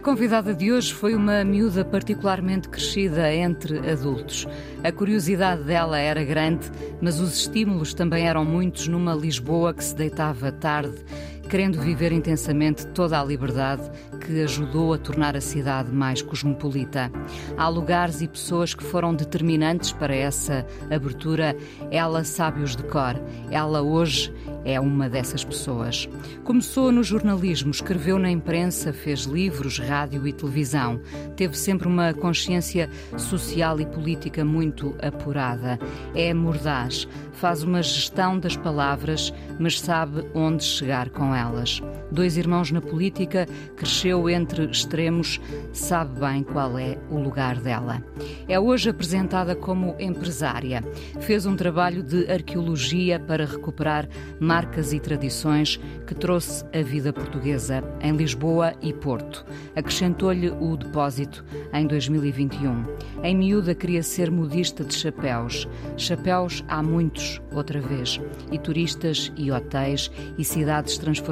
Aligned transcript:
Convidada 0.00 0.54
de 0.54 0.72
hoje 0.72 0.94
foi 0.94 1.14
uma 1.14 1.44
miúda 1.44 1.84
particularmente 1.84 2.68
crescida 2.68 3.32
entre 3.32 3.78
adultos. 3.90 4.46
A 4.82 4.90
curiosidade 4.90 5.62
dela 5.62 5.98
era 5.98 6.24
grande, 6.24 6.70
mas 7.02 7.20
os 7.20 7.38
estímulos 7.40 7.92
também 7.92 8.26
eram 8.26 8.44
muitos 8.44 8.88
numa 8.88 9.14
Lisboa 9.14 9.74
que 9.74 9.84
se 9.84 9.94
deitava 9.94 10.50
tarde, 10.50 11.04
querendo 11.50 11.80
viver 11.80 12.12
intensamente 12.12 12.86
toda 12.86 13.20
a 13.20 13.24
liberdade 13.24 13.82
que 14.20 14.40
ajudou 14.42 14.94
a 14.94 14.98
tornar 14.98 15.36
a 15.36 15.40
cidade 15.40 15.90
mais 15.90 16.22
cosmopolita. 16.22 17.10
Há 17.56 17.66
lugares 17.68 18.22
e 18.22 18.28
pessoas 18.28 18.72
que 18.72 18.84
foram 18.84 19.12
determinantes 19.12 19.90
para 19.90 20.14
essa 20.14 20.64
abertura. 20.88 21.56
Ela 21.90 22.22
sabe-os 22.22 22.76
de 22.76 22.84
cor. 22.84 23.20
Ela 23.50 23.82
hoje 23.82 24.32
é 24.64 24.78
uma 24.78 25.08
dessas 25.08 25.42
pessoas. 25.42 26.08
Começou 26.44 26.92
no 26.92 27.02
jornalismo, 27.02 27.70
escreveu 27.70 28.18
na 28.18 28.30
imprensa, 28.30 28.92
fez 28.92 29.24
livros, 29.24 29.78
rádio 29.78 30.26
e 30.28 30.32
televisão. 30.32 31.00
Teve 31.34 31.56
sempre 31.56 31.88
uma 31.88 32.14
consciência 32.14 32.88
social 33.16 33.80
e 33.80 33.86
política 33.86 34.44
muito 34.44 34.94
apurada. 35.02 35.78
É 36.14 36.32
mordaz, 36.32 37.08
faz 37.32 37.62
uma 37.62 37.82
gestão 37.82 38.38
das 38.38 38.56
palavras, 38.56 39.32
mas 39.58 39.80
sabe 39.80 40.24
onde 40.34 40.62
chegar 40.62 41.10
com 41.10 41.34
elas. 41.40 41.82
Dois 42.10 42.36
irmãos 42.36 42.70
na 42.70 42.80
política, 42.80 43.46
cresceu 43.76 44.28
entre 44.28 44.64
extremos, 44.66 45.40
sabe 45.72 46.20
bem 46.20 46.42
qual 46.42 46.78
é 46.78 46.98
o 47.10 47.18
lugar 47.18 47.58
dela. 47.60 48.02
É 48.48 48.58
hoje 48.58 48.90
apresentada 48.90 49.54
como 49.56 49.96
empresária. 49.98 50.82
Fez 51.20 51.46
um 51.46 51.56
trabalho 51.56 52.02
de 52.02 52.30
arqueologia 52.30 53.18
para 53.18 53.44
recuperar 53.44 54.08
marcas 54.38 54.92
e 54.92 55.00
tradições 55.00 55.80
que 56.06 56.14
trouxe 56.14 56.64
a 56.74 56.82
vida 56.82 57.12
portuguesa 57.12 57.82
em 58.00 58.12
Lisboa 58.16 58.74
e 58.82 58.92
Porto. 58.92 59.44
Acrescentou-lhe 59.74 60.50
o 60.50 60.76
depósito 60.76 61.44
em 61.72 61.86
2021. 61.86 62.84
Em 63.22 63.36
miúda 63.36 63.74
queria 63.74 64.02
ser 64.02 64.30
modista 64.30 64.84
de 64.84 64.94
chapéus. 64.94 65.68
Chapéus 65.96 66.64
há 66.68 66.82
muitos, 66.82 67.40
outra 67.52 67.80
vez. 67.80 68.20
E 68.50 68.58
turistas 68.58 69.32
e 69.36 69.50
hotéis 69.52 70.10
e 70.36 70.44
cidades 70.44 70.98
transformadas 70.98 71.29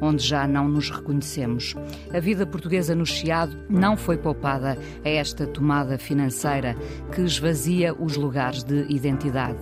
onde 0.00 0.22
já 0.24 0.46
não 0.46 0.68
nos 0.68 0.90
reconhecemos. 0.90 1.74
A 2.12 2.20
vida 2.20 2.46
portuguesa 2.46 2.94
no 2.94 3.06
Chiado 3.06 3.56
não 3.68 3.96
foi 3.96 4.16
poupada 4.16 4.78
a 5.04 5.08
esta 5.08 5.46
tomada 5.46 5.98
financeira 5.98 6.76
que 7.14 7.20
esvazia 7.20 7.94
os 7.94 8.16
lugares 8.16 8.62
de 8.62 8.86
identidade. 8.88 9.60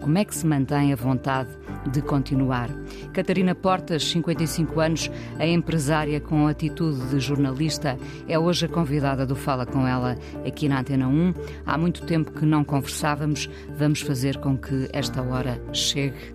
Como 0.00 0.18
é 0.18 0.24
que 0.24 0.34
se 0.34 0.44
mantém 0.44 0.92
a 0.92 0.96
vontade 0.96 1.48
de 1.92 2.02
continuar? 2.02 2.68
Catarina 3.12 3.54
Portas, 3.54 4.04
55 4.10 4.80
anos, 4.80 5.10
a 5.38 5.46
empresária 5.46 6.20
com 6.20 6.48
atitude 6.48 7.06
de 7.06 7.20
jornalista, 7.20 7.96
é 8.26 8.36
hoje 8.36 8.66
a 8.66 8.68
convidada 8.68 9.24
do 9.24 9.36
Fala 9.36 9.64
com 9.64 9.86
ela 9.86 10.18
aqui 10.44 10.68
na 10.68 10.80
Antena 10.80 11.06
1. 11.06 11.34
Há 11.64 11.78
muito 11.78 12.04
tempo 12.04 12.32
que 12.32 12.44
não 12.44 12.64
conversávamos, 12.64 13.48
vamos 13.76 14.00
fazer 14.00 14.38
com 14.38 14.58
que 14.58 14.88
esta 14.92 15.22
hora 15.22 15.62
chegue. 15.72 16.34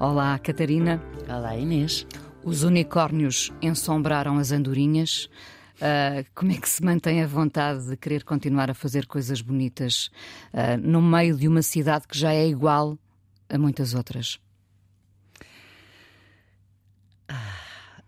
Olá, 0.00 0.36
Catarina. 0.40 1.00
Olá, 1.28 1.56
Inês. 1.56 2.04
Os 2.42 2.64
unicórnios 2.64 3.52
ensombraram 3.62 4.38
as 4.38 4.50
andorinhas. 4.50 5.30
Uh, 5.76 6.26
como 6.34 6.50
é 6.50 6.56
que 6.56 6.68
se 6.68 6.82
mantém 6.82 7.22
a 7.22 7.26
vontade 7.26 7.86
de 7.86 7.96
querer 7.96 8.24
continuar 8.24 8.68
a 8.68 8.74
fazer 8.74 9.06
coisas 9.06 9.40
bonitas 9.40 10.10
uh, 10.52 10.76
no 10.82 11.00
meio 11.00 11.36
de 11.36 11.46
uma 11.46 11.62
cidade 11.62 12.08
que 12.08 12.18
já 12.18 12.32
é 12.32 12.46
igual 12.46 12.98
a 13.48 13.56
muitas 13.56 13.94
outras? 13.94 14.40
Ah, 17.28 17.56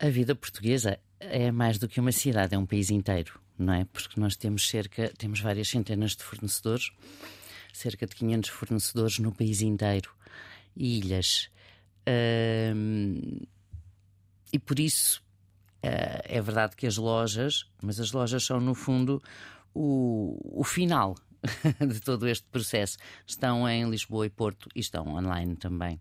a 0.00 0.08
vida 0.08 0.34
portuguesa 0.34 0.98
é 1.20 1.52
mais 1.52 1.78
do 1.78 1.88
que 1.88 2.00
uma 2.00 2.12
cidade, 2.12 2.54
é 2.54 2.58
um 2.58 2.66
país 2.66 2.91
inteiro, 2.91 3.38
não 3.56 3.72
é? 3.72 3.84
Porque 3.84 4.20
nós 4.20 4.36
temos 4.36 4.69
cerca, 4.69 5.12
temos 5.16 5.41
várias 5.41 5.69
centenas 5.69 6.16
de 6.16 6.25
fornecedores, 6.25 6.91
cerca 7.72 8.06
de 8.06 8.14
500 8.16 8.50
fornecedores 8.50 9.19
no 9.20 9.32
país 9.32 9.62
inteiro, 9.62 10.10
ilhas. 10.76 11.48
E 14.53 14.59
por 14.59 14.78
isso 14.78 15.21
uh, 15.84 16.22
é 16.25 16.41
verdade 16.41 16.77
que 16.77 16.87
as 16.87 16.97
lojas, 16.97 17.65
mas 17.83 17.99
as 17.99 18.12
lojas 18.12 18.44
são 18.44 18.61
no 18.61 18.75
fundo 18.75 19.22
o, 19.75 20.61
o 20.61 20.65
final 20.65 21.15
de 21.81 22.00
todo 22.00 22.28
este 22.28 22.47
processo. 22.49 22.97
Estão 23.27 23.69
em 23.69 23.89
Lisboa 23.89 24.27
e 24.27 24.31
Porto 24.31 24.69
e 24.75 24.81
estão 24.81 25.09
online 25.09 25.56
também. 25.56 26.00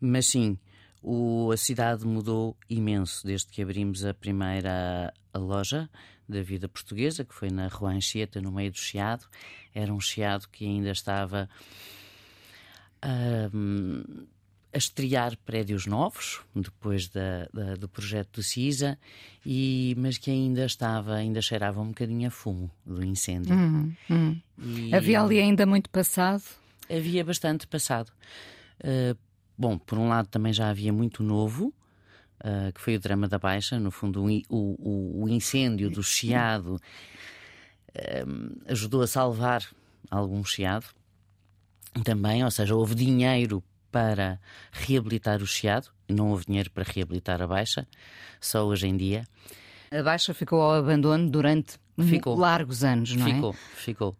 Mas 0.00 0.26
sim, 0.26 0.58
o, 1.02 1.50
a 1.50 1.56
cidade 1.56 2.06
mudou 2.06 2.56
imenso 2.68 3.26
desde 3.26 3.48
que 3.48 3.62
abrimos 3.62 4.04
a 4.04 4.14
primeira 4.14 5.12
a 5.32 5.38
loja 5.38 5.88
da 6.28 6.42
vida 6.42 6.68
portuguesa, 6.68 7.24
que 7.24 7.34
foi 7.34 7.50
na 7.50 7.68
Rua 7.68 7.92
Anchieta, 7.92 8.40
no 8.40 8.52
meio 8.52 8.70
do 8.70 8.78
Chiado. 8.78 9.26
Era 9.74 9.92
um 9.92 10.00
Chiado 10.00 10.48
que 10.48 10.64
ainda 10.64 10.90
estava. 10.90 11.48
Um, 13.04 14.26
a 14.72 14.78
estrear 14.78 15.36
prédios 15.44 15.86
novos, 15.86 16.40
depois 16.54 17.08
da, 17.08 17.48
da, 17.52 17.74
do 17.74 17.88
projeto 17.88 18.36
do 18.36 18.42
CISA, 18.42 18.96
e, 19.44 19.94
mas 19.98 20.16
que 20.16 20.30
ainda 20.30 20.64
estava, 20.64 21.14
ainda 21.14 21.42
cheirava 21.42 21.80
um 21.80 21.88
bocadinho 21.88 22.28
a 22.28 22.30
fumo 22.30 22.70
do 22.86 23.04
incêndio. 23.04 23.52
Hum, 23.54 23.92
hum. 24.08 24.40
E, 24.58 24.94
havia 24.94 25.20
ali 25.20 25.40
ainda 25.40 25.66
muito 25.66 25.90
passado? 25.90 26.44
Havia 26.88 27.24
bastante 27.24 27.66
passado. 27.66 28.12
Uh, 28.80 29.18
bom, 29.58 29.76
por 29.76 29.98
um 29.98 30.08
lado 30.08 30.28
também 30.28 30.52
já 30.52 30.70
havia 30.70 30.92
muito 30.92 31.22
novo, 31.22 31.74
uh, 32.44 32.72
que 32.72 32.80
foi 32.80 32.94
o 32.94 33.00
drama 33.00 33.26
da 33.26 33.38
Baixa, 33.38 33.78
no 33.80 33.90
fundo 33.90 34.24
o, 34.24 34.28
o, 34.48 35.24
o 35.24 35.28
incêndio 35.28 35.90
do 35.90 36.02
Chiado 36.02 36.80
uh, 37.88 38.60
ajudou 38.68 39.02
a 39.02 39.06
salvar 39.08 39.66
algum 40.08 40.44
Chiado 40.44 40.86
também, 42.04 42.44
ou 42.44 42.50
seja, 42.50 42.74
houve 42.74 42.94
dinheiro 42.94 43.62
para 43.90 44.40
reabilitar 44.70 45.42
o 45.42 45.46
Chiado, 45.46 45.88
não 46.08 46.30
houve 46.30 46.46
dinheiro 46.46 46.70
para 46.70 46.84
reabilitar 46.84 47.42
a 47.42 47.46
Baixa, 47.46 47.86
só 48.40 48.64
hoje 48.64 48.86
em 48.86 48.96
dia. 48.96 49.24
A 49.90 50.02
Baixa 50.02 50.32
ficou 50.32 50.60
ao 50.60 50.74
abandono 50.74 51.28
durante 51.28 51.78
ficou. 51.98 52.36
largos 52.36 52.84
anos, 52.84 53.14
não 53.14 53.26
ficou, 53.26 53.50
é? 53.50 53.52
Ficou, 53.74 54.14
ficou. 54.14 54.16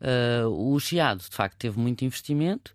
Uh, 0.00 0.74
o 0.74 0.80
Chiado, 0.80 1.18
de 1.20 1.36
facto, 1.36 1.58
teve 1.58 1.78
muito 1.78 2.04
investimento 2.04 2.74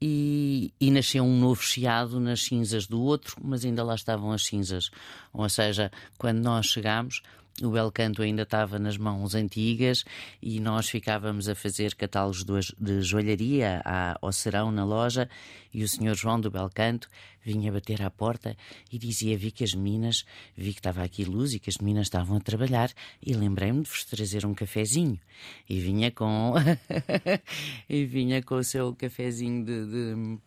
e, 0.00 0.72
e, 0.80 0.90
nasceu 0.90 1.22
um 1.22 1.38
novo 1.38 1.62
chiado 1.62 2.18
nas 2.18 2.42
cinzas 2.42 2.88
do 2.88 3.00
outro, 3.00 3.36
mas 3.40 3.64
ainda 3.64 3.84
lá 3.84 3.94
estavam 3.94 4.32
as 4.32 4.44
cinzas. 4.44 4.90
Ou 5.32 5.48
seja, 5.48 5.92
quando 6.18 6.38
nós 6.40 6.66
chegámos, 6.66 7.22
o 7.60 7.70
Belcanto 7.70 8.22
ainda 8.22 8.42
estava 8.42 8.78
nas 8.78 8.96
mãos 8.96 9.34
antigas 9.34 10.04
e 10.40 10.58
nós 10.58 10.88
ficávamos 10.88 11.48
a 11.48 11.54
fazer 11.54 11.94
catálogos 11.94 12.72
de 12.78 13.02
joalharia 13.02 13.82
ao 14.20 14.32
serão 14.32 14.72
na 14.72 14.84
loja 14.84 15.28
e 15.72 15.82
o 15.82 15.88
senhor 15.88 16.14
João 16.14 16.40
do 16.40 16.50
Belcanto 16.50 17.08
vinha 17.44 17.70
bater 17.70 18.00
à 18.02 18.10
porta 18.10 18.56
e 18.90 18.98
dizia: 18.98 19.36
Vi 19.36 19.50
que 19.50 19.64
as 19.64 19.74
meninas, 19.74 20.24
vi 20.56 20.72
que 20.72 20.80
estava 20.80 21.02
aqui 21.02 21.24
luz 21.24 21.52
e 21.52 21.58
que 21.58 21.68
as 21.68 21.78
meninas 21.78 22.06
estavam 22.06 22.36
a 22.36 22.40
trabalhar 22.40 22.90
e 23.24 23.34
lembrei-me 23.34 23.82
de 23.82 23.90
vos 23.90 24.04
trazer 24.04 24.46
um 24.46 24.54
cafezinho. 24.54 25.20
E 25.68 25.78
vinha 25.80 26.10
com. 26.10 26.54
e 27.88 28.04
vinha 28.06 28.42
com 28.42 28.56
o 28.56 28.64
seu 28.64 28.94
cafezinho 28.94 29.64
de, 29.64 29.86
de, 29.86 30.38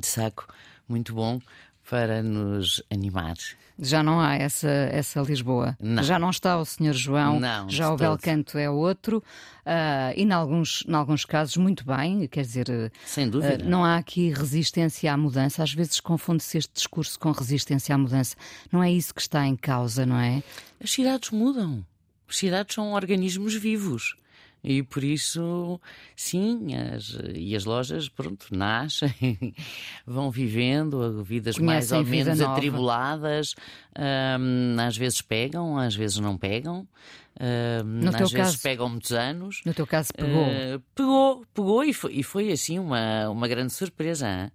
de 0.00 0.06
saco 0.06 0.46
muito 0.88 1.14
bom 1.14 1.40
para 1.88 2.22
nos 2.22 2.82
animar. 2.90 3.36
Já 3.78 4.02
não 4.02 4.20
há 4.20 4.36
essa, 4.36 4.68
essa 4.68 5.20
Lisboa. 5.20 5.76
Não. 5.80 6.02
Já 6.02 6.18
não 6.18 6.30
está 6.30 6.56
o 6.58 6.64
Senhor 6.64 6.94
João, 6.94 7.40
não, 7.40 7.68
já 7.68 7.92
o 7.92 7.96
Belcanto 7.96 8.56
é 8.56 8.70
outro. 8.70 9.18
Uh, 9.66 10.14
e, 10.16 10.22
em 10.22 10.32
alguns, 10.32 10.84
em 10.86 10.94
alguns 10.94 11.24
casos, 11.24 11.56
muito 11.56 11.84
bem. 11.84 12.28
Quer 12.28 12.42
dizer, 12.42 12.92
Sem 13.04 13.28
dúvida. 13.28 13.64
Uh, 13.64 13.68
não 13.68 13.84
há 13.84 13.96
aqui 13.96 14.30
resistência 14.30 15.12
à 15.12 15.16
mudança. 15.16 15.62
Às 15.62 15.74
vezes 15.74 15.98
confunde-se 15.98 16.58
este 16.58 16.72
discurso 16.72 17.18
com 17.18 17.32
resistência 17.32 17.94
à 17.94 17.98
mudança. 17.98 18.36
Não 18.70 18.82
é 18.82 18.92
isso 18.92 19.12
que 19.12 19.20
está 19.20 19.44
em 19.44 19.56
causa, 19.56 20.06
não 20.06 20.18
é? 20.18 20.42
As 20.82 20.92
cidades 20.92 21.30
mudam. 21.30 21.84
As 22.28 22.36
cidades 22.36 22.74
são 22.76 22.92
organismos 22.92 23.54
vivos. 23.54 24.14
E 24.64 24.82
por 24.82 25.04
isso, 25.04 25.78
sim, 26.16 26.74
as, 26.74 27.18
e 27.34 27.54
as 27.54 27.66
lojas, 27.66 28.08
pronto, 28.08 28.46
nascem, 28.50 29.54
vão 30.06 30.30
vivendo 30.30 31.22
vidas 31.22 31.58
mais 31.58 31.92
ou 31.92 32.02
menos 32.02 32.38
nova. 32.38 32.52
atribuladas, 32.52 33.54
um, 33.98 34.80
às 34.80 34.96
vezes 34.96 35.20
pegam, 35.20 35.76
às 35.76 35.94
vezes 35.94 36.18
não 36.18 36.38
pegam. 36.38 36.88
Uh, 37.36 37.84
no 37.84 38.08
às 38.08 38.16
vezes 38.16 38.32
caso, 38.32 38.62
pegam 38.62 38.88
muitos 38.88 39.12
anos. 39.12 39.60
No 39.66 39.74
teu 39.74 39.86
caso, 39.86 40.08
pegou? 40.16 40.46
Uh, 40.46 40.80
pegou, 40.94 41.46
pegou 41.52 41.84
e 41.84 41.92
foi, 41.92 42.14
e 42.14 42.22
foi 42.22 42.50
assim 42.50 42.78
uma, 42.78 43.28
uma 43.28 43.46
grande 43.46 43.72
surpresa, 43.72 44.26
hein? 44.26 44.50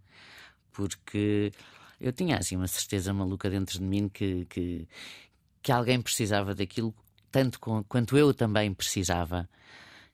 porque 0.72 1.52
eu 2.00 2.14
tinha 2.14 2.38
assim 2.38 2.56
uma 2.56 2.68
certeza 2.68 3.14
maluca 3.14 3.50
dentro 3.50 3.78
de 3.78 3.84
mim 3.84 4.08
que, 4.08 4.46
que, 4.46 4.88
que 5.62 5.72
alguém 5.72 6.02
precisava 6.02 6.56
daquilo 6.56 6.96
tanto 7.30 7.60
com, 7.60 7.84
quanto 7.84 8.18
eu 8.18 8.34
também 8.34 8.74
precisava. 8.74 9.48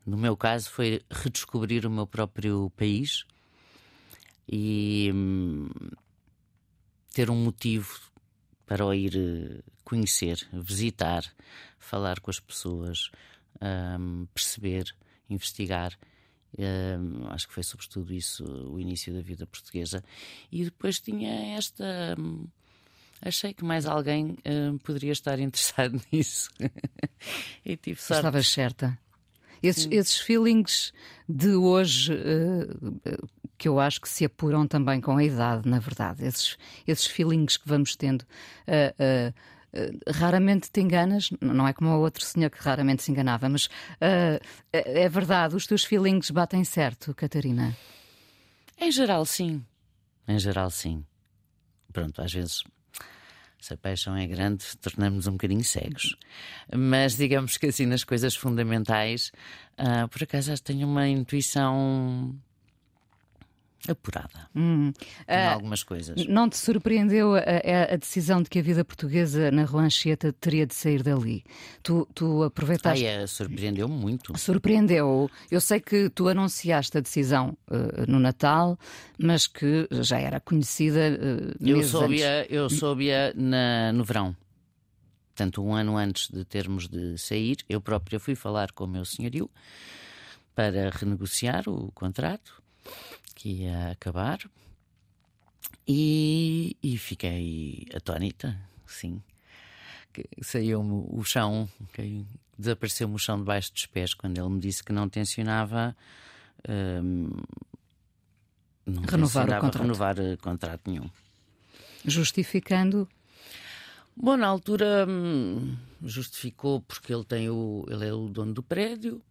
No 0.06 0.18
meu 0.18 0.38
caso, 0.38 0.70
foi 0.70 1.02
redescobrir 1.10 1.86
o 1.86 1.90
meu 1.90 2.06
próprio 2.06 2.70
país 2.78 3.26
e 4.48 5.12
hum, 5.14 5.70
ter 7.14 7.30
um 7.30 7.36
motivo 7.36 8.00
para 8.66 8.86
o 8.86 8.94
ir 8.94 9.16
eh, 9.16 9.62
conhecer, 9.84 10.48
visitar, 10.54 11.24
falar 11.80 12.20
com 12.20 12.30
as 12.30 12.40
pessoas, 12.40 13.10
hum, 13.62 14.28
perceber, 14.34 14.96
investigar. 15.30 15.98
Hum, 16.58 17.28
acho 17.30 17.48
que 17.48 17.54
foi 17.54 17.64
sobretudo 17.64 18.14
isso 18.14 18.44
o 18.46 18.80
início 18.80 19.14
da 19.14 19.22
vida 19.22 19.46
portuguesa. 19.48 20.04
E 20.52 20.64
depois 20.64 21.00
tinha 21.00 21.56
esta. 21.58 22.16
Hum, 22.20 22.48
achei 23.22 23.54
que 23.54 23.64
mais 23.64 23.86
alguém 23.86 24.38
hum, 24.46 24.78
poderia 24.78 25.12
estar 25.12 25.38
interessado 25.40 26.00
nisso. 26.12 26.50
e 27.66 27.76
tive 27.76 28.00
sorte. 28.02 28.20
Estavas 28.20 28.48
certa. 28.48 29.05
Esses, 29.62 29.88
esses 29.92 30.20
feelings 30.20 30.94
de 31.28 31.56
hoje 31.56 32.14
uh, 32.14 33.20
que 33.58 33.68
eu 33.68 33.80
acho 33.80 34.02
que 34.02 34.10
se 34.10 34.26
apuram 34.26 34.68
também 34.68 35.02
com 35.02 35.18
a 35.18 35.24
idade, 35.24 35.68
na 35.68 35.80
verdade. 35.80 36.26
Esses, 36.26 36.58
esses 36.88 37.06
feelings 37.06 37.58
que 37.58 37.68
vamos 37.68 37.96
tendo. 37.96 38.22
Uh, 38.68 39.30
uh, 39.30 39.34
raramente 40.14 40.72
te 40.72 40.80
enganas, 40.80 41.32
não 41.42 41.68
é 41.68 41.74
como 41.74 41.90
o 41.90 42.00
outro 42.00 42.24
senhor 42.24 42.50
que 42.50 42.62
raramente 42.62 43.04
se 43.04 43.12
enganava, 43.12 43.50
mas 43.50 43.68
é, 44.00 44.40
é 44.72 45.10
verdade, 45.10 45.54
os 45.54 45.68
teus 45.68 45.84
feelings 45.84 46.32
batem 46.32 46.64
certo, 46.64 47.14
Catarina? 47.14 47.76
Em 48.80 48.90
geral, 48.90 49.26
sim. 49.26 49.62
Em 50.26 50.40
geral, 50.40 50.70
sim. 50.70 51.06
Pronto, 51.92 52.22
às 52.22 52.34
vezes 52.34 52.64
se 53.60 53.74
a 53.74 53.78
paixão 53.78 54.16
é 54.16 54.28
grande, 54.28 54.66
tornamos-nos 54.82 55.28
um 55.28 55.34
bocadinho 55.34 55.64
cegos. 55.64 56.16
Mas 56.76 57.16
digamos 57.16 57.58
que 57.58 57.68
assim, 57.68 57.86
nas 57.86 58.04
coisas 58.04 58.36
fundamentais, 58.36 59.32
uh, 59.80 60.08
por 60.10 60.24
acaso 60.24 60.52
já 60.52 60.58
tenho 60.58 60.88
uma 60.88 61.08
intuição 61.08 62.36
apurada 63.90 64.50
hum. 64.56 64.92
em 65.28 65.48
uh, 65.48 65.54
algumas 65.54 65.84
coisas. 65.84 66.26
Não 66.28 66.50
te 66.50 66.58
surpreendeu 66.58 67.36
a, 67.36 67.94
a, 67.94 67.96
decisão 67.96 68.42
de 68.42 68.50
que 68.50 68.60
a 68.60 68.62
vida 68.62 68.84
portuguesa 68.84 69.52
na 69.52 69.64
Roancheta 69.64 70.34
teria 70.34 70.66
de 70.66 70.74
sair 70.74 71.04
dali? 71.04 71.44
Tu, 71.84 72.08
tu 72.14 72.44
aproveitaste. 72.44 73.06
Ai, 73.06 73.24
é, 73.24 73.28
surpreendeu 73.28 73.88
muito. 73.88 74.38
Surpreendeu. 74.38 75.30
Eu 75.50 75.62
sei 75.62 75.80
que 75.80 76.10
tu 76.10 76.28
anunciaste 76.28 76.98
a 76.98 77.02
decisão 77.02 77.58
uh, 77.70 78.10
no 78.10 78.20
Natal, 78.20 78.78
mas 79.18 79.48
que 79.48 79.88
já 79.92 80.20
era 80.20 80.40
conhecida. 80.40 81.00
Uh, 81.00 81.68
eu 81.68 81.84
soube-a 81.84 82.46
eu 82.50 82.70
soube 82.70 83.10
na, 83.36 83.92
no 83.94 84.04
verão. 84.04 84.36
Portanto, 85.36 85.62
um 85.62 85.74
ano 85.74 85.98
antes 85.98 86.30
de 86.30 86.46
termos 86.46 86.88
de 86.88 87.18
sair, 87.18 87.58
eu 87.68 87.82
própria 87.82 88.20
fui 88.20 88.36
falar 88.36 88.72
com 88.72 88.86
o 88.86 88.88
meu 88.88 89.04
senhorio 89.04 89.50
para 90.56 90.90
renegociar 90.90 91.68
o 91.68 91.92
contrato 91.92 92.64
que 93.46 93.62
ia 93.62 93.92
acabar 93.92 94.40
e, 95.88 96.76
e 96.82 96.98
fiquei 96.98 97.86
atónita, 97.94 98.60
sim. 98.88 99.22
Saiu-me 100.42 101.06
o 101.10 101.24
chão, 101.24 101.70
desapareceu-me 102.58 103.14
o 103.14 103.20
chão 103.20 103.38
debaixo 103.38 103.72
dos 103.72 103.86
pés 103.86 104.16
quando 104.16 104.40
ele 104.40 104.50
me 104.50 104.60
disse 104.60 104.84
que 104.84 104.92
não 104.92 105.08
tencionava. 105.08 105.96
Um, 106.68 107.30
não 108.84 109.04
renovar 109.04 109.46
o 109.46 109.62
contrato. 109.62 109.78
renovar 109.78 110.20
uh, 110.20 110.38
contrato 110.38 110.90
nenhum. 110.90 111.08
Justificando? 112.04 113.08
Bom, 114.16 114.38
na 114.38 114.48
altura 114.48 115.06
hum, 115.08 115.78
justificou 116.04 116.82
porque 116.82 117.14
ele 117.14 117.26
tem 117.26 117.48
o 117.50 117.86
ele 117.90 118.08
é 118.08 118.14
o 118.14 118.28
dono 118.28 118.54
do 118.54 118.64
prédio. 118.64 119.22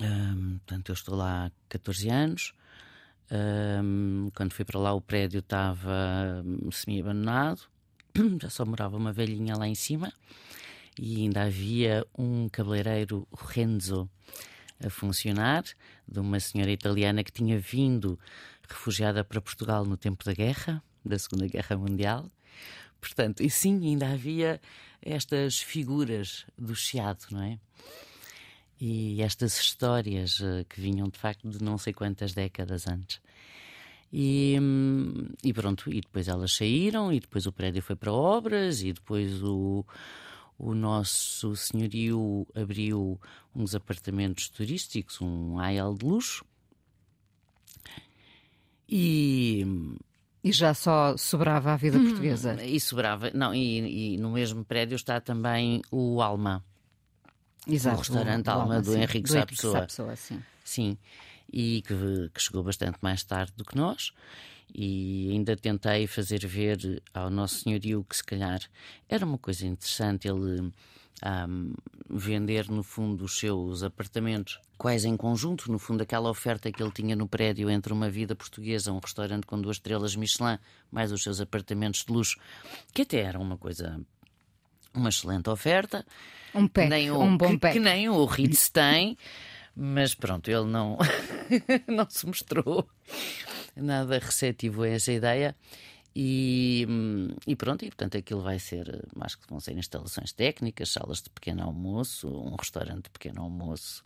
Um, 0.00 0.58
portanto, 0.58 0.88
eu 0.88 0.94
estou 0.94 1.16
lá 1.16 1.46
há 1.46 1.50
14 1.68 2.08
anos. 2.08 2.54
Um, 3.30 4.30
quando 4.34 4.52
fui 4.52 4.64
para 4.64 4.78
lá, 4.78 4.92
o 4.92 5.00
prédio 5.00 5.40
estava 5.40 6.42
hum, 6.44 6.70
semi-abandonado, 6.70 7.62
já 8.40 8.50
só 8.50 8.64
morava 8.64 8.96
uma 8.96 9.12
velhinha 9.12 9.56
lá 9.56 9.66
em 9.66 9.74
cima 9.74 10.12
e 10.98 11.22
ainda 11.22 11.42
havia 11.42 12.06
um 12.16 12.48
cabeleireiro 12.48 13.26
Renzo 13.32 14.08
a 14.84 14.90
funcionar, 14.90 15.64
de 16.06 16.20
uma 16.20 16.38
senhora 16.38 16.70
italiana 16.70 17.24
que 17.24 17.32
tinha 17.32 17.58
vindo 17.58 18.18
refugiada 18.68 19.24
para 19.24 19.40
Portugal 19.40 19.84
no 19.84 19.96
tempo 19.96 20.24
da 20.24 20.32
guerra, 20.32 20.82
da 21.04 21.18
Segunda 21.18 21.46
Guerra 21.46 21.76
Mundial. 21.76 22.30
Portanto, 23.00 23.42
e 23.42 23.50
sim, 23.50 23.86
ainda 23.86 24.10
havia 24.10 24.60
estas 25.02 25.58
figuras 25.58 26.46
do 26.56 26.74
Chiado, 26.74 27.24
não 27.30 27.42
é? 27.42 27.58
E 28.86 29.22
estas 29.22 29.58
histórias 29.58 30.40
uh, 30.40 30.62
que 30.68 30.78
vinham 30.78 31.08
de 31.08 31.18
facto 31.18 31.48
de 31.48 31.64
não 31.64 31.78
sei 31.78 31.94
quantas 31.94 32.34
décadas 32.34 32.86
antes. 32.86 33.18
E, 34.12 34.58
hum, 34.60 35.26
e, 35.42 35.54
pronto, 35.54 35.90
e 35.90 36.02
depois 36.02 36.28
elas 36.28 36.52
saíram, 36.52 37.10
e 37.10 37.18
depois 37.18 37.46
o 37.46 37.52
prédio 37.52 37.80
foi 37.80 37.96
para 37.96 38.12
obras, 38.12 38.82
e 38.82 38.92
depois 38.92 39.42
o, 39.42 39.86
o 40.58 40.74
nosso 40.74 41.56
senhorio 41.56 42.46
abriu 42.54 43.18
uns 43.56 43.74
apartamentos 43.74 44.50
turísticos, 44.50 45.18
um 45.22 45.58
AL 45.58 45.94
de 45.94 46.04
luxo. 46.04 46.44
E. 48.86 49.64
E 50.44 50.52
já 50.52 50.74
só 50.74 51.16
sobrava 51.16 51.72
a 51.72 51.76
vida 51.78 51.96
hum, 51.96 52.04
portuguesa? 52.04 52.62
E 52.62 52.78
sobrava, 52.78 53.30
não, 53.32 53.54
e, 53.54 54.14
e 54.14 54.18
no 54.18 54.30
mesmo 54.30 54.62
prédio 54.62 54.94
está 54.94 55.22
também 55.22 55.80
o 55.90 56.20
Alma. 56.20 56.62
Exato, 57.66 57.96
o 57.96 57.98
restaurante 58.00 58.48
Alma 58.48 58.80
do, 58.80 58.96
Henrique 58.96 59.28
Sá 59.28 59.46
Pessoa. 59.46 59.86
sim. 60.16 60.42
sim. 60.64 60.98
E 61.52 61.82
que, 61.82 62.30
que, 62.32 62.42
chegou 62.42 62.62
bastante 62.62 62.98
mais 63.00 63.22
tarde 63.22 63.52
do 63.56 63.64
que 63.64 63.76
nós. 63.76 64.12
E 64.74 65.30
ainda 65.30 65.56
tentei 65.56 66.06
fazer 66.06 66.44
ver 66.46 67.02
ao 67.12 67.30
Nosso 67.30 67.60
Senhorio 67.60 68.04
que, 68.08 68.16
se 68.16 68.24
calhar, 68.24 68.60
era 69.08 69.24
uma 69.24 69.38
coisa 69.38 69.66
interessante 69.66 70.26
ele 70.26 70.72
um, 71.24 71.72
vender, 72.08 72.68
no 72.68 72.82
fundo, 72.82 73.24
os 73.24 73.38
seus 73.38 73.82
apartamentos, 73.82 74.60
quais 74.76 75.04
em 75.04 75.16
conjunto, 75.16 75.70
no 75.70 75.78
fundo, 75.78 76.02
aquela 76.02 76.28
oferta 76.28 76.70
que 76.70 76.82
ele 76.82 76.92
tinha 76.92 77.16
no 77.16 77.28
prédio 77.28 77.70
entre 77.70 77.92
uma 77.92 78.10
vida 78.10 78.34
portuguesa, 78.34 78.92
um 78.92 78.98
restaurante 78.98 79.46
com 79.46 79.60
duas 79.60 79.76
estrelas 79.76 80.16
Michelin, 80.16 80.58
mais 80.90 81.12
os 81.12 81.22
seus 81.22 81.40
apartamentos 81.40 82.04
de 82.04 82.12
luxo, 82.12 82.36
que 82.92 83.02
até 83.02 83.20
era 83.20 83.38
uma 83.38 83.56
coisa 83.56 84.00
uma 84.94 85.08
excelente 85.08 85.48
oferta. 85.50 86.04
Um 86.54 86.68
pack, 86.68 86.88
nem 86.88 87.10
o, 87.10 87.20
um 87.20 87.36
bom 87.36 87.50
que, 87.50 87.58
pack. 87.58 87.74
Que 87.74 87.80
nem 87.80 88.08
o 88.08 88.24
Ritz 88.24 88.68
tem, 88.70 89.16
mas 89.74 90.14
pronto, 90.14 90.48
ele 90.48 90.66
não, 90.66 90.96
não 91.88 92.08
se 92.08 92.26
mostrou 92.26 92.88
nada 93.76 94.18
receptivo 94.18 94.82
a 94.82 94.88
essa 94.88 95.12
ideia. 95.12 95.56
E, 96.16 96.86
e, 97.44 97.56
pronto, 97.56 97.84
e 97.84 97.88
portanto 97.88 98.16
aquilo 98.16 98.40
vai 98.40 98.60
ser, 98.60 99.04
acho 99.20 99.36
que 99.36 99.48
vão 99.48 99.58
ser 99.58 99.76
instalações 99.76 100.32
técnicas, 100.32 100.90
salas 100.90 101.20
de 101.20 101.28
pequeno 101.28 101.64
almoço, 101.64 102.28
um 102.28 102.54
restaurante 102.54 103.04
de 103.04 103.10
pequeno 103.10 103.42
almoço, 103.42 104.04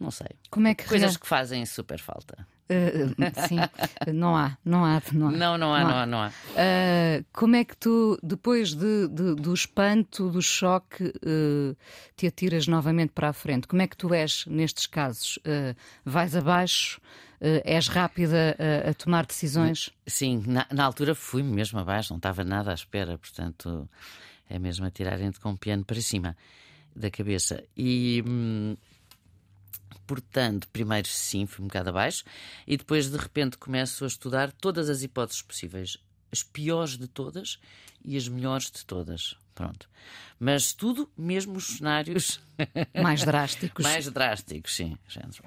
não 0.00 0.10
sei. 0.10 0.28
Como 0.50 0.66
é 0.66 0.74
que 0.74 0.84
Coisas 0.84 1.18
que 1.18 1.26
fazem 1.26 1.66
super 1.66 2.00
falta. 2.00 2.46
Uh, 2.68 3.46
sim, 3.46 3.56
não 4.12 4.36
há, 4.36 4.56
não 4.64 4.84
há, 4.84 5.00
não 5.12 5.28
há. 5.28 5.30
Não, 5.30 5.58
não 5.58 5.74
há, 5.74 5.80
não, 5.80 5.88
não 5.88 5.96
há, 5.96 6.06
não 6.06 6.18
há. 6.22 6.28
Uh, 6.28 7.24
como 7.32 7.54
é 7.54 7.64
que 7.64 7.76
tu, 7.76 8.18
depois 8.22 8.74
de, 8.74 9.06
de, 9.06 9.34
do 9.36 9.54
espanto, 9.54 10.28
do 10.30 10.42
choque, 10.42 11.04
uh, 11.04 11.76
te 12.16 12.26
atiras 12.26 12.66
novamente 12.66 13.12
para 13.12 13.28
a 13.28 13.32
frente? 13.32 13.68
Como 13.68 13.82
é 13.82 13.86
que 13.86 13.96
tu 13.96 14.12
és 14.12 14.44
nestes 14.46 14.86
casos? 14.86 15.38
vais 16.04 16.34
abaixo? 16.34 17.00
és 17.64 17.86
rápida 17.86 18.56
a, 18.58 18.90
a, 18.90 18.94
tomar 18.94 19.26
decisões? 19.26 19.90
Sim, 20.06 20.42
na, 20.46 20.66
na, 20.72 20.84
altura 20.84 21.14
fui 21.14 21.42
mesmo 21.42 21.78
abaixo, 21.78 22.10
não 22.10 22.16
estava 22.16 22.42
nada 22.42 22.70
à 22.70 22.74
espera, 22.74 23.18
portanto 23.18 23.86
é 24.48 24.58
mesmo 24.58 24.86
a 24.86 24.90
tirarem-te 24.90 25.38
com 25.38 25.50
o 25.50 25.56
piano 25.56 25.84
para 25.84 26.00
cima 26.00 26.34
da 26.94 27.10
cabeça. 27.10 27.62
E. 27.76 28.24
Hum, 28.26 28.74
Portanto, 30.06 30.68
primeiro 30.68 31.08
sim, 31.08 31.46
fui 31.46 31.64
um 31.64 31.68
bocado 31.68 31.90
abaixo, 31.90 32.24
e 32.66 32.76
depois 32.76 33.10
de 33.10 33.16
repente 33.16 33.58
começo 33.58 34.04
a 34.04 34.06
estudar 34.06 34.52
todas 34.52 34.88
as 34.88 35.02
hipóteses 35.02 35.42
possíveis. 35.42 35.98
as 36.30 36.42
piores 36.42 36.98
de 36.98 37.06
todas 37.06 37.58
e 38.04 38.16
as 38.16 38.28
melhores 38.28 38.70
de 38.70 38.84
todas. 38.84 39.36
Pronto. 39.54 39.88
Mas 40.38 40.74
tudo, 40.74 41.08
mesmo 41.16 41.56
os 41.56 41.78
cenários 41.78 42.40
mais 43.02 43.24
drásticos. 43.24 43.82
mais 43.82 44.06
drásticos, 44.10 44.74
sim. 44.74 44.98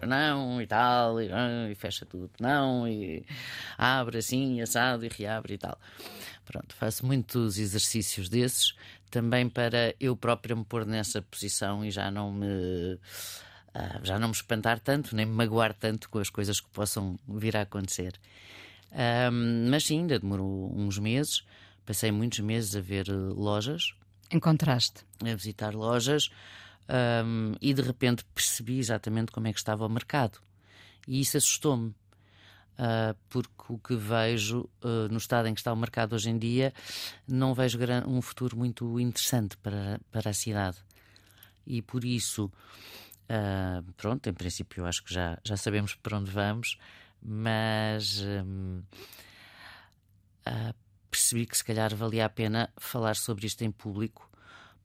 Não, 0.07 0.59
e 0.59 0.65
tal, 0.65 1.21
e, 1.21 1.31
ah, 1.31 1.69
e, 1.69 1.75
fecha 1.75 2.07
tudo, 2.07 2.31
não, 2.39 2.87
e 2.87 3.23
abre 3.77 4.17
assim, 4.17 4.61
assado 4.61 5.05
e 5.05 5.09
reabre 5.09 5.53
e 5.53 5.57
tal. 5.59 5.79
Pronto, 6.43 6.73
faço 6.73 7.05
muitos 7.05 7.59
exercícios 7.59 8.29
desses 8.29 8.73
também 9.09 9.49
para 9.49 9.95
eu 9.99 10.15
própria 10.15 10.55
me 10.55 10.63
pôr 10.63 10.85
nessa 10.85 11.21
posição 11.21 11.83
e 11.83 11.91
já 11.91 12.09
não 12.09 12.31
me. 12.31 12.99
Uh, 13.75 14.03
já 14.03 14.17
não 14.17 14.29
me 14.29 14.33
espantar 14.33 14.79
tanto, 14.79 15.15
nem 15.15 15.25
me 15.25 15.33
magoar 15.33 15.73
tanto 15.73 16.09
com 16.09 16.19
as 16.19 16.29
coisas 16.29 16.59
que 16.59 16.69
possam 16.69 17.19
vir 17.27 17.55
a 17.55 17.61
acontecer. 17.61 18.19
Um, 18.91 19.69
mas 19.69 19.85
sim, 19.85 19.99
ainda 19.99 20.19
demorou 20.19 20.73
uns 20.75 20.97
meses. 20.97 21.45
Passei 21.85 22.11
muitos 22.11 22.39
meses 22.39 22.75
a 22.75 22.81
ver 22.81 23.07
lojas 23.09 23.93
Encontraste? 24.31 25.05
A 25.21 25.35
visitar 25.35 25.73
lojas 25.73 26.29
um, 27.25 27.55
e 27.59 27.73
de 27.73 27.81
repente 27.81 28.23
percebi 28.33 28.77
exatamente 28.77 29.31
como 29.31 29.47
é 29.47 29.53
que 29.53 29.59
estava 29.59 29.85
o 29.85 29.89
mercado. 29.89 30.39
E 31.07 31.19
isso 31.19 31.37
assustou-me. 31.37 31.95
Uh, 32.79 33.13
porque 33.27 33.73
o 33.73 33.77
que 33.77 33.93
vejo 33.93 34.61
uh, 34.81 35.09
no 35.11 35.17
estado 35.17 35.49
em 35.49 35.53
que 35.53 35.59
está 35.59 35.73
o 35.73 35.75
mercado 35.75 36.13
hoje 36.13 36.29
em 36.29 36.37
dia, 36.37 36.73
não 37.27 37.53
vejo 37.53 37.77
um 38.07 38.21
futuro 38.21 38.55
muito 38.55 38.97
interessante 38.99 39.57
para, 39.57 39.99
para 40.09 40.29
a 40.29 40.33
cidade. 40.33 40.77
E 41.67 41.81
por 41.81 42.05
isso, 42.05 42.49
uh, 43.29 43.91
pronto, 43.93 44.27
em 44.27 44.33
princípio, 44.33 44.85
acho 44.85 45.03
que 45.03 45.13
já, 45.13 45.37
já 45.43 45.55
sabemos 45.55 45.95
para 45.95 46.17
onde 46.17 46.31
vamos, 46.31 46.77
mas 47.21 48.21
um, 48.21 48.81
percebi 51.09 51.45
que 51.45 51.57
se 51.57 51.63
calhar 51.63 51.93
valia 51.95 52.25
a 52.25 52.29
pena 52.29 52.69
falar 52.77 53.15
sobre 53.15 53.45
isto 53.45 53.63
em 53.63 53.71
público, 53.71 54.29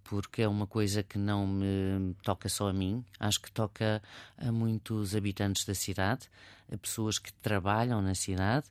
porque 0.03 0.43
é 0.43 0.49
uma 0.49 0.67
coisa 0.67 1.03
que 1.03 1.19
não 1.19 1.47
me 1.47 2.15
toca 2.23 2.49
só 2.49 2.69
a 2.69 2.73
mim, 2.73 3.05
acho 3.19 3.41
que 3.41 3.51
toca 3.51 4.03
a 4.37 4.53
muitos 4.53 5.15
habitantes 5.15 5.65
da 5.65 5.75
cidade, 5.75 6.29
a 6.73 6.77
pessoas 6.77 7.19
que 7.19 7.33
trabalham 7.33 8.03
na 8.03 8.15
cidade 8.15 8.67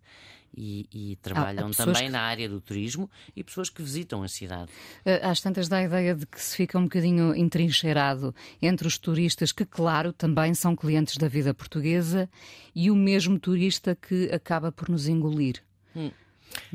e, 0.56 0.88
e 0.92 1.16
trabalham 1.18 1.68
ah, 1.68 1.76
também 1.76 2.06
que... 2.06 2.10
na 2.10 2.22
área 2.22 2.48
do 2.48 2.62
turismo 2.62 3.10
e 3.36 3.44
pessoas 3.44 3.70
que 3.70 3.82
visitam 3.82 4.24
a 4.24 4.28
cidade. 4.28 4.72
Uh, 5.06 5.26
às 5.28 5.42
tantas 5.42 5.68
dá 5.68 5.78
a 5.78 5.84
ideia 5.84 6.16
de 6.16 6.26
que 6.26 6.40
se 6.40 6.56
fica 6.56 6.78
um 6.78 6.84
bocadinho 6.84 7.36
entrincheirado 7.36 8.34
entre 8.62 8.88
os 8.88 8.98
turistas, 8.98 9.52
que, 9.52 9.66
claro, 9.66 10.14
também 10.14 10.54
são 10.54 10.76
clientes 10.76 11.18
da 11.18 11.28
vida 11.28 11.54
portuguesa, 11.54 12.30
e 12.76 12.92
o 12.92 12.96
mesmo 12.96 13.40
turista 13.40 13.96
que 13.96 14.32
acaba 14.32 14.72
por 14.72 14.90
nos 14.90 15.08
engolir. 15.08 15.62
Hum. 15.96 16.12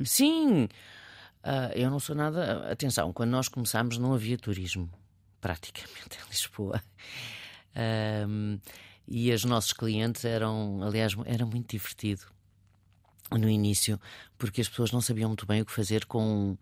Sim, 0.05 0.65
uh, 0.65 1.73
eu 1.75 1.91
não 1.91 2.01
sou 2.01 2.17
nada. 2.17 2.71
Atenção, 2.71 3.13
quando 3.13 3.31
nós 3.31 3.49
começámos 3.49 3.99
não 3.99 4.13
havia 4.13 4.37
turismo, 4.37 4.91
praticamente, 5.41 6.19
em 6.25 6.29
Lisboa. 6.31 6.83
Um, 8.27 8.59
e 9.07 9.33
os 9.33 9.45
nossos 9.45 9.73
clientes 9.73 10.25
eram, 10.25 10.83
aliás, 10.83 11.17
era 11.25 11.47
muito 11.47 11.71
divertido 11.71 12.27
no 13.31 13.49
início, 13.49 14.01
porque 14.37 14.61
as 14.61 14.69
pessoas 14.69 14.93
não 14.93 15.01
sabiam 15.01 15.29
muito 15.29 15.47
bem 15.47 15.61
o 15.61 15.67
que 15.67 15.73
fazer 15.73 16.07
com, 16.07 16.57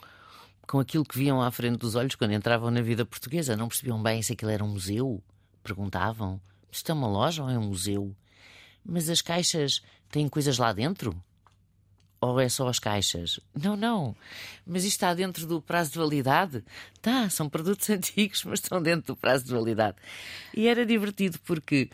com 0.67 0.81
aquilo 0.81 1.05
que 1.05 1.19
viam 1.19 1.41
à 1.41 1.51
frente 1.51 1.79
dos 1.79 1.95
olhos 1.95 2.15
quando 2.15 2.33
entravam 2.33 2.71
na 2.71 2.81
vida 2.81 3.05
portuguesa. 3.05 3.57
Não 3.57 3.69
percebiam 3.69 4.03
bem 4.03 4.23
se 4.23 4.33
aquilo 4.33 4.51
era 4.51 4.65
um 4.65 4.69
museu. 4.69 5.23
Perguntavam: 5.63 6.41
isto 6.71 6.91
é 6.91 6.95
uma 6.95 7.09
loja 7.09 7.43
ou 7.43 7.51
é 7.51 7.59
um 7.59 7.69
museu? 7.69 8.15
Mas 8.85 9.09
as 9.09 9.21
caixas 9.23 9.83
têm 10.11 10.29
coisas 10.29 10.59
lá 10.59 10.73
dentro? 10.73 11.21
Ou 12.21 12.41
é 12.41 12.49
só 12.49 12.67
as 12.69 12.79
caixas? 12.79 13.39
Não, 13.55 13.77
não. 13.77 14.17
Mas 14.67 14.85
isto 14.85 14.95
está 14.95 15.13
dentro 15.13 15.47
do 15.47 15.61
prazo 15.61 15.93
de 15.93 15.99
validade? 15.99 16.65
Tá, 17.03 17.29
são 17.29 17.49
produtos 17.49 17.89
antigos, 17.91 18.43
mas 18.45 18.61
estão 18.61 18.83
dentro 18.83 19.15
do 19.15 19.17
prazo 19.17 19.45
de 19.45 19.53
validade. 19.53 19.97
E 20.55 20.67
era 20.67 20.87
divertido 20.87 21.39
porque 21.45 21.91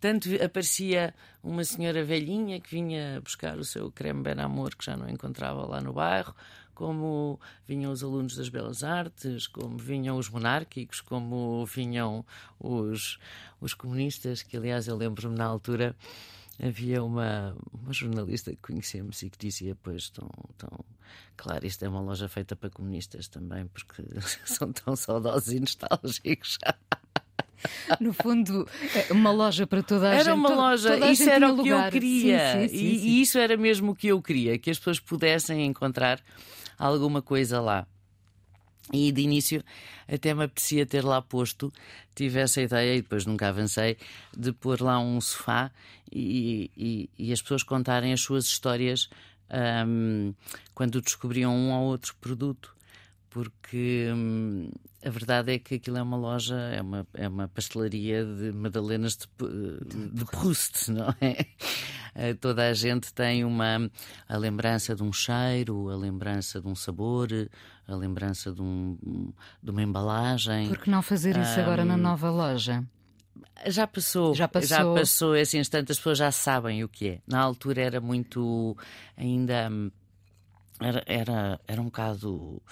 tanto 0.00 0.28
aparecia 0.42 1.14
uma 1.42 1.64
senhora 1.64 2.04
velhinha 2.04 2.60
que 2.60 2.70
vinha 2.70 3.20
buscar 3.20 3.58
o 3.58 3.64
seu 3.64 3.90
creme 3.90 4.22
Ben 4.22 4.40
Amor 4.40 4.74
que 4.74 4.84
já 4.84 4.96
não 4.96 5.08
encontrava 5.08 5.66
lá 5.66 5.80
no 5.80 5.92
bairro, 5.92 6.34
como 6.74 7.40
vinham 7.66 7.90
os 7.90 8.04
alunos 8.04 8.36
das 8.36 8.48
Belas 8.48 8.84
Artes, 8.84 9.46
como 9.48 9.76
vinham 9.76 10.16
os 10.16 10.28
monárquicos, 10.28 11.00
como 11.00 11.66
vinham 11.66 12.24
os, 12.60 13.18
os 13.60 13.74
comunistas, 13.74 14.42
que 14.42 14.56
aliás 14.56 14.86
eu 14.86 14.96
lembro-me 14.96 15.36
na 15.36 15.44
altura 15.44 15.96
havia 16.60 17.02
uma, 17.02 17.56
uma 17.72 17.92
jornalista 17.92 18.50
que 18.50 18.58
conhecemos 18.58 19.22
e 19.22 19.30
que 19.30 19.38
dizia: 19.38 19.76
Pois, 19.82 20.10
tão, 20.10 20.28
tão, 20.56 20.84
claro, 21.36 21.66
isto 21.66 21.84
é 21.84 21.88
uma 21.88 22.00
loja 22.00 22.28
feita 22.28 22.56
para 22.56 22.70
comunistas 22.70 23.28
também, 23.28 23.66
porque 23.66 24.02
são 24.44 24.72
tão 24.72 24.96
saudosos 24.96 25.52
e 25.52 25.60
nostálgicos. 25.60 26.58
No 28.00 28.12
fundo, 28.12 28.68
é 28.94 29.12
uma 29.12 29.30
loja 29.32 29.66
para 29.66 29.82
toda 29.82 30.08
a 30.08 30.14
era 30.14 30.18
gente. 30.18 30.26
Era 30.26 30.34
uma 30.34 30.48
loja, 30.50 31.10
isso 31.10 31.28
era 31.28 31.52
o 31.52 31.56
que 31.56 31.70
lugar. 31.70 31.86
eu 31.86 31.92
queria. 31.92 32.52
Sim, 32.52 32.68
sim, 32.68 32.68
sim, 32.68 32.84
e, 32.84 33.08
e 33.08 33.22
isso 33.22 33.38
era 33.38 33.56
mesmo 33.56 33.92
o 33.92 33.94
que 33.96 34.08
eu 34.08 34.22
queria: 34.22 34.58
que 34.58 34.70
as 34.70 34.78
pessoas 34.78 35.00
pudessem 35.00 35.66
encontrar 35.66 36.20
alguma 36.78 37.20
coisa 37.20 37.60
lá. 37.60 37.86
E 38.92 39.12
de 39.12 39.20
início 39.20 39.62
até 40.06 40.32
me 40.32 40.44
apetecia 40.44 40.86
ter 40.86 41.04
lá 41.04 41.20
posto, 41.20 41.70
tive 42.14 42.40
essa 42.40 42.62
ideia 42.62 42.94
e 42.94 43.02
depois 43.02 43.26
nunca 43.26 43.48
avancei, 43.48 43.98
de 44.34 44.52
pôr 44.52 44.80
lá 44.80 44.98
um 44.98 45.20
sofá 45.20 45.70
e, 46.10 46.70
e, 46.76 47.10
e 47.18 47.32
as 47.32 47.42
pessoas 47.42 47.62
contarem 47.62 48.14
as 48.14 48.20
suas 48.22 48.46
histórias 48.46 49.10
um, 49.86 50.32
quando 50.74 51.02
descobriam 51.02 51.54
um 51.54 51.72
ou 51.72 51.86
outro 51.88 52.14
produto. 52.20 52.74
Porque 53.30 54.10
hum, 54.14 54.70
a 55.04 55.10
verdade 55.10 55.52
é 55.52 55.58
que 55.58 55.76
aquilo 55.76 55.98
é 55.98 56.02
uma 56.02 56.16
loja, 56.16 56.56
é 56.56 56.80
uma, 56.80 57.06
é 57.14 57.28
uma 57.28 57.46
pastelaria 57.48 58.24
de 58.24 58.52
madalenas 58.52 59.16
de, 59.16 59.26
de 60.12 60.24
Proust, 60.24 60.90
não 60.92 61.14
é? 61.20 61.46
Eh, 62.14 62.34
toda 62.34 62.68
a 62.68 62.74
gente 62.74 63.12
tem 63.12 63.44
uma 63.44 63.90
a 64.28 64.36
lembrança 64.36 64.94
de 64.94 65.02
um 65.02 65.12
cheiro, 65.12 65.88
a 65.88 65.96
lembrança 65.96 66.60
de 66.60 66.66
um 66.66 66.74
sabor, 66.74 67.28
a 67.86 67.94
lembrança 67.94 68.52
de, 68.52 68.60
um, 68.60 69.32
de 69.62 69.70
uma 69.70 69.82
embalagem. 69.82 70.68
Por 70.68 70.78
que 70.78 70.90
não 70.90 71.02
fazer 71.02 71.36
isso 71.36 71.58
um, 71.58 71.62
agora 71.62 71.84
na 71.84 71.96
nova 71.96 72.30
loja? 72.30 72.84
Já 73.66 73.86
passou, 73.86 74.34
já 74.34 74.48
passou, 74.48 74.68
já 74.68 74.84
passou 74.84 75.36
esse 75.36 75.58
instante, 75.58 75.92
as 75.92 75.98
pessoas 75.98 76.18
já 76.18 76.30
sabem 76.30 76.82
o 76.82 76.88
que 76.88 77.08
é. 77.08 77.20
Na 77.26 77.40
altura 77.40 77.82
era 77.82 78.00
muito 78.00 78.76
ainda 79.16 79.68
hum, 79.70 79.90
era, 80.80 81.02
era, 81.06 81.60
era 81.66 81.80
um 81.80 81.86
bocado 81.86 82.62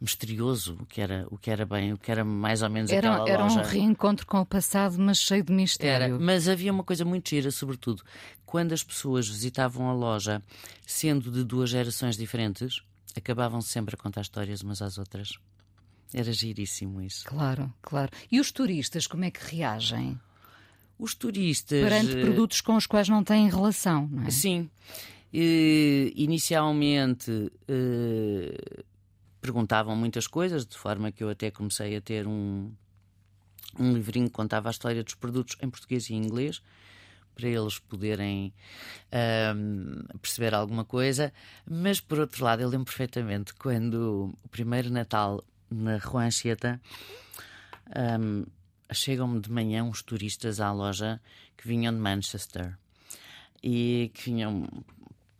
misterioso 0.00 0.76
o 0.80 0.86
que 0.86 1.00
era, 1.00 1.26
o 1.30 1.38
que 1.38 1.50
era 1.50 1.64
bem, 1.64 1.92
o 1.92 1.98
que 1.98 2.10
era 2.10 2.24
mais 2.24 2.62
ou 2.62 2.70
menos 2.70 2.90
era, 2.90 3.10
aquela 3.10 3.28
era 3.28 3.42
loja. 3.42 3.60
Era 3.60 3.68
um 3.68 3.70
reencontro 3.70 4.26
com 4.26 4.40
o 4.40 4.46
passado, 4.46 4.98
mas 4.98 5.18
cheio 5.18 5.42
de 5.42 5.52
mistério. 5.52 6.14
Era, 6.14 6.18
mas 6.18 6.48
havia 6.48 6.72
uma 6.72 6.84
coisa 6.84 7.04
muito 7.04 7.30
gira, 7.30 7.50
sobretudo, 7.50 8.02
quando 8.44 8.72
as 8.72 8.82
pessoas 8.82 9.28
visitavam 9.28 9.88
a 9.88 9.92
loja, 9.92 10.42
sendo 10.86 11.30
de 11.30 11.42
duas 11.44 11.70
gerações 11.70 12.16
diferentes, 12.16 12.82
acabavam 13.16 13.60
sempre 13.60 13.94
a 13.94 13.98
contar 13.98 14.20
histórias 14.20 14.60
umas 14.60 14.82
às 14.82 14.98
outras. 14.98 15.38
Era 16.12 16.32
giríssimo 16.32 17.02
isso. 17.02 17.24
Claro, 17.24 17.72
claro. 17.82 18.10
E 18.30 18.38
os 18.38 18.52
turistas, 18.52 19.06
como 19.06 19.24
é 19.24 19.30
que 19.30 19.56
reagem? 19.56 20.18
Os 20.96 21.14
turistas. 21.14 21.80
Perante 21.82 22.16
produtos 22.20 22.60
com 22.60 22.76
os 22.76 22.86
quais 22.86 23.08
não 23.08 23.24
têm 23.24 23.48
relação, 23.48 24.08
não 24.08 24.24
é? 24.24 24.30
Sim. 24.30 24.70
Uh, 25.36 26.12
inicialmente 26.14 27.28
uh, 27.32 28.84
perguntavam 29.40 29.96
muitas 29.96 30.28
coisas, 30.28 30.64
de 30.64 30.78
forma 30.78 31.10
que 31.10 31.24
eu 31.24 31.28
até 31.28 31.50
comecei 31.50 31.96
a 31.96 32.00
ter 32.00 32.24
um, 32.28 32.72
um 33.76 33.92
livrinho 33.92 34.28
que 34.28 34.32
contava 34.32 34.68
a 34.68 34.70
história 34.70 35.02
dos 35.02 35.14
produtos 35.14 35.56
em 35.60 35.68
português 35.68 36.08
e 36.08 36.14
em 36.14 36.18
inglês, 36.18 36.62
para 37.34 37.48
eles 37.48 37.80
poderem 37.80 38.54
uh, 39.08 40.18
perceber 40.18 40.54
alguma 40.54 40.84
coisa. 40.84 41.32
Mas, 41.68 42.00
por 42.00 42.20
outro 42.20 42.44
lado, 42.44 42.62
eu 42.62 42.68
lembro 42.68 42.86
perfeitamente 42.86 43.54
quando 43.54 44.32
o 44.44 44.48
primeiro 44.50 44.88
Natal 44.88 45.42
na 45.68 45.98
Rua 45.98 46.26
Anchieta. 46.26 46.80
Um, 48.20 48.44
chegam-me 48.92 49.40
de 49.40 49.50
manhã 49.50 49.82
uns 49.82 50.00
turistas 50.00 50.60
à 50.60 50.70
loja 50.70 51.20
que 51.56 51.66
vinham 51.66 51.92
de 51.92 51.98
Manchester 51.98 52.78
e 53.60 54.12
que 54.14 54.24
vinham 54.30 54.68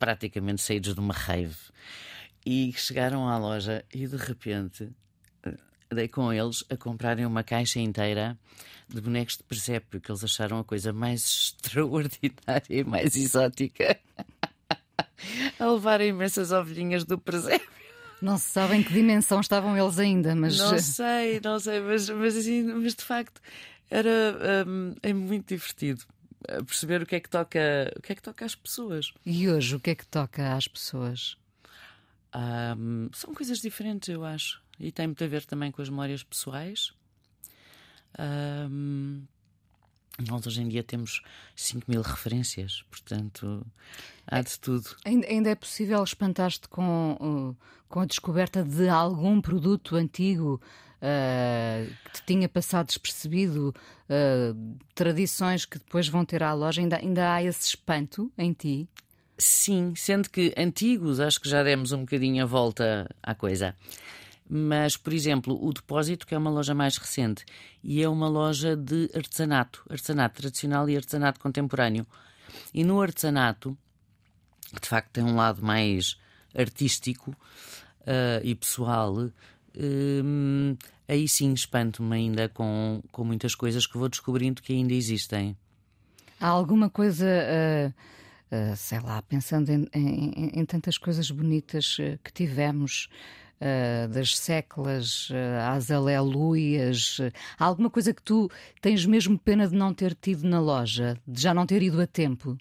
praticamente 0.05 0.61
saídos 0.61 0.93
de 0.93 1.01
uma 1.01 1.15
rave. 1.15 1.57
E 2.45 2.71
chegaram 2.77 3.27
à 3.27 3.39
loja 3.39 3.83
e 3.93 4.07
de 4.07 4.17
repente 4.17 4.91
eh, 5.43 5.55
dei 5.91 6.09
com 6.09 6.31
eles 6.31 6.63
a 6.69 6.77
comprarem 6.77 7.25
uma 7.25 7.43
caixa 7.43 7.81
inteira 7.81 8.39
de 8.87 9.01
bonecos 9.01 9.39
de 9.39 9.45
presépio, 9.45 9.99
que 10.03 10.11
eles 10.11 10.23
acharam 10.23 10.59
a 10.59 10.65
coisa 10.65 10.93
mais 10.93 11.55
extraordinária 11.65 12.69
e 12.69 12.85
mais 12.85 13.17
exótica. 13.17 13.99
a 15.59 15.67
levar 15.67 16.03
imensas 16.03 16.53
ovelhinhas 16.53 17.05
do 17.07 17.19
presépio. 17.19 17.67
Não 18.21 18.37
se 18.37 18.51
sabe 18.51 18.77
em 18.77 18.83
que 18.83 18.93
dimensão 18.93 19.41
estavam 19.41 19.75
eles 19.75 19.99
ainda, 19.99 20.35
mas. 20.35 20.59
Não 20.59 20.79
sei, 20.79 21.41
não 21.43 21.59
sei, 21.59 21.81
mas, 21.81 22.11
mas, 22.11 22.37
assim, 22.37 22.63
mas 22.63 22.95
de 22.95 23.03
facto 23.03 23.41
era 23.91 24.67
um, 24.67 24.95
é 25.03 25.15
muito 25.15 25.49
divertido 25.49 26.05
perceber 26.67 27.03
o 27.03 27.07
que 27.07 27.17
é 27.17 27.21
que 27.21 27.29
toca, 27.29 27.93
o 27.97 28.03
que 28.03 28.13
é 28.13 28.15
que 28.15 28.23
toca 28.23 28.45
às 28.45 28.55
pessoas. 28.55 29.13
E 29.25 29.49
hoje 29.49 29.77
o 29.77 29.81
que 29.81 29.91
é 29.91 29.95
que 29.95 30.07
toca 30.07 30.55
às 30.55 30.69
pessoas? 30.69 31.37
Um, 32.35 33.09
são 33.13 33.33
coisas 33.33 33.59
diferentes, 33.61 34.09
eu 34.09 34.25
acho. 34.25 34.63
E 34.79 34.91
tem 34.91 35.07
muito 35.07 35.23
a 35.23 35.27
ver 35.27 35.45
também 35.45 35.71
com 35.71 35.81
as 35.81 35.89
memórias 35.89 36.23
pessoais. 36.23 36.93
Um, 38.19 39.23
nós 40.29 40.47
hoje 40.47 40.63
em 40.63 40.69
dia 40.69 40.83
temos 40.83 41.23
5 41.57 41.91
mil 41.91 42.03
referências, 42.03 42.85
portanto, 42.91 43.67
há 44.27 44.41
de 44.41 44.59
tudo. 44.61 44.97
Ainda, 45.05 45.27
ainda 45.27 45.51
é 45.51 45.55
possível 45.55 46.03
espantar-te 46.03 46.69
com, 46.69 47.17
uh, 47.21 47.57
com 47.89 48.01
a 48.01 48.07
descoberta 48.07 48.63
de 48.63 48.89
algum 48.89 49.41
produto 49.41 49.97
antigo 49.97 50.61
uh, 51.05 51.95
que 52.13 52.25
tinha 52.25 52.49
passado 52.49 52.87
despercebido, 52.87 53.75
uh, 54.09 54.77
tradições 54.95 55.67
que 55.67 55.79
depois 55.79 56.09
vão 56.09 56.25
ter 56.25 56.43
à 56.43 56.55
loja? 56.55 56.81
Ainda, 56.81 56.97
ainda 56.97 57.35
há 57.35 57.43
esse 57.43 57.69
espanto 57.69 58.33
em 58.39 58.53
ti? 58.53 58.89
Sim, 59.37 59.95
sendo 59.97 60.31
que 60.31 60.55
antigos, 60.57 61.21
acho 61.21 61.41
que 61.41 61.49
já 61.49 61.63
demos 61.63 61.93
um 61.93 62.01
bocadinho 62.01 62.43
a 62.43 62.47
volta 62.47 63.09
à 63.23 63.35
coisa. 63.35 63.75
Mas, 64.49 64.97
por 64.97 65.13
exemplo, 65.13 65.59
o 65.61 65.73
Depósito, 65.73 66.27
que 66.27 66.35
é 66.35 66.39
uma 66.39 66.51
loja 66.51 66.75
mais 66.75 66.97
recente, 66.97 67.45
e 67.83 68.03
é 68.03 68.09
uma 68.09 68.29
loja 68.29 68.77
de 68.77 69.11
artesanato, 69.15 69.85
artesanato 69.91 70.41
tradicional 70.41 70.89
e 70.89 70.97
artesanato 70.97 71.41
contemporâneo. 71.41 72.07
E 72.73 72.85
no 72.85 73.01
artesanato, 73.01 73.77
que 74.73 74.81
de 74.81 74.89
facto 74.89 75.11
tem 75.11 75.25
um 75.25 75.35
lado 75.35 75.65
mais 75.65 76.17
artístico 76.55 77.33
uh, 77.33 78.45
e 78.45 78.55
pessoal, 78.55 79.31
aí 81.09 81.29
sim 81.29 81.53
espanto-me 81.53 82.15
ainda 82.17 82.49
com, 82.49 83.03
com 83.13 83.25
muitas 83.25 83.55
coisas 83.55 83.87
que 83.87 83.99
vou 83.99 84.09
descobrindo 84.09 84.63
que 84.63 84.73
ainda 84.73 84.95
existem. 84.95 85.57
Há 86.41 86.49
alguma 86.49 86.91
coisa. 86.91 87.27
Uh, 87.27 88.77
sei 88.77 89.01
lá, 89.01 89.21
pensando 89.23 89.71
em, 89.71 89.89
em, 89.93 90.61
em, 90.61 90.65
tantas 90.65 90.97
coisas 90.97 91.29
bonitas 91.29 91.97
que 92.23 92.33
tivemos, 92.33 93.09
uh, 93.61 94.09
das 94.09 94.37
séculas 94.37 95.31
uh, 95.31 95.71
às 95.71 95.91
aleluias? 95.91 97.19
Há 97.59 97.65
alguma 97.65 97.91
coisa 97.91 98.13
que 98.13 98.23
tu 98.23 98.51
tens 98.81 99.05
mesmo 99.07 99.39
pena 99.39 99.67
de 99.67 99.75
não 99.75 99.93
ter 99.93 100.15
tido 100.15 100.47
na 100.47 100.61
loja, 100.61 101.19
de 101.27 101.43
já 101.43 101.55
não 101.55 101.67
ter 101.67 101.83
ido 101.83 102.01
a 102.01 102.07
tempo? 102.07 102.57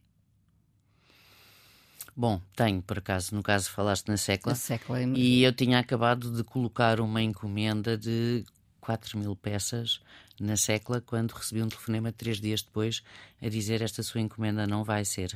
Bom, 2.16 2.40
tenho, 2.56 2.82
por 2.82 3.00
acaso, 3.00 3.34
no 3.34 3.42
caso 3.42 3.72
falaste 3.72 4.08
na 4.08 4.18
Secla, 4.18 4.54
Secla 4.54 5.02
é... 5.02 5.06
e 5.16 5.44
eu 5.44 5.52
tinha 5.52 5.80
acabado 5.80 6.32
de 6.32 6.44
colocar 6.44 7.00
uma 7.00 7.22
encomenda 7.22 7.98
de 7.98 8.46
4 8.80 9.18
mil 9.18 9.36
peças 9.36 10.00
na 10.40 10.56
Secla 10.56 11.02
quando 11.02 11.32
recebi 11.32 11.62
um 11.62 11.70
telefonema 11.70 12.12
três 12.12 12.40
dias 12.40 12.62
depois 12.62 13.02
a 13.42 13.50
dizer 13.50 13.82
esta 13.82 14.04
sua 14.04 14.22
encomenda 14.22 14.68
não 14.68 14.84
vai 14.84 15.06
ser 15.06 15.32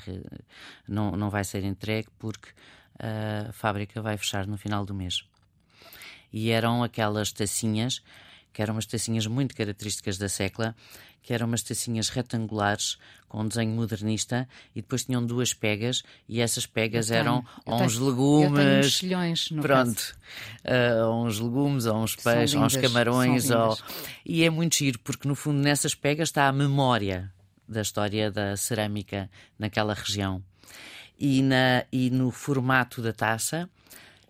não, 0.87 1.11
não 1.11 1.29
vai 1.29 1.43
ser 1.43 1.63
entregue 1.63 2.09
porque 2.19 2.49
a 2.99 3.51
fábrica 3.53 4.01
vai 4.01 4.17
fechar 4.17 4.47
no 4.47 4.57
final 4.57 4.85
do 4.85 4.93
mês. 4.93 5.23
E 6.31 6.49
eram 6.49 6.83
aquelas 6.83 7.31
tacinhas, 7.31 8.03
que 8.53 8.61
eram 8.61 8.75
umas 8.75 8.85
tacinhas 8.85 9.27
muito 9.27 9.55
características 9.55 10.17
da 10.17 10.27
Secla, 10.27 10.75
que 11.21 11.33
eram 11.33 11.45
umas 11.45 11.61
tacinhas 11.61 12.09
retangulares 12.09 12.97
com 13.27 13.41
um 13.41 13.47
desenho 13.47 13.71
modernista 13.71 14.47
e 14.73 14.81
depois 14.81 15.03
tinham 15.03 15.25
duas 15.25 15.53
pegas 15.53 16.01
e 16.27 16.39
essas 16.39 16.65
pegas 16.65 17.07
tenho, 17.07 17.19
eram 17.19 17.45
uns 17.65 17.97
tenho, 17.97 18.05
legumes, 18.05 18.91
chilhões, 18.93 19.49
pronto, 19.49 20.17
uh, 20.63 21.11
uns 21.11 21.39
legumes, 21.39 21.85
ou 21.85 21.97
uns 21.97 22.15
peixes, 22.15 22.55
ou 22.55 22.63
uns 22.63 22.77
camarões, 22.77 23.51
ou... 23.51 23.77
e 24.25 24.43
é 24.43 24.49
muito 24.49 24.77
giro 24.77 24.99
porque 24.99 25.27
no 25.27 25.35
fundo 25.35 25.59
nessas 25.59 25.93
pegas 25.93 26.29
está 26.29 26.47
a 26.47 26.51
memória 26.53 27.31
da 27.67 27.81
história 27.81 28.31
da 28.31 28.55
cerâmica 28.55 29.29
naquela 29.59 29.93
região. 29.93 30.41
E, 31.19 31.41
na, 31.41 31.83
e 31.91 32.09
no 32.09 32.31
formato 32.31 33.01
da 33.01 33.11
taça 33.11 33.69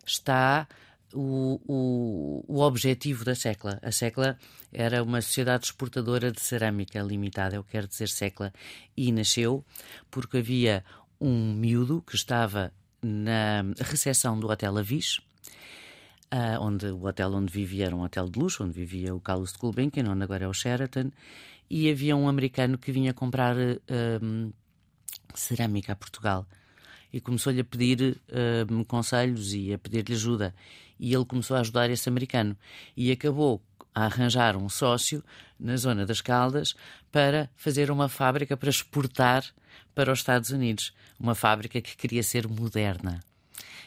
está 0.04 0.66
o, 1.14 1.60
o, 1.66 2.44
o 2.46 2.60
objetivo 2.60 3.24
da 3.24 3.34
Secla. 3.34 3.78
A 3.82 3.92
Secla 3.92 4.38
era 4.72 5.02
uma 5.02 5.20
sociedade 5.20 5.66
exportadora 5.66 6.30
de 6.30 6.40
cerâmica 6.40 7.00
limitada, 7.00 7.56
eu 7.56 7.64
quero 7.64 7.86
dizer 7.86 8.08
Secla, 8.08 8.52
e 8.96 9.10
nasceu 9.12 9.64
porque 10.10 10.38
havia 10.38 10.84
um 11.20 11.54
miúdo 11.54 12.02
que 12.02 12.14
estava 12.14 12.72
na 13.02 13.62
recepção 13.78 14.38
do 14.38 14.48
Hotel 14.48 14.76
Avis, 14.76 15.18
uh, 16.32 16.60
onde 16.60 16.86
o 16.86 17.04
hotel 17.04 17.32
onde 17.32 17.52
vivia 17.52 17.86
era 17.86 17.96
um 17.96 18.02
hotel 18.02 18.28
de 18.28 18.38
luxo, 18.38 18.64
onde 18.64 18.72
vivia 18.72 19.14
o 19.14 19.20
Carlos 19.20 19.52
de 19.52 19.58
Gulbenkian, 19.58 20.10
onde 20.10 20.22
agora 20.22 20.44
é 20.44 20.48
o 20.48 20.52
Sheraton, 20.52 21.10
e 21.70 21.90
havia 21.90 22.16
um 22.16 22.28
americano 22.28 22.78
que 22.78 22.92
vinha 22.92 23.12
comprar 23.12 23.56
uh, 23.56 24.54
cerâmica 25.34 25.92
a 25.92 25.96
Portugal 25.96 26.46
e 27.12 27.20
começou-lhe 27.20 27.60
a 27.60 27.64
pedir 27.64 28.20
uh, 28.28 28.84
conselhos 28.84 29.52
e 29.54 29.72
a 29.72 29.78
pedir-lhe 29.78 30.14
ajuda. 30.14 30.54
E 30.98 31.14
ele 31.14 31.24
começou 31.24 31.56
a 31.56 31.60
ajudar 31.60 31.90
esse 31.90 32.08
americano 32.08 32.56
e 32.96 33.10
acabou 33.10 33.62
a 33.94 34.04
arranjar 34.04 34.56
um 34.56 34.68
sócio 34.68 35.24
na 35.58 35.76
zona 35.76 36.04
das 36.04 36.20
Caldas 36.20 36.74
para 37.10 37.50
fazer 37.56 37.90
uma 37.90 38.08
fábrica 38.08 38.56
para 38.56 38.70
exportar 38.70 39.44
para 39.94 40.12
os 40.12 40.20
Estados 40.20 40.50
Unidos. 40.50 40.92
Uma 41.18 41.34
fábrica 41.34 41.80
que 41.80 41.96
queria 41.96 42.22
ser 42.22 42.46
moderna. 42.46 43.20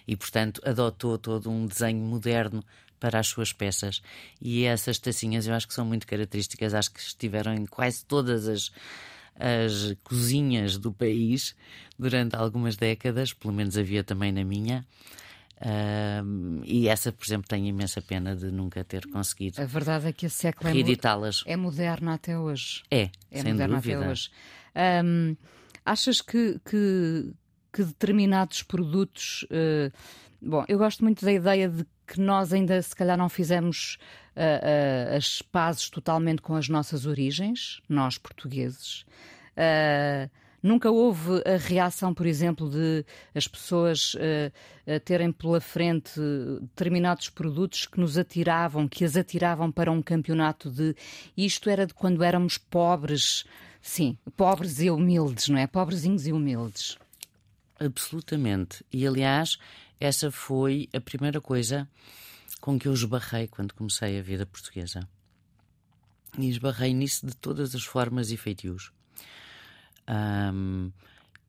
E, 0.08 0.16
portanto, 0.16 0.62
adotou 0.66 1.18
todo 1.18 1.50
um 1.50 1.66
desenho 1.66 2.04
moderno 2.04 2.64
para 3.00 3.20
as 3.20 3.28
suas 3.28 3.52
peças. 3.52 4.02
E 4.42 4.64
essas 4.64 5.00
tacinhas 5.00 5.48
eu 5.48 5.54
acho 5.54 5.68
que 5.68 5.74
são 5.74 5.86
muito 5.86 6.06
características, 6.06 6.74
acho 6.74 6.92
que 6.92 7.00
estiveram 7.00 7.54
em 7.54 7.66
quase 7.66 8.06
todas 8.06 8.48
as 8.48 8.72
as 9.36 9.96
cozinhas 10.04 10.78
do 10.78 10.92
país 10.92 11.56
durante 11.98 12.36
algumas 12.36 12.76
décadas, 12.76 13.34
pelo 13.34 13.54
menos 13.54 13.78
havia 13.78 14.04
também 14.04 14.32
na 14.32 14.44
minha. 14.44 14.86
Uh, 15.62 16.64
e 16.66 16.88
essa, 16.88 17.12
por 17.12 17.24
exemplo, 17.24 17.48
tenho 17.48 17.68
imensa 17.68 18.02
pena 18.02 18.36
de 18.36 18.52
nunca 18.52 18.84
ter 18.84 19.06
conseguido. 19.08 19.62
A 19.62 19.66
verdade 19.66 20.08
é 20.08 20.12
que 20.12 20.26
a 20.26 20.30
século 20.30 20.70
é, 20.70 20.74
é 21.46 21.56
moderna 21.56 22.16
até 22.16 22.38
hoje. 22.38 22.82
É, 22.90 23.12
é 23.30 23.42
sem 23.42 23.56
dúvida. 23.56 23.78
até 23.78 24.10
hoje. 24.10 24.32
Um, 25.06 25.36
achas 25.86 26.20
que, 26.22 26.60
que, 26.66 27.32
que, 27.72 27.84
determinados 27.84 28.64
produtos. 28.64 29.44
Uh, 29.44 29.92
bom, 30.42 30.66
eu 30.68 30.78
gosto 30.78 31.04
muito 31.04 31.24
da 31.24 31.32
ideia 31.32 31.70
de 31.70 31.86
que 32.08 32.20
nós 32.20 32.52
ainda, 32.52 32.82
se 32.82 32.96
calhar, 32.96 33.18
não 33.18 33.30
fizemos 33.30 33.98
uh, 34.36 35.14
uh, 35.14 35.16
as 35.16 35.42
pazes 35.42 35.90
totalmente 35.90 36.42
com 36.42 36.56
as 36.56 36.68
nossas 36.68 37.06
origens, 37.06 37.82
nós 37.88 38.18
portugueses. 38.18 39.06
Nunca 40.64 40.92
houve 40.92 41.42
a 41.44 41.58
reação, 41.58 42.14
por 42.14 42.28
exemplo, 42.28 42.70
de 42.70 43.04
as 43.34 43.48
pessoas 43.48 44.14
uh, 44.14 45.00
terem 45.04 45.32
pela 45.32 45.60
frente 45.60 46.20
determinados 46.62 47.30
produtos 47.30 47.88
que 47.88 48.00
nos 48.00 48.16
atiravam, 48.16 48.88
que 48.88 49.04
as 49.04 49.18
atiravam 49.18 49.72
para 49.72 49.92
um 49.92 50.04
campeonato 50.04 50.70
de 50.70 50.96
isto 51.36 51.68
era 51.68 51.88
de 51.88 51.96
quando 51.96 52.24
éramos 52.24 52.60
pobres, 52.60 53.44
sim, 53.82 54.16
pobres 54.38 54.80
e 54.80 54.92
humildes, 54.92 55.50
não 55.50 55.58
é? 55.58 55.66
Pobrezinhos 55.66 56.28
e 56.28 56.32
humildes. 56.32 56.96
Absolutamente. 57.84 58.86
E 58.94 59.08
aliás, 59.08 59.58
essa 60.00 60.30
foi 60.30 60.88
a 60.94 61.02
primeira 61.02 61.42
coisa 61.42 61.90
com 62.60 62.78
que 62.78 62.88
eu 62.88 62.94
esbarrei 62.94 63.48
quando 63.48 63.74
comecei 63.74 64.20
a 64.20 64.22
vida 64.22 64.46
portuguesa. 64.46 65.08
E 66.38 66.48
esbarrei 66.48 66.94
nisso 66.94 67.26
de 67.26 67.36
todas 67.36 67.74
as 67.74 67.84
formas 67.84 68.30
e 68.30 68.38
feitios. 68.38 68.92
Um, 70.08 70.92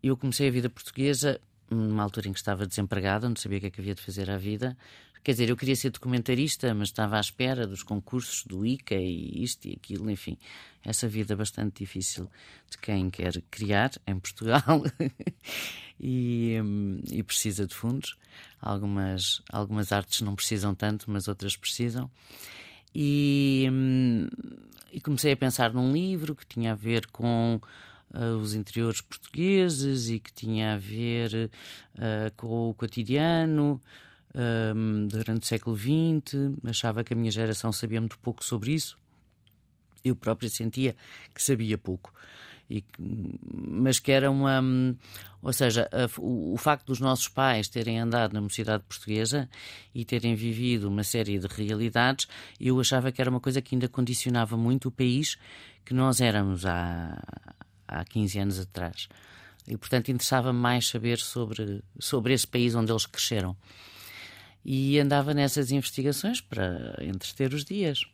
eu 0.03 0.16
comecei 0.16 0.49
a 0.49 0.51
vida 0.51 0.71
portuguesa 0.71 1.38
numa 1.71 2.03
altura 2.03 2.29
em 2.29 2.33
que 2.33 2.38
estava 2.38 2.66
desempregada, 2.66 3.29
não 3.29 3.37
sabia 3.37 3.59
o 3.59 3.61
que 3.61 3.66
é 3.66 3.71
que 3.71 3.81
havia 3.81 3.95
de 3.95 4.03
fazer 4.03 4.31
à 4.31 4.38
vida. 4.38 4.77
Quer 5.23 5.33
dizer, 5.33 5.51
eu 5.51 5.57
queria 5.57 5.77
ser 5.77 5.91
documentarista, 5.91 6.75
mas 6.75 6.89
estava 6.89 7.17
à 7.17 7.21
espera 7.21 7.65
dos 7.65 7.85
concursos 7.85 8.45
do 8.45 8.67
ICA 8.67 8.97
e 8.97 9.45
isto 9.45 9.69
e 9.69 9.75
aquilo, 9.75 10.11
enfim. 10.11 10.37
Essa 10.85 11.07
vida 11.07 11.37
bastante 11.37 11.79
difícil 11.85 12.29
de 12.69 12.77
quem 12.79 13.09
quer 13.09 13.41
criar 13.49 13.93
em 14.05 14.19
Portugal 14.19 14.83
e, 16.01 16.57
e, 17.09 17.23
precisa 17.23 17.69
de 17.69 17.75
fundos. 17.75 18.17
Algumas, 18.61 19.41
algumas 19.49 19.93
artes 19.93 20.23
não 20.23 20.35
precisam 20.35 20.75
tanto, 20.75 21.09
mas 21.09 21.29
outras 21.29 21.57
precisam. 21.57 22.11
E, 22.93 23.69
e 24.93 25.01
comecei 25.01 25.33
a 25.33 25.37
pensar 25.37 25.73
num 25.73 25.93
livro 25.93 26.35
que 26.35 26.45
tinha 26.45 26.73
a 26.73 26.77
ver 26.77 27.07
com 27.07 27.61
uh, 28.13 28.37
os 28.39 28.55
interiores 28.55 29.01
portugueses 29.01 30.11
e 30.11 30.19
que 30.19 30.33
tinha 30.33 30.75
a 30.75 30.79
ver 30.79 31.49
uh, 31.95 32.35
com 32.37 32.71
o 32.71 32.75
cotidiano 32.75 33.81
um, 34.35 35.07
durante 35.07 35.42
o 35.42 35.47
século 35.47 35.77
XX. 35.77 36.53
Achava 36.64 37.05
que 37.05 37.12
a 37.12 37.16
minha 37.16 37.31
geração 37.31 37.73
sabia 37.73 38.01
muito 38.01 38.18
pouco 38.18 38.45
sobre 38.45 38.73
isso. 38.73 38.99
Eu 40.05 40.16
própria 40.16 40.49
sentia 40.49 40.97
que 41.35 41.42
sabia 41.42 41.79
pouco. 41.79 42.12
E, 42.71 42.85
mas 42.99 43.99
que 43.99 44.11
era 44.11 44.31
uma. 44.31 44.62
Ou 45.42 45.53
seja, 45.53 45.88
a, 45.92 46.09
o, 46.21 46.55
o, 46.55 46.57
facto 46.57 46.87
dos 46.87 47.01
nossos 47.01 47.29
pais 47.29 47.68
terem 47.68 48.01
andado 48.01 48.33
na 48.33 48.40
mocidade 48.40 48.83
portuguesa 48.88 49.49
e 49.95 50.05
terem 50.05 50.35
vivido 50.35 50.88
uma 50.88 51.05
série 51.05 51.38
de 51.38 51.47
realidades, 51.47 52.27
eu 52.59 52.81
achava 52.81 53.12
que 53.12 53.21
era 53.21 53.29
uma 53.29 53.40
coisa 53.40 53.61
que 53.61 53.75
ainda 53.75 53.88
condicionava 53.88 54.57
muito 54.57 54.88
o 54.88 54.90
país 54.90 55.37
que 55.85 55.92
nós 55.92 56.21
éramos 56.21 56.64
há, 56.64 57.21
há 57.87 58.05
15 58.05 58.38
anos 58.38 58.59
atrás. 58.61 59.09
E, 59.66 59.77
portanto, 59.77 60.11
interessava-me 60.11 60.59
mais 60.59 60.88
saber 60.88 61.18
sobre, 61.18 61.83
sobre 61.99 62.33
esse 62.33 62.47
país 62.47 62.75
onde 62.75 62.90
eles 62.90 63.07
cresceram. 63.07 63.57
E 64.64 64.98
andava 64.98 65.35
nessas 65.35 65.70
investigações 65.70 66.40
para 66.40 66.96
entreter 67.01 67.53
os 67.53 67.64
dias. 67.64 68.05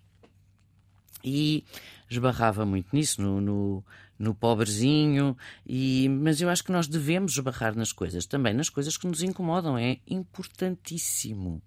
E 1.23 1.65
esbarrava 2.09 2.65
muito 2.65 2.89
nisso, 2.95 3.21
no, 3.21 3.41
no, 3.41 3.85
no 4.19 4.35
pobrezinho, 4.35 5.37
e, 5.67 6.09
mas 6.09 6.41
eu 6.41 6.49
acho 6.49 6.65
que 6.65 6.73
nós 6.73 6.87
devemos 6.87 7.33
esbarrar 7.33 7.77
nas 7.77 7.93
coisas, 7.93 8.25
também 8.25 8.55
nas 8.55 8.69
coisas 8.69 8.97
que 8.97 9.07
nos 9.07 9.23
incomodam, 9.23 9.77
é 9.77 9.99
importantíssimo. 10.07 11.61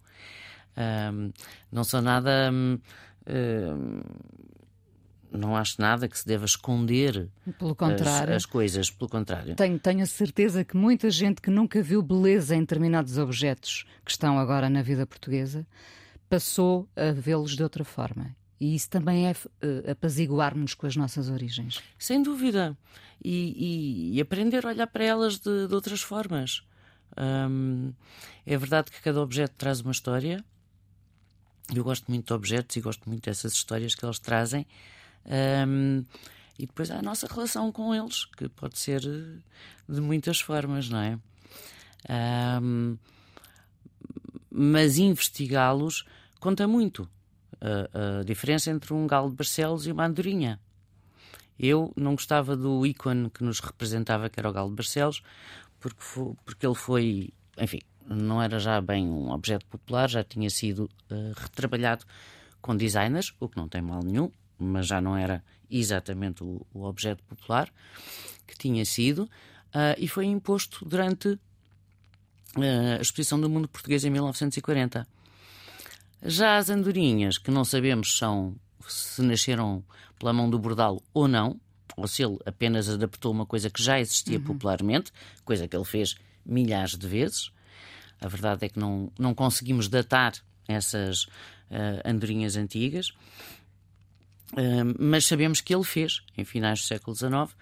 Um, 0.77 1.31
não 1.71 1.83
sou 1.83 2.01
nada. 2.01 2.49
Um, 2.51 2.79
não 5.31 5.55
acho 5.55 5.79
nada 5.79 6.07
que 6.07 6.17
se 6.17 6.25
deva 6.25 6.45
esconder. 6.45 7.29
As, 8.29 8.43
as, 8.43 8.45
coisas, 8.45 8.89
pelo 8.89 9.09
contrário. 9.09 9.55
Tenho, 9.55 9.79
tenho 9.79 10.03
a 10.03 10.05
certeza 10.05 10.63
que 10.63 10.75
muita 10.75 11.09
gente 11.09 11.41
que 11.41 11.49
nunca 11.49 11.81
viu 11.81 12.01
beleza 12.01 12.55
em 12.55 12.59
determinados 12.59 13.17
objetos 13.17 13.85
que 14.03 14.11
estão 14.11 14.37
agora 14.37 14.69
na 14.69 14.81
vida 14.81 15.05
portuguesa 15.05 15.65
passou 16.29 16.87
a 16.95 17.11
vê-los 17.11 17.55
de 17.55 17.63
outra 17.63 17.83
forma. 17.83 18.35
E 18.59 18.75
isso 18.75 18.89
também 18.89 19.27
é 19.27 19.31
uh, 19.31 19.91
apaziguar-nos 19.91 20.75
com 20.75 20.85
as 20.85 20.95
nossas 20.95 21.29
origens. 21.29 21.81
Sem 21.97 22.21
dúvida. 22.21 22.77
E, 23.23 24.13
e, 24.13 24.17
e 24.17 24.21
aprender 24.21 24.65
a 24.65 24.69
olhar 24.69 24.87
para 24.87 25.03
elas 25.03 25.39
de, 25.39 25.67
de 25.67 25.73
outras 25.73 26.01
formas. 26.01 26.63
Um, 27.17 27.91
é 28.45 28.57
verdade 28.57 28.91
que 28.91 29.01
cada 29.01 29.21
objeto 29.21 29.55
traz 29.57 29.81
uma 29.81 29.91
história. 29.91 30.43
Eu 31.73 31.83
gosto 31.83 32.09
muito 32.09 32.27
de 32.27 32.33
objetos 32.33 32.75
e 32.75 32.81
gosto 32.81 33.09
muito 33.09 33.25
dessas 33.25 33.53
histórias 33.53 33.95
que 33.95 34.05
eles 34.05 34.19
trazem. 34.19 34.65
Um, 35.25 36.03
e 36.57 36.65
depois 36.65 36.91
há 36.91 36.99
a 36.99 37.01
nossa 37.01 37.27
relação 37.27 37.71
com 37.71 37.93
eles, 37.93 38.25
que 38.25 38.47
pode 38.49 38.77
ser 38.77 39.01
de 39.01 40.01
muitas 40.01 40.39
formas, 40.39 40.89
não 40.89 40.99
é? 40.99 41.19
Um, 42.61 42.97
mas 44.49 44.97
investigá-los 44.97 46.05
conta 46.39 46.67
muito. 46.67 47.09
A, 47.59 48.19
a, 48.19 48.23
diferença 48.23 48.71
entre 48.71 48.93
um 48.93 49.05
galo 49.07 49.29
de 49.29 49.35
Barcelos 49.35 49.85
e 49.85 49.91
uma 49.91 50.05
andorinha. 50.05 50.59
Eu 51.59 51.93
não 51.95 52.15
gostava 52.15 52.57
do 52.57 52.85
ícone 52.85 53.29
que 53.29 53.43
nos 53.43 53.59
representava, 53.59 54.29
que 54.29 54.39
era 54.39 54.49
o 54.49 54.53
galo 54.53 54.69
de 54.69 54.75
Barcelos, 54.75 55.21
porque, 55.79 56.01
foi, 56.01 56.33
porque 56.43 56.65
ele 56.65 56.75
foi, 56.75 57.29
enfim, 57.57 57.79
não 58.07 58.41
era 58.41 58.59
já 58.59 58.81
bem 58.81 59.07
um 59.07 59.31
objeto 59.31 59.65
popular, 59.67 60.09
já 60.09 60.23
tinha 60.23 60.49
sido 60.49 60.89
uh, 61.11 61.33
retrabalhado 61.35 62.05
com 62.61 62.75
designers, 62.75 63.33
o 63.39 63.47
que 63.47 63.57
não 63.57 63.67
tem 63.67 63.81
mal 63.81 64.03
nenhum, 64.03 64.31
mas 64.63 64.87
já 64.87 65.01
não 65.01 65.17
era 65.17 65.43
exatamente 65.69 66.43
o, 66.43 66.65
o 66.73 66.83
objeto 66.83 67.23
popular 67.23 67.71
que 68.45 68.57
tinha 68.57 68.83
sido, 68.85 69.23
uh, 69.23 69.95
e 69.97 70.07
foi 70.07 70.25
imposto 70.25 70.85
durante 70.85 71.29
uh, 71.29 72.97
a 72.99 73.01
exposição 73.01 73.39
do 73.39 73.49
mundo 73.49 73.67
português 73.67 74.03
em 74.03 74.09
1940. 74.09 75.07
Já 76.23 76.57
as 76.57 76.69
andorinhas, 76.69 77.37
que 77.37 77.49
não 77.49 77.63
sabemos 77.63 78.17
são, 78.17 78.55
se 78.87 79.21
nasceram 79.21 79.83
pela 80.19 80.33
mão 80.33 80.49
do 80.49 80.59
Bordalo 80.59 81.01
ou 81.13 81.27
não, 81.27 81.59
ou 81.97 82.07
se 82.07 82.23
ele 82.23 82.37
apenas 82.45 82.89
adaptou 82.89 83.31
uma 83.31 83.45
coisa 83.45 83.69
que 83.69 83.81
já 83.81 83.99
existia 83.99 84.37
uhum. 84.37 84.43
popularmente, 84.43 85.11
coisa 85.43 85.67
que 85.67 85.75
ele 85.75 85.85
fez 85.85 86.15
milhares 86.45 86.97
de 86.97 87.07
vezes. 87.07 87.51
A 88.19 88.27
verdade 88.27 88.65
é 88.65 88.69
que 88.69 88.79
não, 88.79 89.11
não 89.17 89.33
conseguimos 89.33 89.87
datar 89.87 90.33
essas 90.67 91.23
uh, 91.23 92.01
andorinhas 92.05 92.55
antigas 92.55 93.13
mas 94.99 95.25
sabemos 95.25 95.61
que 95.61 95.73
ele 95.73 95.83
fez, 95.83 96.21
em 96.37 96.43
finais 96.43 96.81
do 96.81 96.85
século 96.85 97.15
XIX, 97.15 97.55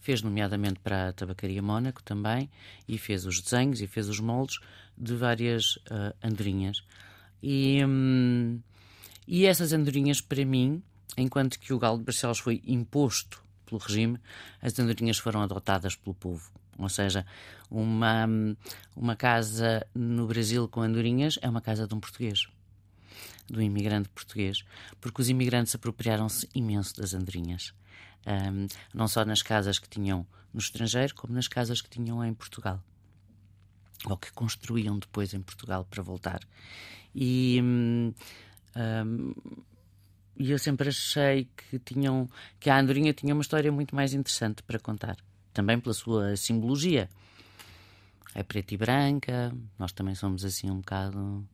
fez 0.00 0.22
nomeadamente 0.22 0.80
para 0.80 1.08
a 1.08 1.12
Tabacaria 1.12 1.62
Mónaco 1.62 2.02
também, 2.02 2.50
e 2.86 2.96
fez 2.98 3.26
os 3.26 3.40
desenhos 3.40 3.80
e 3.80 3.86
fez 3.86 4.08
os 4.08 4.20
moldes 4.20 4.58
de 4.96 5.14
várias 5.14 5.76
uh, 5.76 6.14
andorinhas. 6.22 6.82
E, 7.42 7.84
um, 7.84 8.60
e 9.26 9.46
essas 9.46 9.72
andorinhas, 9.72 10.20
para 10.20 10.44
mim, 10.44 10.82
enquanto 11.16 11.58
que 11.58 11.72
o 11.72 11.78
galo 11.78 11.98
de 11.98 12.04
Barcelos 12.04 12.38
foi 12.38 12.62
imposto 12.66 13.42
pelo 13.66 13.80
regime, 13.80 14.18
as 14.62 14.78
andorinhas 14.78 15.18
foram 15.18 15.42
adotadas 15.42 15.94
pelo 15.94 16.14
povo. 16.14 16.50
Ou 16.78 16.88
seja, 16.88 17.26
uma, 17.70 18.26
uma 18.96 19.16
casa 19.16 19.84
no 19.94 20.26
Brasil 20.26 20.68
com 20.68 20.80
andorinhas 20.80 21.38
é 21.42 21.48
uma 21.48 21.60
casa 21.60 21.86
de 21.86 21.94
um 21.94 22.00
português 22.00 22.46
do 23.48 23.62
imigrante 23.62 24.08
português, 24.10 24.64
porque 25.00 25.20
os 25.20 25.28
imigrantes 25.28 25.74
apropriaram-se 25.74 26.48
imenso 26.54 26.96
das 26.96 27.14
andorinhas. 27.14 27.72
Um, 28.26 28.66
não 28.92 29.08
só 29.08 29.24
nas 29.24 29.42
casas 29.42 29.78
que 29.78 29.88
tinham 29.88 30.26
no 30.52 30.60
estrangeiro, 30.60 31.14
como 31.14 31.34
nas 31.34 31.48
casas 31.48 31.80
que 31.80 31.88
tinham 31.88 32.24
em 32.24 32.34
Portugal. 32.34 32.82
Ou 34.04 34.16
que 34.16 34.30
construíam 34.32 34.98
depois 34.98 35.34
em 35.34 35.40
Portugal 35.40 35.84
para 35.84 36.02
voltar. 36.02 36.40
E. 37.14 37.60
Um, 38.76 39.34
e 40.40 40.52
eu 40.52 40.58
sempre 40.58 40.88
achei 40.88 41.48
que 41.56 41.80
tinham 41.80 42.28
que 42.60 42.70
a 42.70 42.78
andorinha 42.78 43.12
tinha 43.12 43.34
uma 43.34 43.42
história 43.42 43.72
muito 43.72 43.92
mais 43.92 44.14
interessante 44.14 44.62
para 44.62 44.78
contar, 44.78 45.16
também 45.52 45.80
pela 45.80 45.92
sua 45.92 46.36
simbologia. 46.36 47.08
É 48.36 48.44
preta 48.44 48.72
e 48.72 48.76
branca, 48.76 49.52
nós 49.76 49.90
também 49.90 50.14
somos 50.14 50.44
assim 50.44 50.70
um 50.70 50.76
bocado 50.76 51.44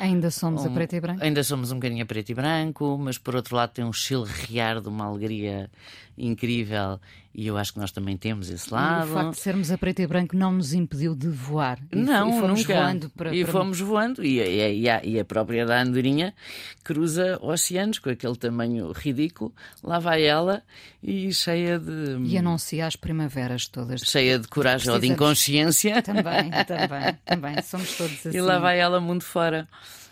Ainda 0.00 0.30
somos 0.30 0.64
um, 0.64 0.68
a 0.68 0.70
preto 0.70 0.96
e 0.96 1.00
branco? 1.00 1.22
Ainda 1.22 1.44
somos 1.44 1.70
um 1.70 1.74
bocadinho 1.74 2.02
a 2.02 2.06
preto 2.06 2.30
e 2.30 2.34
branco, 2.34 2.98
mas 2.98 3.18
por 3.18 3.36
outro 3.36 3.54
lado 3.54 3.70
tem 3.70 3.84
um 3.84 3.92
chilrear 3.92 4.80
de 4.80 4.88
uma 4.88 5.04
alegria 5.04 5.70
incrível 6.16 6.98
e 7.32 7.46
eu 7.46 7.56
acho 7.56 7.72
que 7.72 7.78
nós 7.78 7.92
também 7.92 8.16
temos 8.16 8.50
esse 8.50 8.72
lado. 8.72 9.06
E 9.06 9.10
o 9.10 9.14
facto 9.14 9.30
de 9.30 9.38
sermos 9.38 9.70
a 9.70 9.78
preto 9.78 10.02
e 10.02 10.06
branco 10.06 10.36
não 10.36 10.50
nos 10.50 10.72
impediu 10.72 11.14
de 11.14 11.28
voar. 11.28 11.78
E, 11.92 11.96
não, 11.96 12.28
e 12.28 12.40
fomos 12.40 12.60
nunca. 12.60 12.74
voando 12.74 13.10
para. 13.10 13.34
E 13.34 13.44
para... 13.44 13.52
fomos 13.52 13.80
voando 13.80 14.24
e, 14.24 14.38
e, 14.38 14.88
a, 14.88 15.04
e 15.04 15.20
a 15.20 15.24
própria 15.24 15.64
da 15.64 15.80
andorinha 15.80 16.34
cruza 16.82 17.38
oceanos 17.40 18.00
com 18.00 18.10
aquele 18.10 18.34
tamanho 18.34 18.90
ridículo. 18.90 19.54
Lá 19.82 20.00
vai 20.00 20.24
ela 20.24 20.62
e 21.00 21.32
cheia 21.32 21.78
de. 21.78 22.18
E 22.24 22.36
anuncia 22.36 22.84
as 22.84 22.96
primaveras 22.96 23.68
todas. 23.68 24.00
Cheia 24.00 24.36
de 24.36 24.48
coragem 24.48 24.90
ou 24.90 24.98
de 24.98 25.06
inconsciência. 25.06 26.02
Também, 26.02 26.50
também, 26.66 27.18
também. 27.24 27.62
Somos 27.62 27.96
todos 27.96 28.26
assim. 28.26 28.36
E 28.36 28.40
lá 28.40 28.58
vai 28.58 28.80
ela 28.80 28.98
mundo 29.00 29.22
fora. 29.22 29.68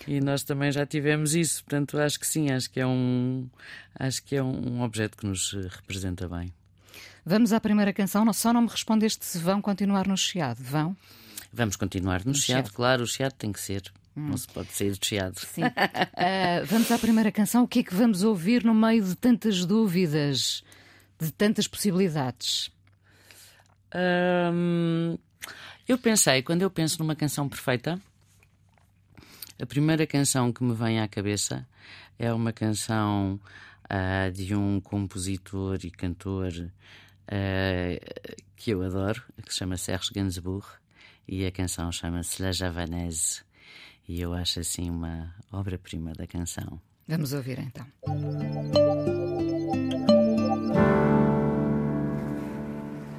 E 0.07 0.21
nós 0.21 0.43
também 0.43 0.73
já 0.73 0.87
tivemos 0.87 1.35
isso, 1.35 1.63
portanto 1.65 1.99
acho 1.99 2.19
que 2.19 2.27
sim, 2.27 2.51
acho 2.51 2.71
que 2.71 2.81
é 2.81 2.87
um, 2.87 3.49
acho 3.99 4.23
que 4.23 4.37
é 4.37 4.43
um 4.43 4.83
objeto 4.83 5.17
que 5.17 5.27
nos 5.27 5.53
representa 5.53 6.29
bem. 6.29 6.53
Vamos 7.25 7.53
à 7.53 7.61
primeira 7.61 7.93
canção, 7.93 8.31
só 8.33 8.53
não 8.53 8.63
me 8.63 8.69
respondeste 8.69 9.25
se 9.25 9.39
vão 9.39 9.61
continuar 9.61 10.07
no 10.07 10.17
Chiado. 10.17 10.63
Vão? 10.63 10.97
Vamos 11.53 11.77
continuar 11.77 12.21
no, 12.21 12.33
no 12.33 12.35
Chiado, 12.35 12.67
chiado, 12.67 12.75
claro, 12.75 13.03
o 13.03 13.07
Chiado 13.07 13.35
tem 13.35 13.53
que 13.53 13.61
ser. 13.61 13.83
Hum. 14.17 14.29
Não 14.29 14.37
se 14.37 14.49
pode 14.49 14.73
sair 14.73 14.93
do 14.97 15.05
Chiado. 15.05 15.39
Sim. 15.39 15.63
uh, 15.65 16.67
vamos 16.67 16.91
à 16.91 16.99
primeira 16.99 17.31
canção. 17.31 17.65
O 17.65 17.69
que 17.69 17.81
é 17.81 17.83
que 17.83 17.95
vamos 17.95 18.23
ouvir 18.23 18.65
no 18.65 18.75
meio 18.75 19.05
de 19.05 19.15
tantas 19.15 19.65
dúvidas, 19.65 20.63
de 21.21 21.31
tantas 21.33 21.69
possibilidades? 21.69 22.71
Eu 25.87 25.97
pensei, 25.99 26.43
quando 26.43 26.63
eu 26.63 26.71
penso 26.71 26.99
numa 26.99 27.17
canção 27.17 27.49
perfeita, 27.49 28.01
a 29.61 29.67
primeira 29.67 30.07
canção 30.07 30.53
que 30.53 30.63
me 30.63 30.75
vem 30.75 31.01
à 31.01 31.09
cabeça 31.09 31.67
é 32.19 32.33
uma 32.33 32.53
canção 32.53 33.41
uh, 33.85 34.31
de 34.33 34.55
um 34.55 34.81
compositor 34.81 35.79
e 35.83 35.91
cantor 35.91 36.53
uh, 36.53 38.33
que 38.57 38.71
eu 38.71 38.83
adoro, 38.83 39.23
que 39.45 39.53
se 39.53 39.59
chama 39.59 39.77
Serge 39.77 40.11
Gainsbourg, 40.15 40.67
e 41.27 41.45
a 41.45 41.53
canção 41.53 41.91
chama-se 41.93 42.43
La 42.43 42.53
Javanaise. 42.53 43.43
E 44.09 44.21
eu 44.21 44.33
acho 44.33 44.61
assim 44.61 44.89
uma 44.89 45.35
obra-prima 45.53 46.13
da 46.13 46.27
canção. 46.27 46.81
Vamos 47.07 47.33
ouvir 47.33 47.59
então. 47.59 47.87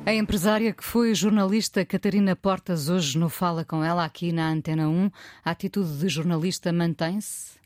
A 0.10 0.14
empresária 0.16 0.74
que 0.74 0.84
foi 0.84 1.14
jornalista 1.14 1.86
Catarina 1.86 2.36
Portas 2.36 2.90
hoje 2.90 3.16
no 3.16 3.30
Fala 3.30 3.64
com 3.64 3.84
ela 3.84 4.04
aqui 4.04 4.32
na 4.32 4.50
Antena 4.50 4.90
1, 4.90 5.12
a 5.46 5.52
atitude 5.52 6.00
de 6.00 6.10
jornalista 6.10 6.74
mantém-se? 6.74 7.60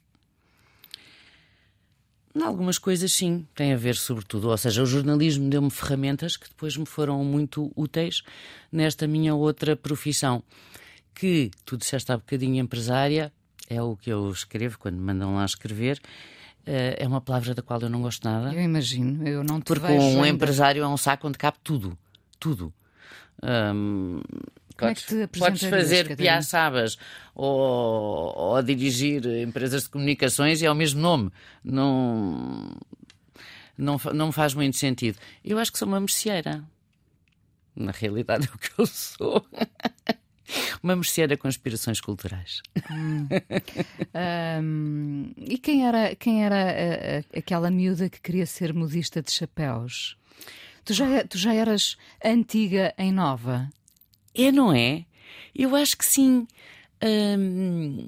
Em 2.36 2.43
algumas 2.43 2.77
coisas 2.77 3.13
sim, 3.13 3.47
tem 3.56 3.71
a 3.71 3.77
ver 3.77 3.95
sobretudo, 3.95 4.49
ou 4.49 4.58
seja, 4.58 4.84
o 4.84 4.86
jornalismo 4.86 5.49
deu-me 5.49 5.71
ferramentas 5.71 6.36
que 6.36 6.49
depois 6.49 6.75
me 6.75 6.86
foram 6.86 7.23
muito 7.23 7.71
úteis 7.77 8.23
nesta 8.69 9.08
minha 9.08 9.34
outra 9.34 9.77
profissão, 9.77 10.43
que 11.15 11.49
tu 11.63 11.77
disseste 11.77 12.12
há 12.12 12.17
bocadinho 12.17 12.62
empresária, 12.62 13.32
é 13.69 13.82
o 13.82 13.95
que 13.95 14.10
eu 14.10 14.29
escrevo 14.29 14.77
quando 14.77 14.95
me 14.95 15.06
mandam 15.06 15.36
lá 15.36 15.45
escrever, 15.45 15.97
eh, 16.65 16.97
é 16.99 17.08
uma 17.08 17.21
palavra 17.21 17.56
da 17.56 17.62
qual 17.62 17.79
eu 17.79 17.89
não 17.89 18.01
gosto 18.01 18.25
nada. 18.25 18.53
Eu 18.53 18.62
imagino, 18.62 19.25
eu 19.25 19.45
não 19.45 19.62
te 19.62 19.67
Porque 19.67 19.93
um 19.93 20.17
ainda. 20.17 20.27
empresário 20.27 20.84
é 20.84 20.88
um 20.89 20.97
saco 20.97 21.29
onde 21.29 21.38
cabe 21.38 21.58
tudo 21.63 21.97
tudo. 22.43 22.73
Um, 23.41 24.21
como 24.77 24.91
é 24.91 25.27
podes 25.27 25.63
fazer 25.63 26.15
piaçabas 26.17 26.97
ou, 27.34 28.36
ou 28.36 28.62
dirigir 28.62 29.25
empresas 29.25 29.84
de 29.84 29.89
comunicações 29.89 30.62
e 30.62 30.65
é 30.65 30.71
o 30.71 30.75
mesmo 30.75 30.99
nome. 30.99 31.32
Não, 31.63 32.75
não, 33.77 33.97
não 34.13 34.32
faz 34.32 34.53
muito 34.53 34.75
sentido. 34.75 35.17
Eu 35.43 35.58
acho 35.58 35.71
que 35.71 35.77
sou 35.79 35.88
uma 35.88 35.99
merceeira. 35.99 36.63
Na 37.75 37.91
realidade 37.91 38.49
é 38.51 38.53
o 38.53 38.58
que 38.58 38.71
eu 38.77 38.86
sou. 38.86 39.45
Uma 40.84 40.95
mercearia 40.95 41.38
com 41.38 41.47
aspirações 41.47 42.01
culturais. 42.01 42.62
Hum. 42.91 43.27
um, 44.62 45.32
e 45.38 45.58
quem 45.58 45.88
era, 45.88 46.13
quem 46.15 46.43
era 46.43 46.56
a, 46.56 47.38
a, 47.38 47.39
aquela 47.39 47.71
miúda 47.71 48.10
que 48.10 48.19
queria 48.19 48.45
ser 48.45 48.73
modista 48.73 49.21
de 49.21 49.32
chapéus? 49.32 50.17
Tu 50.86 50.93
já, 50.93 51.24
tu 51.24 51.38
já 51.38 51.54
eras 51.54 51.98
antiga 52.24 52.93
em 52.98 53.12
nova? 53.12 53.69
É, 54.36 54.52
não 54.52 54.74
é? 54.74 55.06
Eu 55.56 55.76
acho 55.76 55.98
que 55.98 56.06
sim. 56.06 56.48
Hum, 57.04 58.06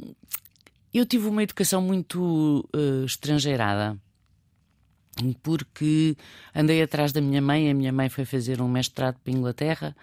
eu 0.93 1.05
tive 1.05 1.27
uma 1.27 1.43
educação 1.43 1.81
muito 1.81 2.67
uh, 2.73 3.05
estrangeirada 3.05 3.97
porque 5.41 6.17
andei 6.53 6.81
atrás 6.81 7.11
da 7.11 7.21
minha 7.21 7.41
mãe. 7.41 7.69
A 7.69 7.73
minha 7.73 7.91
mãe 7.91 8.09
foi 8.09 8.25
fazer 8.25 8.61
um 8.61 8.67
mestrado 8.67 9.17
para 9.23 9.33
a 9.33 9.37
Inglaterra 9.37 9.95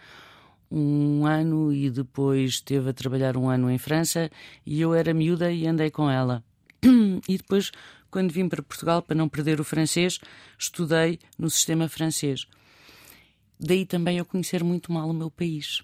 um 0.71 1.27
ano 1.27 1.71
e 1.71 1.91
depois 1.91 2.53
esteve 2.53 2.89
a 2.89 2.93
trabalhar 2.95 3.37
um 3.37 3.51
ano 3.51 3.71
em 3.71 3.77
França 3.77 4.31
e 4.65 4.81
eu 4.81 4.95
era 4.95 5.13
miúda 5.13 5.53
e 5.53 5.67
andei 5.67 5.91
com 5.91 6.11
ela. 6.11 6.43
E 7.29 7.37
depois, 7.37 7.71
quando 8.11 8.33
vim 8.33 8.49
para 8.49 8.63
Portugal, 8.63 9.03
para 9.03 9.15
não 9.15 9.29
perder 9.29 9.61
o 9.61 9.65
francês, 9.65 10.19
estudei 10.59 11.19
no 11.39 11.51
sistema 11.51 11.89
francês. 11.89 12.47
Daí 13.65 13.87
também 13.87 14.19
eu 14.19 14.25
conhecer 14.25 14.65
muito 14.65 14.91
mal 14.91 15.09
o 15.09 15.15
meu 15.15 15.31
país. 15.31 15.83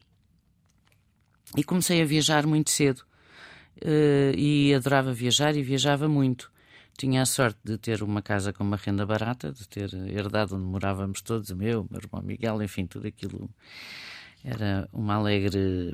E 1.56 1.62
comecei 1.62 2.02
a 2.02 2.04
viajar 2.04 2.44
muito 2.44 2.70
cedo. 2.70 3.02
Uh, 3.76 4.36
e 4.36 4.74
adorava 4.74 5.12
viajar 5.12 5.56
e 5.56 5.62
viajava 5.62 6.08
muito. 6.08 6.50
Tinha 6.98 7.22
a 7.22 7.26
sorte 7.26 7.60
de 7.64 7.78
ter 7.78 8.02
uma 8.02 8.20
casa 8.20 8.52
com 8.52 8.64
uma 8.64 8.76
renda 8.76 9.06
barata, 9.06 9.52
de 9.52 9.68
ter 9.68 9.94
herdado 9.94 10.56
onde 10.56 10.64
morávamos 10.64 11.22
todos, 11.22 11.50
o 11.50 11.56
meu, 11.56 11.82
o 11.82 11.86
meu 11.88 12.00
irmão 12.00 12.20
Miguel, 12.20 12.60
enfim, 12.60 12.86
tudo 12.86 13.06
aquilo 13.06 13.48
era 14.42 14.88
uma 14.92 15.14
alegre 15.14 15.92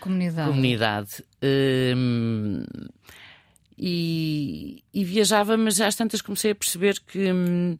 comunidade. 0.00 0.48
comunidade. 0.48 1.24
Um, 1.42 2.62
e, 3.76 4.84
e, 4.94 5.04
viajava, 5.04 5.56
mas 5.56 5.80
às 5.80 5.96
tantas 5.96 6.22
comecei 6.22 6.52
a 6.52 6.54
perceber 6.54 7.00
que, 7.00 7.32
hum, 7.32 7.76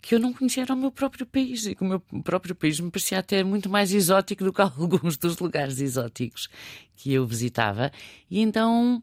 que 0.00 0.14
eu 0.14 0.18
não 0.18 0.32
conhecia 0.32 0.64
o 0.64 0.76
meu 0.76 0.90
próprio 0.90 1.26
país 1.26 1.66
e 1.66 1.74
que 1.74 1.82
o 1.82 1.86
meu 1.86 2.00
próprio 2.22 2.54
país 2.54 2.80
me 2.80 2.90
parecia 2.90 3.18
até 3.18 3.44
muito 3.44 3.68
mais 3.68 3.92
exótico 3.92 4.44
do 4.44 4.52
que 4.52 4.60
alguns 4.62 5.16
dos 5.16 5.38
lugares 5.38 5.80
exóticos 5.80 6.48
que 6.96 7.12
eu 7.12 7.26
visitava. 7.26 7.90
E 8.30 8.40
então. 8.40 9.02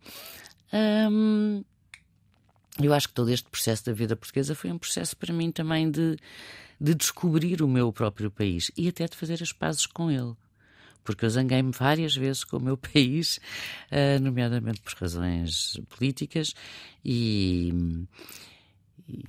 Hum, 1.11 1.63
eu 2.79 2.93
acho 2.93 3.07
que 3.07 3.13
todo 3.15 3.31
este 3.31 3.49
processo 3.49 3.85
da 3.85 3.93
vida 3.93 4.15
portuguesa 4.15 4.53
foi 4.53 4.71
um 4.71 4.77
processo 4.77 5.17
para 5.17 5.33
mim 5.33 5.51
também 5.51 5.89
de 5.89 6.15
de 6.79 6.93
descobrir 6.93 7.61
o 7.61 7.67
meu 7.67 7.91
próprio 7.91 8.31
país 8.31 8.71
e 8.77 8.87
até 8.87 9.05
de 9.05 9.17
fazer 9.17 9.41
as 9.41 9.51
pazes 9.51 9.85
com 9.85 10.09
ele. 10.11 10.33
Porque 11.03 11.25
eu 11.25 11.29
zanguei-me 11.29 11.71
várias 11.71 12.15
vezes 12.15 12.43
com 12.43 12.57
o 12.57 12.61
meu 12.61 12.77
país, 12.77 13.39
uh, 13.91 14.21
nomeadamente 14.21 14.81
por 14.81 14.93
razões 14.93 15.79
políticas, 15.89 16.53
e, 17.03 17.73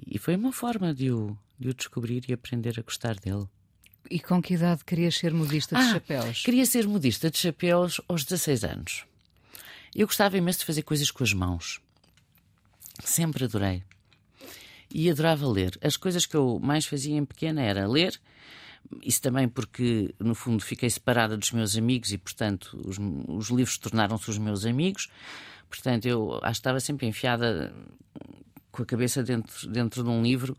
e 0.07 0.19
foi 0.19 0.37
uma 0.37 0.53
forma 0.53 0.93
de 0.93 1.11
o, 1.11 1.37
de 1.59 1.69
o 1.69 1.75
descobrir 1.75 2.25
e 2.29 2.33
aprender 2.33 2.79
a 2.79 2.83
gostar 2.83 3.17
dele. 3.17 3.47
E 4.11 4.21
com 4.21 4.41
que 4.41 4.55
idade 4.55 4.85
querias 4.85 5.17
ser 5.17 5.35
modista 5.35 5.77
de 5.77 5.83
ah, 5.83 5.93
chapéus? 5.93 6.43
Queria 6.43 6.65
ser 6.65 6.87
modista 6.87 7.31
de 7.31 7.37
chapéus 7.37 8.01
aos 8.09 8.25
16 8.25 8.65
anos. 8.65 9.05
Eu 9.95 10.07
gostava 10.07 10.39
imenso 10.39 10.61
de 10.61 10.65
fazer 10.65 10.83
coisas 10.83 11.11
com 11.11 11.25
as 11.25 11.33
mãos. 11.33 11.81
Sempre 13.05 13.45
adorei 13.45 13.83
e 14.93 15.11
adorava 15.11 15.47
ler. 15.47 15.79
As 15.83 15.97
coisas 15.97 16.27
que 16.27 16.37
eu 16.37 16.59
mais 16.61 16.87
fazia 16.87 17.17
em 17.17 17.25
pequena 17.25 17.63
era 17.63 17.87
ler, 17.87 18.19
isso 19.03 19.21
também 19.21 19.49
porque, 19.49 20.15
no 20.19 20.35
fundo, 20.35 20.63
fiquei 20.63 20.89
separada 20.89 21.37
dos 21.37 21.53
meus 21.53 21.77
amigos 21.77 22.13
e, 22.13 22.19
portanto, 22.19 22.81
os, 22.87 22.97
os 23.29 23.51
livros 23.51 23.77
tornaram-se 23.77 24.31
os 24.31 24.39
meus 24.39 24.65
amigos. 24.65 25.09
Portanto, 25.69 26.07
eu 26.07 26.35
acho 26.37 26.43
que 26.43 26.51
estava 26.51 26.81
sempre 26.81 27.07
enfiada 27.07 27.75
com 28.73 28.83
a 28.83 28.87
cabeça 28.87 29.23
dentro, 29.23 29.69
dentro 29.69 30.03
de 30.03 30.09
um 30.09 30.23
livro 30.23 30.57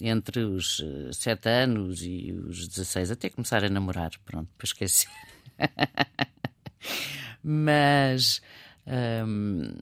entre 0.00 0.40
os 0.40 0.82
7 1.12 1.48
eh, 1.48 1.62
anos 1.64 2.02
e 2.02 2.32
os 2.32 2.68
16, 2.68 3.10
até 3.10 3.28
começar 3.28 3.64
a 3.64 3.68
namorar. 3.68 4.10
Pronto, 4.24 4.48
para 4.56 4.64
esquecer. 4.64 5.10
Mas. 7.42 8.40
Hum, 8.86 9.74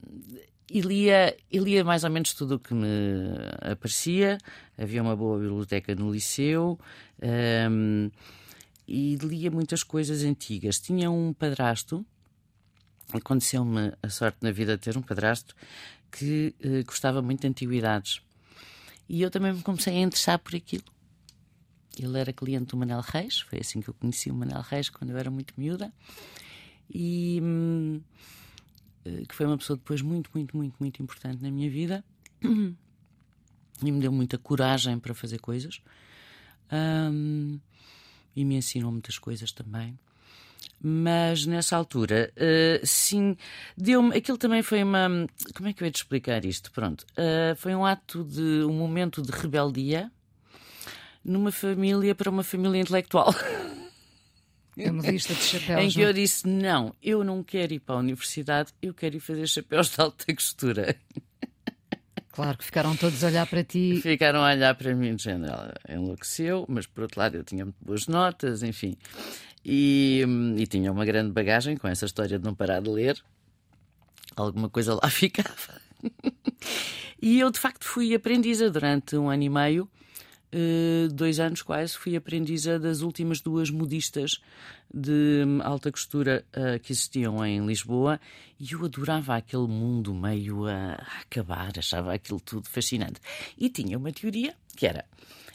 e 0.71 0.81
lia, 0.81 1.35
e 1.51 1.57
lia 1.57 1.83
mais 1.83 2.03
ou 2.03 2.09
menos 2.11 2.33
tudo 2.33 2.55
o 2.55 2.59
que 2.59 2.73
me 2.73 2.87
aparecia. 3.61 4.37
Havia 4.77 5.01
uma 5.01 5.15
boa 5.15 5.39
biblioteca 5.39 5.95
no 5.95 6.11
liceu 6.11 6.79
um, 7.71 8.11
e 8.87 9.15
lia 9.15 9.49
muitas 9.49 9.83
coisas 9.83 10.23
antigas. 10.23 10.79
Tinha 10.79 11.09
um 11.09 11.33
padrasto, 11.33 12.05
aconteceu-me 13.11 13.93
a 14.01 14.09
sorte 14.09 14.37
na 14.41 14.51
vida 14.51 14.77
de 14.77 14.83
ter 14.83 14.95
um 14.95 15.01
padrasto 15.01 15.55
que 16.11 16.55
uh, 16.63 16.85
gostava 16.85 17.21
muito 17.21 17.41
de 17.41 17.47
antiguidades. 17.47 18.21
E 19.09 19.21
eu 19.21 19.31
também 19.31 19.51
me 19.51 19.61
comecei 19.61 19.97
a 19.97 19.99
interessar 19.99 20.39
por 20.39 20.55
aquilo. 20.55 20.85
Ele 21.97 22.17
era 22.17 22.31
cliente 22.31 22.67
do 22.67 22.77
Manel 22.77 23.01
Reis, 23.01 23.41
foi 23.41 23.59
assim 23.59 23.81
que 23.81 23.89
eu 23.89 23.93
conheci 23.93 24.29
o 24.29 24.33
Manel 24.33 24.61
Reis 24.61 24.89
quando 24.89 25.09
eu 25.09 25.17
era 25.17 25.29
muito 25.29 25.53
miúda. 25.57 25.91
E. 26.89 27.39
Hum, 27.41 28.01
eh, 29.05 29.25
que 29.27 29.33
foi 29.35 29.45
uma 29.45 29.57
pessoa 29.57 29.77
depois 29.77 30.01
muito, 30.01 30.29
muito, 30.33 30.55
muito, 30.55 30.75
muito 30.79 31.01
importante 31.01 31.41
na 31.41 31.49
minha 31.49 31.69
vida 31.69 32.03
e 32.43 33.91
me 33.91 33.99
deu 33.99 34.11
muita 34.11 34.37
coragem 34.37 34.99
para 34.99 35.13
fazer 35.13 35.39
coisas 35.39 35.81
um, 37.11 37.59
e 38.35 38.45
me 38.45 38.55
ensinou 38.55 38.91
muitas 38.91 39.17
coisas 39.17 39.51
também. 39.51 39.97
Mas 40.81 41.45
nessa 41.45 41.75
altura, 41.75 42.31
uh, 42.37 42.85
sim, 42.85 43.35
deu-me. 43.75 44.15
Aquilo 44.15 44.37
também 44.37 44.61
foi 44.61 44.81
uma. 44.81 45.27
Como 45.53 45.67
é 45.67 45.73
que 45.73 45.83
eu 45.83 45.85
ia 45.85 45.91
te 45.91 45.97
explicar 45.97 46.45
isto? 46.45 46.71
Pronto. 46.71 47.05
Uh, 47.11 47.55
foi 47.57 47.75
um 47.75 47.85
ato 47.85 48.23
de. 48.23 48.63
um 48.63 48.73
momento 48.73 49.21
de 49.21 49.31
rebeldia 49.31 50.09
numa 51.23 51.51
família 51.51 52.15
para 52.15 52.29
uma 52.29 52.43
família 52.43 52.79
intelectual. 52.79 53.33
É 54.77 54.89
uma 54.91 55.03
lista 55.03 55.33
de 55.33 55.41
chapéus. 55.41 55.81
em 55.81 55.89
que 55.89 56.01
eu 56.01 56.13
disse: 56.13 56.47
não, 56.47 56.95
eu 57.03 57.23
não 57.23 57.43
quero 57.43 57.73
ir 57.73 57.79
para 57.79 57.95
a 57.95 57.99
universidade, 57.99 58.71
eu 58.81 58.93
quero 58.93 59.17
ir 59.17 59.19
fazer 59.19 59.47
chapéus 59.47 59.89
de 59.89 60.01
alta 60.01 60.33
costura. 60.33 60.95
Claro 62.31 62.57
que 62.57 62.63
ficaram 62.63 62.95
todos 62.95 63.21
a 63.21 63.27
olhar 63.27 63.45
para 63.47 63.65
ti. 63.65 63.99
Ficaram 64.01 64.45
a 64.45 64.51
olhar 64.53 64.73
para 64.73 64.95
mim, 64.95 65.13
de 65.13 65.23
género, 65.23 65.51
ela 65.51 65.73
enlouqueceu, 65.89 66.65
mas 66.69 66.85
por 66.87 67.01
outro 67.01 67.19
lado 67.19 67.35
eu 67.35 67.43
tinha 67.43 67.65
muito 67.65 67.83
boas 67.83 68.07
notas, 68.07 68.63
enfim. 68.63 68.95
E, 69.71 70.25
e 70.57 70.65
tinha 70.65 70.91
uma 70.91 71.05
grande 71.05 71.31
bagagem 71.31 71.77
com 71.77 71.87
essa 71.87 72.07
história 72.07 72.39
de 72.39 72.43
não 72.43 72.55
parar 72.55 72.81
de 72.81 72.89
ler. 72.89 73.23
Alguma 74.35 74.67
coisa 74.67 74.95
lá 74.95 75.07
ficava. 75.11 75.79
e 77.21 77.39
eu, 77.39 77.51
de 77.51 77.59
facto, 77.59 77.85
fui 77.85 78.15
aprendiza 78.15 78.71
durante 78.71 79.15
um 79.15 79.29
ano 79.29 79.43
e 79.43 79.49
meio 79.49 79.89
Uh, 80.51 81.07
dois 81.13 81.39
anos 81.39 81.61
quase, 81.61 81.95
fui 81.95 82.15
aprendiza 82.15 82.79
das 82.79 83.01
últimas 83.01 83.39
duas 83.39 83.69
modistas 83.69 84.41
de 84.91 85.43
alta 85.63 85.91
costura 85.91 86.43
uh, 86.57 86.79
que 86.79 86.91
existiam 86.91 87.45
em 87.45 87.63
Lisboa 87.67 88.19
e 88.59 88.71
eu 88.71 88.83
adorava 88.83 89.35
aquele 89.35 89.67
mundo 89.67 90.11
meio 90.11 90.65
a 90.65 90.93
acabar, 91.21 91.71
achava 91.77 92.15
aquilo 92.15 92.39
tudo 92.39 92.67
fascinante. 92.67 93.21
E 93.59 93.69
tinha 93.69 93.95
uma 93.95 94.11
teoria 94.11 94.55
que 94.75 94.87
era: 94.87 95.05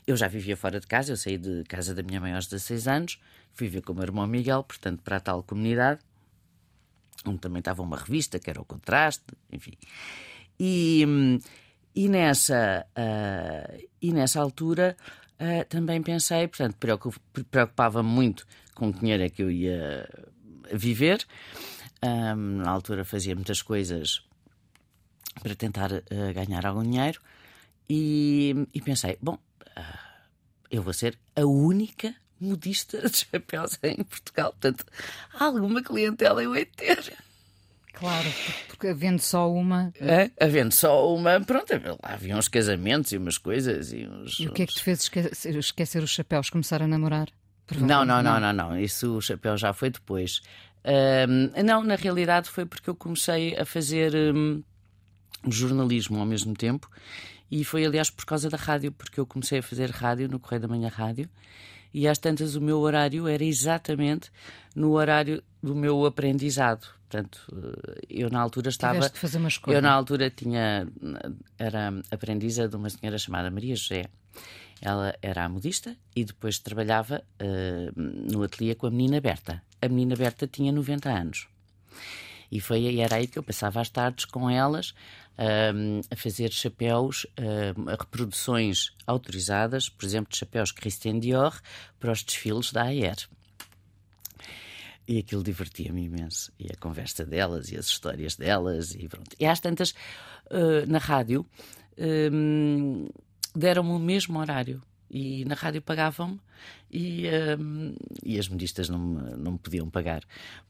eu 0.07 0.17
já 0.17 0.29
vivia 0.29 0.57
fora 0.57 0.81
de 0.81 0.87
casa, 0.87 1.13
eu 1.13 1.17
saí 1.17 1.39
de 1.39 1.65
casa 1.65 1.95
da 1.95 2.03
minha 2.03 2.21
mãe 2.21 2.33
aos 2.33 2.47
16 2.47 2.89
anos, 2.89 3.21
fui 3.53 3.69
ver 3.69 3.83
com 3.83 3.93
o 3.93 3.97
meu 3.97 4.05
irmão 4.05 4.27
Miguel, 4.27 4.63
portanto, 4.65 5.03
para 5.03 5.17
a 5.17 5.21
tal 5.21 5.43
comunidade, 5.43 6.01
onde 7.27 7.39
também 7.39 7.61
estava 7.61 7.83
uma 7.83 7.97
revista 7.97 8.39
que 8.39 8.51
era 8.51 8.61
o 8.61 8.65
Contraste, 8.65 9.25
enfim. 9.51 9.73
E. 10.59 11.07
E 11.97 12.09
nessa, 12.09 12.85
uh, 12.99 13.89
e 14.03 14.13
nessa 14.13 14.41
altura 14.41 14.97
uh, 15.41 15.65
também 15.69 16.03
pensei, 16.03 16.49
portanto, 16.49 16.77
preocupava-me 17.51 18.09
muito 18.09 18.45
com 18.75 18.93
que 18.93 18.99
dinheiro 18.99 19.23
é 19.23 19.29
que 19.29 19.43
eu 19.43 19.51
ia 19.51 20.09
viver. 20.73 21.25
Um, 22.03 22.57
na 22.63 22.71
altura 22.71 23.05
fazia 23.05 23.35
muitas 23.37 23.63
coisas 23.63 24.27
para 25.41 25.55
tentar 25.55 25.93
uh, 25.93 26.03
ganhar 26.35 26.67
algum 26.67 26.83
dinheiro 26.83 27.21
e, 27.89 28.67
e 28.75 28.81
pensei, 28.81 29.17
bom, 29.23 29.39
eu 30.71 30.83
vou 30.83 30.93
ser 30.93 31.19
a 31.37 31.45
única 31.45 32.15
modista 32.41 33.09
de 33.09 33.17
chapéus 33.17 33.79
em 33.83 34.03
Portugal, 34.03 34.53
portanto, 34.53 34.85
alguma 35.39 35.83
clientela 35.83 36.43
eu 36.43 36.55
hei 36.55 36.65
de 36.65 36.73
ter. 36.73 37.15
Claro, 37.95 38.29
porque 38.67 38.89
havendo 38.89 39.21
só 39.21 39.51
uma. 39.51 39.93
É, 40.01 40.29
havendo 40.41 40.73
só 40.73 41.15
uma, 41.15 41.41
pronto, 41.41 41.73
lá 42.03 42.15
havia 42.15 42.37
uns 42.37 42.49
casamentos 42.49 43.13
e 43.13 43.17
umas 43.17 43.39
coisas. 43.39 43.93
E, 43.93 44.05
uns, 44.05 44.41
e 44.41 44.49
o 44.49 44.53
que 44.53 44.65
é 44.65 44.67
que 44.67 44.75
te 44.75 44.83
fez 44.83 45.03
esquecer, 45.03 45.57
esquecer 45.57 46.03
os 46.03 46.11
chapéus? 46.11 46.51
Começar 46.51 46.83
a 46.83 46.89
namorar? 46.89 47.29
Não, 47.79 48.05
não, 48.05 48.21
não, 48.21 48.41
não, 48.41 48.53
não. 48.53 48.79
Isso 48.79 49.17
o 49.17 49.23
chapéu 49.23 49.57
já 49.57 49.73
foi 49.73 49.91
depois. 49.91 50.43
Um, 50.85 51.63
não, 51.63 51.83
na 51.83 51.95
realidade 51.95 52.51
foi 52.51 52.67
porque 52.67 52.91
eu 52.91 52.97
comecei 52.97 53.57
a 53.57 53.65
fazer 53.65 54.13
um, 54.15 54.63
jornalismo 55.49 56.19
ao 56.19 56.27
mesmo 56.27 56.55
tempo 56.55 56.91
e 57.51 57.65
foi, 57.65 57.85
aliás, 57.85 58.11
por 58.11 58.25
causa 58.25 58.49
da 58.49 58.57
rádio, 58.57 58.93
porque 58.93 59.21
eu 59.21 59.27
comecei 59.27 59.59
a 59.59 59.63
fazer 59.63 59.91
rádio 59.91 60.29
no 60.29 60.39
Correio 60.39 60.63
da 60.63 60.69
Manhã 60.69 60.89
Rádio 60.89 61.29
e 61.95 62.09
às 62.09 62.19
tantas 62.19 62.57
o 62.57 62.61
meu 62.61 62.81
horário 62.81 63.29
era 63.29 63.45
exatamente 63.45 64.31
no 64.75 64.93
horário 64.93 65.43
do 65.63 65.77
meu 65.77 66.05
aprendizado. 66.05 66.89
Portanto, 67.09 67.47
eh, 67.53 68.01
eu 68.11 68.29
na 68.29 68.41
altura 68.41 68.69
estava. 68.69 68.95
Tiveste 68.95 69.15
de 69.15 69.21
fazer 69.21 69.39
uma 69.39 69.49
escolha. 69.49 69.77
Eu 69.77 69.83
na 69.83 69.93
altura 69.93 70.29
tinha. 70.29 70.89
Era 71.57 71.93
aprendiza 72.11 72.69
de 72.69 72.75
uma 72.75 72.91
senhora 72.91 73.17
chamada 73.17 73.49
Maria 73.49 73.77
José. 73.77 74.07
Ela 74.83 75.15
era 75.23 75.45
a 75.45 75.49
modista 75.49 75.97
e 76.17 76.25
depois 76.25 76.59
trabalhava 76.59 77.23
uh, 77.41 77.93
no 77.97 78.43
ateliê 78.43 78.75
com 78.75 78.89
a 78.89 78.91
menina 78.91 79.21
Berta. 79.21 79.63
A 79.81 79.89
menina 79.89 80.17
Berta 80.17 80.49
tinha 80.49 80.73
90 80.73 81.09
anos. 81.09 81.47
E 82.51 82.61
foi 82.61 82.81
e 82.81 83.01
era 83.01 83.17
aí 83.17 83.29
que 83.29 83.39
eu 83.39 83.43
passava 83.43 83.81
as 83.81 83.89
tardes 83.89 84.25
com 84.25 84.51
elas 84.51 84.95
um, 85.39 86.01
a 86.11 86.17
fazer 86.17 86.51
chapéus, 86.53 87.27
um, 87.39 87.85
reproduções 87.85 88.93
autorizadas, 89.07 89.89
por 89.89 90.05
exemplo, 90.05 90.31
de 90.31 90.39
chapéus 90.39 90.73
Christian 90.73 91.19
Dior 91.19 91.61
para 91.99 92.13
os 92.13 92.23
desfiles 92.23 92.73
da 92.73 92.85
AER. 92.85 93.17
E 95.07 95.19
aquilo 95.19 95.43
divertia-me 95.43 96.05
imenso. 96.05 96.51
E 96.59 96.67
a 96.73 96.77
conversa 96.79 97.25
delas 97.27 97.71
e 97.71 97.77
as 97.77 97.87
histórias 97.87 98.37
delas 98.37 98.95
e 98.95 99.07
pronto. 99.09 99.37
E 99.39 99.45
às 99.45 99.61
tantas, 99.61 99.91
uh, 100.51 100.87
na 100.89 100.99
rádio, 100.99 101.47
um, 102.33 103.09
deram-me 103.55 103.91
o 103.91 103.99
mesmo 103.99 104.39
horário. 104.39 104.83
E 105.17 105.45
na 105.45 105.55
rádio 105.55 105.81
pagavam-me 105.81 106.41
e, 106.91 107.29
um, 107.57 107.95
e 108.25 108.37
as 108.37 108.49
modistas 108.49 108.89
não 108.89 108.99
me, 108.99 109.37
não 109.37 109.53
me 109.53 109.59
podiam 109.59 109.89
pagar. 109.89 110.25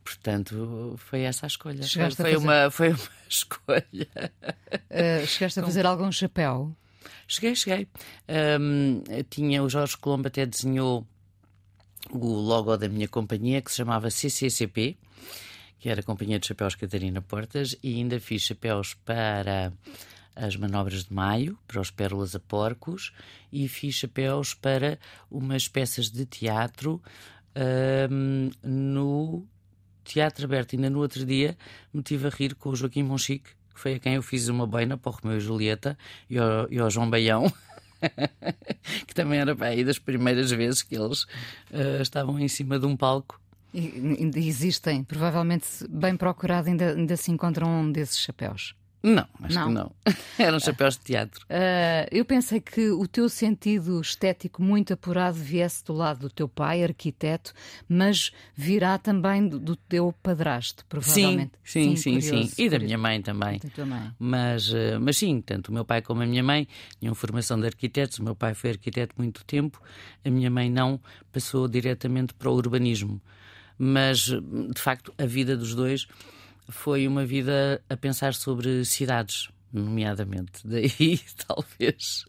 Portanto, 0.04 0.94
foi 0.98 1.22
essa 1.22 1.46
a 1.46 1.48
escolha. 1.48 1.82
Chegaste 1.82 2.20
foi, 2.20 2.32
a 2.32 2.34
fazer... 2.34 2.46
uma, 2.46 2.70
foi 2.70 2.88
uma 2.90 2.98
escolha. 3.26 4.08
Uh, 4.90 5.26
chegaste 5.26 5.60
a 5.60 5.62
fazer 5.62 5.86
algum 5.86 6.12
chapéu? 6.12 6.76
Cheguei, 7.26 7.54
cheguei. 7.54 7.88
Um, 8.60 9.02
tinha 9.30 9.62
o 9.62 9.68
Jorge 9.70 9.96
Colombo 9.96 10.28
até 10.28 10.44
desenhou 10.44 11.06
o 12.10 12.26
logo 12.26 12.76
da 12.76 12.86
minha 12.86 13.08
companhia 13.08 13.62
que 13.62 13.70
se 13.70 13.78
chamava 13.78 14.10
CCCP, 14.10 14.98
que 15.78 15.88
era 15.88 16.02
a 16.02 16.04
Companhia 16.04 16.38
de 16.38 16.46
Chapéus 16.46 16.74
Catarina 16.74 17.22
Portas, 17.22 17.74
e 17.82 17.94
ainda 17.94 18.20
fiz 18.20 18.42
chapéus 18.42 18.92
para 19.06 19.72
as 20.36 20.56
manobras 20.56 21.04
de 21.04 21.12
maio, 21.12 21.58
para 21.66 21.80
os 21.80 21.90
pérolas 21.90 22.34
a 22.34 22.40
porcos, 22.40 23.12
e 23.52 23.68
fiz 23.68 23.94
chapéus 23.94 24.54
para 24.54 24.98
umas 25.30 25.68
peças 25.68 26.10
de 26.10 26.26
teatro 26.26 27.00
um, 28.10 28.50
no 28.62 29.46
Teatro 30.02 30.44
Aberto. 30.44 30.74
Ainda 30.74 30.90
no 30.90 31.00
outro 31.00 31.24
dia 31.24 31.56
me 31.92 32.02
tive 32.02 32.26
a 32.26 32.30
rir 32.30 32.54
com 32.54 32.70
o 32.70 32.76
Joaquim 32.76 33.02
Monchique, 33.02 33.50
que 33.74 33.80
foi 33.80 33.94
a 33.94 33.98
quem 33.98 34.14
eu 34.14 34.22
fiz 34.22 34.48
uma 34.48 34.66
boina 34.66 34.96
para 34.96 35.10
o 35.10 35.14
Romeu 35.14 35.38
e 35.38 35.40
Julieta, 35.40 35.96
e 36.28 36.38
ao, 36.38 36.70
e 36.70 36.78
ao 36.78 36.90
João 36.90 37.08
Baião. 37.08 37.52
que 39.06 39.14
também 39.14 39.40
era 39.40 39.56
para 39.56 39.68
aí 39.68 39.84
das 39.84 39.98
primeiras 39.98 40.50
vezes 40.50 40.82
que 40.82 40.94
eles 40.94 41.22
uh, 41.70 42.02
estavam 42.02 42.38
em 42.38 42.48
cima 42.48 42.78
de 42.78 42.86
um 42.86 42.96
palco. 42.96 43.40
E, 43.72 44.30
existem, 44.36 45.02
provavelmente 45.02 45.66
bem 45.88 46.16
procurado, 46.16 46.68
ainda, 46.68 46.92
ainda 46.92 47.16
se 47.16 47.32
encontram 47.32 47.68
um 47.68 47.90
desses 47.90 48.18
chapéus. 48.18 48.74
Não, 49.04 49.28
acho 49.42 49.54
não. 49.54 49.66
que 49.66 49.74
não. 49.74 49.92
Eram 50.38 50.58
chapéus 50.58 50.96
de 50.96 51.04
teatro. 51.04 51.44
Uh, 51.44 52.08
eu 52.10 52.24
pensei 52.24 52.58
que 52.58 52.88
o 52.88 53.06
teu 53.06 53.28
sentido 53.28 54.00
estético 54.00 54.62
muito 54.62 54.94
apurado 54.94 55.36
viesse 55.36 55.84
do 55.84 55.92
lado 55.92 56.20
do 56.20 56.30
teu 56.30 56.48
pai, 56.48 56.82
arquiteto, 56.82 57.52
mas 57.86 58.32
virá 58.54 58.96
também 58.96 59.46
do, 59.46 59.58
do 59.58 59.76
teu 59.76 60.14
padrasto, 60.22 60.86
provavelmente. 60.86 61.52
Sim, 61.62 61.96
sim, 61.96 61.96
sim. 61.96 62.20
sim, 62.20 62.28
curioso, 62.30 62.54
sim. 62.54 62.62
E 62.64 62.70
da 62.70 62.78
minha 62.78 62.96
mãe 62.96 63.20
também. 63.20 63.60
Mãe. 63.86 64.12
Mas, 64.18 64.70
uh, 64.70 64.98
mas 64.98 65.18
sim, 65.18 65.38
tanto 65.42 65.68
o 65.68 65.74
meu 65.74 65.84
pai 65.84 66.00
como 66.00 66.22
a 66.22 66.26
minha 66.26 66.42
mãe 66.42 66.66
tinham 66.98 67.14
formação 67.14 67.60
de 67.60 67.66
arquitetos. 67.66 68.18
O 68.18 68.24
meu 68.24 68.34
pai 68.34 68.54
foi 68.54 68.70
arquiteto 68.70 69.14
muito 69.18 69.44
tempo, 69.44 69.82
a 70.24 70.30
minha 70.30 70.48
mãe 70.48 70.70
não, 70.70 70.98
passou 71.30 71.68
diretamente 71.68 72.32
para 72.32 72.48
o 72.48 72.54
urbanismo. 72.54 73.20
Mas, 73.78 74.20
de 74.20 74.80
facto, 74.80 75.12
a 75.18 75.26
vida 75.26 75.54
dos 75.54 75.74
dois 75.74 76.06
foi 76.68 77.06
uma 77.06 77.24
vida 77.24 77.82
a 77.88 77.96
pensar 77.96 78.34
sobre 78.34 78.84
cidades, 78.84 79.48
nomeadamente. 79.72 80.60
Daí, 80.66 81.20
talvez, 81.46 82.24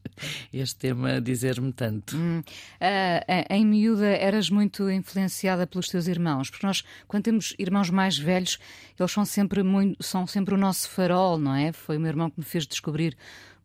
este 0.51 0.75
tema 0.75 1.21
dizer-me 1.21 1.71
tanto. 1.71 2.17
Hum. 2.17 2.39
Uh, 2.39 3.53
em 3.53 3.65
miúda, 3.65 4.07
eras 4.07 4.49
muito 4.49 4.89
influenciada 4.89 5.67
pelos 5.67 5.87
teus 5.87 6.07
irmãos, 6.07 6.49
porque 6.49 6.65
nós, 6.65 6.83
quando 7.07 7.23
temos 7.23 7.53
irmãos 7.59 7.89
mais 7.89 8.17
velhos, 8.17 8.57
eles 8.99 9.11
são 9.11 9.25
sempre, 9.25 9.63
muito, 9.63 10.03
são 10.03 10.25
sempre 10.25 10.55
o 10.55 10.57
nosso 10.57 10.89
farol, 10.89 11.37
não 11.37 11.53
é? 11.53 11.71
Foi 11.71 11.97
o 11.97 11.99
meu 11.99 12.09
irmão 12.09 12.29
que 12.29 12.39
me 12.39 12.45
fez 12.45 12.65
descobrir 12.65 13.15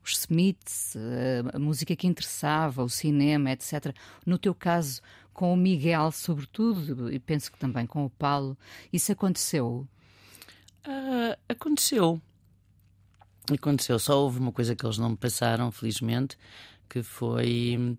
os 0.05 0.19
Smiths, 0.19 0.97
a 1.53 1.59
música 1.59 1.95
que 1.95 2.07
interessava, 2.07 2.83
o 2.83 2.89
cinema, 2.89 3.51
etc. 3.51 3.95
No 4.25 4.39
teu 4.39 4.55
caso, 4.55 5.01
com 5.33 5.53
o 5.53 5.57
Miguel, 5.57 6.11
sobretudo, 6.13 7.13
e 7.13 7.19
penso 7.19 7.53
que 7.53 7.59
também 7.59 7.87
com 7.87 8.05
o 8.05 8.11
Paulo, 8.11 8.57
isso 8.93 9.13
aconteceu? 9.13 9.87
Uh, 10.87 11.37
aconteceu. 11.49 12.21
Aconteceu. 13.53 13.99
Só 13.99 14.23
houve 14.23 14.39
uma 14.39 14.53
coisa 14.53 14.75
que 14.75 14.85
eles 14.85 14.99
não 14.99 15.11
me 15.11 15.17
passaram, 15.17 15.71
felizmente, 15.71 16.37
que 16.89 17.03
foi 17.03 17.97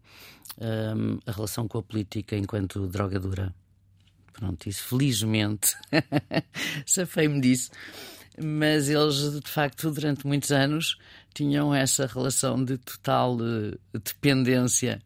um, 0.59 1.19
a 1.25 1.31
relação 1.31 1.67
com 1.67 1.77
a 1.77 1.83
política 1.83 2.35
enquanto 2.35 2.87
drogadura. 2.87 3.53
Pronto, 4.33 4.67
isso 4.67 4.83
felizmente 4.83 5.75
safei-me 6.85 7.41
disso. 7.41 7.71
Mas 8.41 8.89
eles, 8.89 9.39
de 9.39 9.49
facto, 9.49 9.91
durante 9.91 10.25
muitos 10.25 10.51
anos 10.51 10.97
tinham 11.33 11.73
essa 11.73 12.07
relação 12.07 12.63
de 12.63 12.77
total 12.77 13.35
uh, 13.35 13.77
dependência 13.93 15.01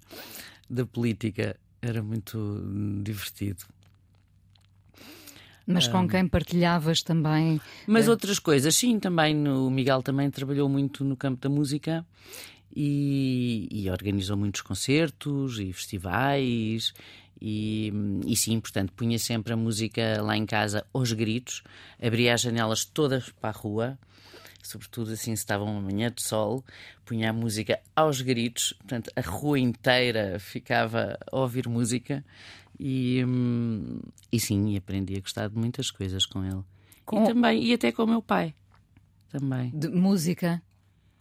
da 0.69 0.85
política. 0.85 1.59
Era 1.81 2.01
muito 2.01 2.63
divertido. 3.03 3.65
Mas 5.67 5.87
com 5.87 6.07
quem 6.07 6.27
partilhavas 6.27 7.01
também. 7.01 7.59
Mas 7.87 8.07
uh... 8.07 8.11
outras 8.11 8.37
coisas, 8.39 8.75
sim, 8.75 8.99
também. 8.99 9.47
O 9.47 9.69
Miguel 9.69 10.03
também 10.03 10.29
trabalhou 10.29 10.69
muito 10.69 11.03
no 11.03 11.17
campo 11.17 11.41
da 11.41 11.49
música 11.49 12.05
e, 12.75 13.67
e 13.71 13.89
organizou 13.89 14.37
muitos 14.37 14.61
concertos 14.61 15.59
e 15.59 15.73
festivais. 15.73 16.93
E, 17.41 17.91
e, 18.25 18.35
sim, 18.35 18.59
portanto, 18.59 18.93
punha 18.93 19.19
sempre 19.19 19.53
a 19.53 19.57
música 19.57 20.21
lá 20.21 20.37
em 20.37 20.45
casa 20.45 20.85
aos 20.93 21.11
gritos, 21.11 21.63
abria 22.01 22.33
as 22.33 22.41
janelas 22.41 22.85
todas 22.85 23.29
para 23.29 23.49
a 23.49 23.51
rua, 23.51 23.99
sobretudo 24.63 25.11
assim 25.11 25.35
se 25.35 25.43
estava 25.43 25.63
uma 25.63 25.81
manhã 25.81 26.09
de 26.09 26.23
sol, 26.23 26.63
punha 27.05 27.29
a 27.29 27.33
música 27.33 27.79
aos 27.95 28.21
gritos, 28.21 28.73
portanto, 28.79 29.11
a 29.15 29.21
rua 29.21 29.59
inteira 29.59 30.39
ficava 30.39 31.19
a 31.29 31.37
ouvir 31.37 31.67
música 31.67 32.23
e, 32.79 33.23
hum, 33.25 33.99
e 34.31 34.39
sim, 34.39 34.75
aprendi 34.75 35.15
a 35.15 35.19
gostar 35.19 35.49
de 35.49 35.57
muitas 35.57 35.91
coisas 35.91 36.25
com 36.25 36.43
ele. 36.43 36.63
Com... 37.05 37.23
E 37.23 37.27
também, 37.27 37.63
e 37.63 37.73
até 37.73 37.91
com 37.91 38.03
o 38.03 38.07
meu 38.07 38.21
pai. 38.21 38.53
Também. 39.29 39.71
De 39.73 39.89
música? 39.89 40.61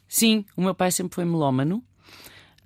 Sim, 0.09 0.45
o 0.57 0.63
meu 0.63 0.75
pai 0.75 0.91
sempre 0.91 1.15
foi 1.15 1.25
melómano. 1.25 1.83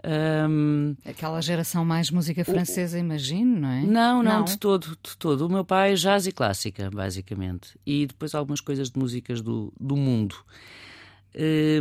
Um... 0.05 0.95
Aquela 1.05 1.41
geração 1.41 1.85
mais 1.85 2.11
música 2.11 2.45
francesa, 2.45 2.97
o... 2.97 3.01
imagino, 3.01 3.61
não 3.61 3.69
é? 3.69 3.83
Não, 3.83 4.23
não, 4.23 4.39
não, 4.39 4.45
de 4.45 4.57
todo, 4.57 4.97
de 5.03 5.17
todo. 5.17 5.47
O 5.47 5.49
meu 5.49 5.65
pai 5.65 5.95
jazz 5.95 6.27
e 6.27 6.33
clássica, 6.33 6.91
basicamente. 6.91 7.79
E 7.85 8.07
depois 8.07 8.35
algumas 8.35 8.61
coisas 8.61 8.91
de 8.91 8.99
músicas 8.99 9.41
do, 9.41 9.73
do 9.79 9.97
mundo. 9.97 10.37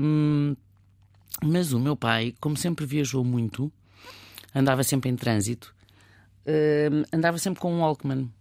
Um... 0.02 0.56
Mas 1.43 1.72
o 1.72 1.80
meu 1.80 1.96
pai, 1.96 2.34
como 2.39 2.58
sempre 2.58 2.86
viajou 2.86 3.24
muito, 3.24 3.72
andava 4.56 4.84
sempre 4.84 5.10
em 5.10 5.15
trânsito, 5.15 5.76
uh, 6.48 7.06
andava 7.14 7.38
sempre 7.38 7.60
com 7.60 7.74
um 7.74 7.82
Walkman. 7.82 8.32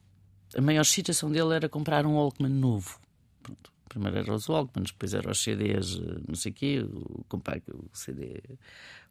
A 0.56 0.60
maior 0.60 0.82
excitação 0.82 1.30
dele 1.30 1.54
era 1.54 1.68
comprar 1.68 2.06
um 2.06 2.14
Walkman 2.14 2.52
novo. 2.52 2.98
Pronto. 3.42 3.72
Primeiro 3.88 4.18
eram 4.18 4.34
os 4.34 4.48
Walkmans, 4.48 4.90
depois 4.90 5.14
eram 5.14 5.30
os 5.30 5.42
CDs, 5.42 5.96
eh, 5.96 6.20
não 6.28 6.34
sei 6.34 6.52
o 6.52 6.54
quê, 6.54 6.80
o, 6.80 7.24
compact, 7.28 7.70
o 7.70 7.88
CD, 7.92 8.42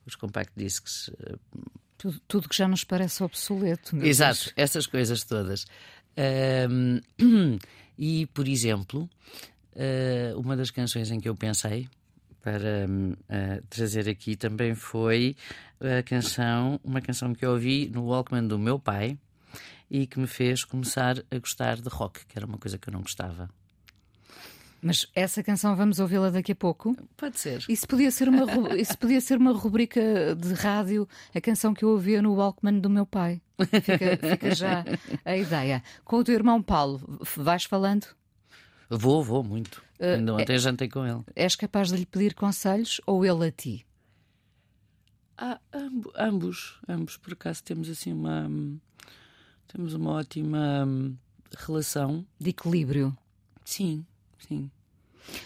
os 0.05 0.15
compact 0.15 0.51
discs. 0.55 1.09
Eh, 1.19 1.35
tudo, 1.97 2.21
tudo, 2.27 2.49
que 2.49 2.55
já 2.55 2.67
nos 2.67 2.83
parece 2.83 3.23
obsoleto. 3.23 3.95
Exato, 3.97 4.45
Deus. 4.45 4.53
essas 4.55 4.85
coisas 4.85 5.23
todas. 5.23 5.65
e, 7.97 8.25
por 8.27 8.47
exemplo, 8.47 9.09
uh, 9.75 10.39
uma 10.39 10.55
das 10.55 10.71
canções 10.71 11.11
em 11.11 11.19
que 11.19 11.27
eu 11.27 11.35
pensei 11.35 11.89
para 12.41 12.85
uh, 12.87 13.65
trazer 13.69 14.07
aqui 14.07 14.35
também 14.35 14.75
foi 14.75 15.35
a 15.79 16.03
canção, 16.03 16.79
uma 16.83 17.01
canção 17.01 17.33
que 17.33 17.45
eu 17.45 17.51
ouvi 17.51 17.89
no 17.93 18.05
Walkman 18.05 18.47
do 18.47 18.57
meu 18.57 18.79
pai 18.79 19.17
e 19.89 20.07
que 20.07 20.19
me 20.19 20.27
fez 20.27 20.63
começar 20.63 21.23
a 21.31 21.39
gostar 21.39 21.77
de 21.77 21.89
rock, 21.89 22.25
que 22.25 22.37
era 22.37 22.45
uma 22.45 22.57
coisa 22.57 22.77
que 22.77 22.89
eu 22.89 22.93
não 22.93 23.01
gostava. 23.01 23.49
Mas 24.81 25.07
essa 25.15 25.41
canção 25.41 25.75
vamos 25.75 25.99
ouvi-la 25.99 26.29
daqui 26.29 26.51
a 26.51 26.55
pouco? 26.55 26.95
Pode 27.17 27.39
ser. 27.39 27.63
Isso 27.67 27.87
podia 27.87 28.11
ser 28.11 28.29
uma, 28.29 28.75
isso 28.77 28.95
podia 28.99 29.19
ser 29.19 29.37
uma 29.39 29.51
rubrica 29.51 30.35
de 30.35 30.53
rádio, 30.53 31.07
a 31.33 31.41
canção 31.41 31.73
que 31.73 31.83
eu 31.83 31.89
ouvia 31.89 32.21
no 32.21 32.35
Walkman 32.35 32.79
do 32.79 32.89
meu 32.89 33.05
pai. 33.05 33.41
Fica, 33.57 34.29
fica 34.29 34.53
já 34.53 34.85
a 35.23 35.35
ideia. 35.35 35.81
Com 36.03 36.17
o 36.17 36.23
teu 36.23 36.35
irmão 36.35 36.61
Paulo, 36.61 37.01
vais 37.35 37.63
falando? 37.63 38.05
Vou, 38.87 39.23
vou, 39.23 39.43
muito. 39.43 39.81
Uh, 39.99 40.17
Ainda 40.17 40.35
ontem 40.35 40.53
é, 40.53 40.57
jantei 40.59 40.87
com 40.87 41.03
ele. 41.03 41.23
És 41.35 41.55
capaz 41.55 41.89
de 41.89 41.97
lhe 41.97 42.05
pedir 42.05 42.35
conselhos 42.35 43.01
ou 43.07 43.25
ele 43.25 43.47
a 43.47 43.51
ti? 43.51 43.85
Ah, 45.37 45.59
amb 45.73 46.07
ambos, 46.15 46.79
ambos, 46.87 47.17
por 47.17 47.33
acaso 47.33 47.61
temos 47.63 47.89
assim 47.89 48.13
uma 48.13 48.49
temos 49.67 49.93
uma 49.93 50.11
ótima 50.11 50.87
relação 51.57 52.25
de 52.39 52.51
equilíbrio. 52.51 53.15
Sim, 53.65 54.05
sim. 54.47 54.71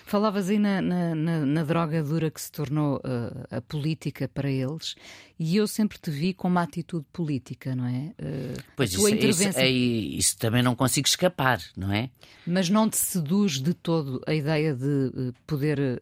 Falavas 0.06 0.50
aí 0.50 0.60
na, 0.60 0.82
na, 0.82 1.16
na, 1.16 1.46
na, 1.46 1.64
droga 1.64 2.04
dura 2.04 2.30
que 2.30 2.42
se 2.42 2.52
tornou 2.52 2.98
uh, 2.98 3.56
a 3.56 3.62
política 3.62 4.28
para 4.28 4.50
eles, 4.50 4.96
e 5.40 5.56
eu 5.56 5.68
sempre 5.68 5.98
te 5.98 6.12
vi 6.12 6.34
com 6.34 6.48
uma 6.48 6.64
atitude 6.64 7.06
política, 7.14 7.76
não 7.76 7.86
é? 7.86 8.14
Uh, 8.20 8.64
pois 8.76 8.92
isso, 8.92 9.08
intervenção... 9.08 9.50
isso, 9.50 9.60
é, 9.60 9.70
isso, 9.70 10.38
também 10.38 10.62
não 10.62 10.76
consigo 10.76 11.08
escapar, 11.08 11.62
não 11.76 11.92
é? 11.92 12.10
Mas 12.46 12.70
não 12.70 12.90
te 12.90 12.98
seduz 12.98 13.60
de 13.60 13.74
todo 13.74 14.22
a 14.26 14.34
ideia 14.34 14.76
de 14.76 14.86
uh, 14.86 15.34
poder 15.46 16.02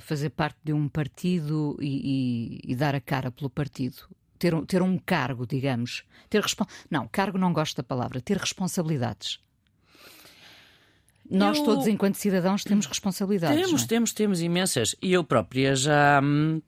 fazer 0.00 0.30
parte 0.30 0.56
de 0.64 0.72
um 0.72 0.88
partido 0.88 1.76
e, 1.78 2.60
e, 2.64 2.72
e 2.72 2.74
dar 2.74 2.94
a 2.94 3.00
cara 3.00 3.30
pelo 3.30 3.50
partido? 3.50 3.96
Ter 4.38 4.54
um, 4.54 4.64
ter 4.64 4.82
um 4.82 4.98
cargo, 4.98 5.46
digamos. 5.46 6.04
Ter 6.28 6.40
respons... 6.40 6.68
Não, 6.90 7.06
cargo 7.06 7.38
não 7.38 7.52
gosto 7.52 7.76
da 7.76 7.82
palavra. 7.82 8.20
Ter 8.20 8.36
responsabilidades. 8.36 9.38
Nós 11.34 11.58
eu... 11.58 11.64
todos, 11.64 11.86
enquanto 11.86 12.16
cidadãos, 12.16 12.64
temos 12.64 12.86
responsabilidades. 12.86 13.66
Temos, 13.66 13.82
é? 13.82 13.86
temos, 13.86 14.12
temos 14.12 14.40
imensas. 14.40 14.94
E 15.02 15.12
eu 15.12 15.24
própria 15.24 15.74
já, 15.74 16.20
hum, 16.22 16.60